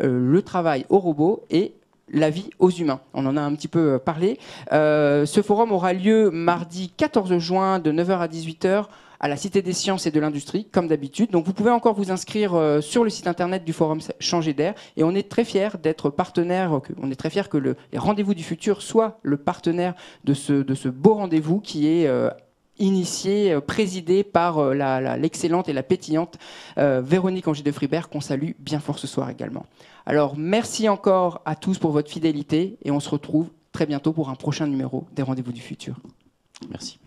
[0.02, 1.74] le travail aux robots et
[2.12, 3.02] la vie aux humains.
[3.14, 4.40] On en a un petit peu euh, parlé.
[4.72, 8.86] Euh, ce forum aura lieu mardi 14 juin de 9h à 18h
[9.22, 11.32] à la Cité des Sciences et de l'Industrie, comme d'habitude.
[11.32, 14.76] Donc vous pouvez encore vous inscrire euh, sur le site internet du Forum Changer d'air.
[14.98, 18.34] Et on est très fiers d'être partenaire, on est très fiers que le, les rendez-vous
[18.34, 19.96] du futur soient le partenaire
[20.26, 22.10] de ce, de ce beau rendez-vous qui est
[22.78, 24.72] initié, présidé par
[25.18, 26.38] l'excellente et la pétillante
[26.78, 29.66] Véronique Angers de Fribert, qu'on salue bien fort ce soir également.
[30.06, 34.30] Alors merci encore à tous pour votre fidélité et on se retrouve très bientôt pour
[34.30, 35.96] un prochain numéro des Rendez-vous du futur.
[36.70, 37.00] Merci.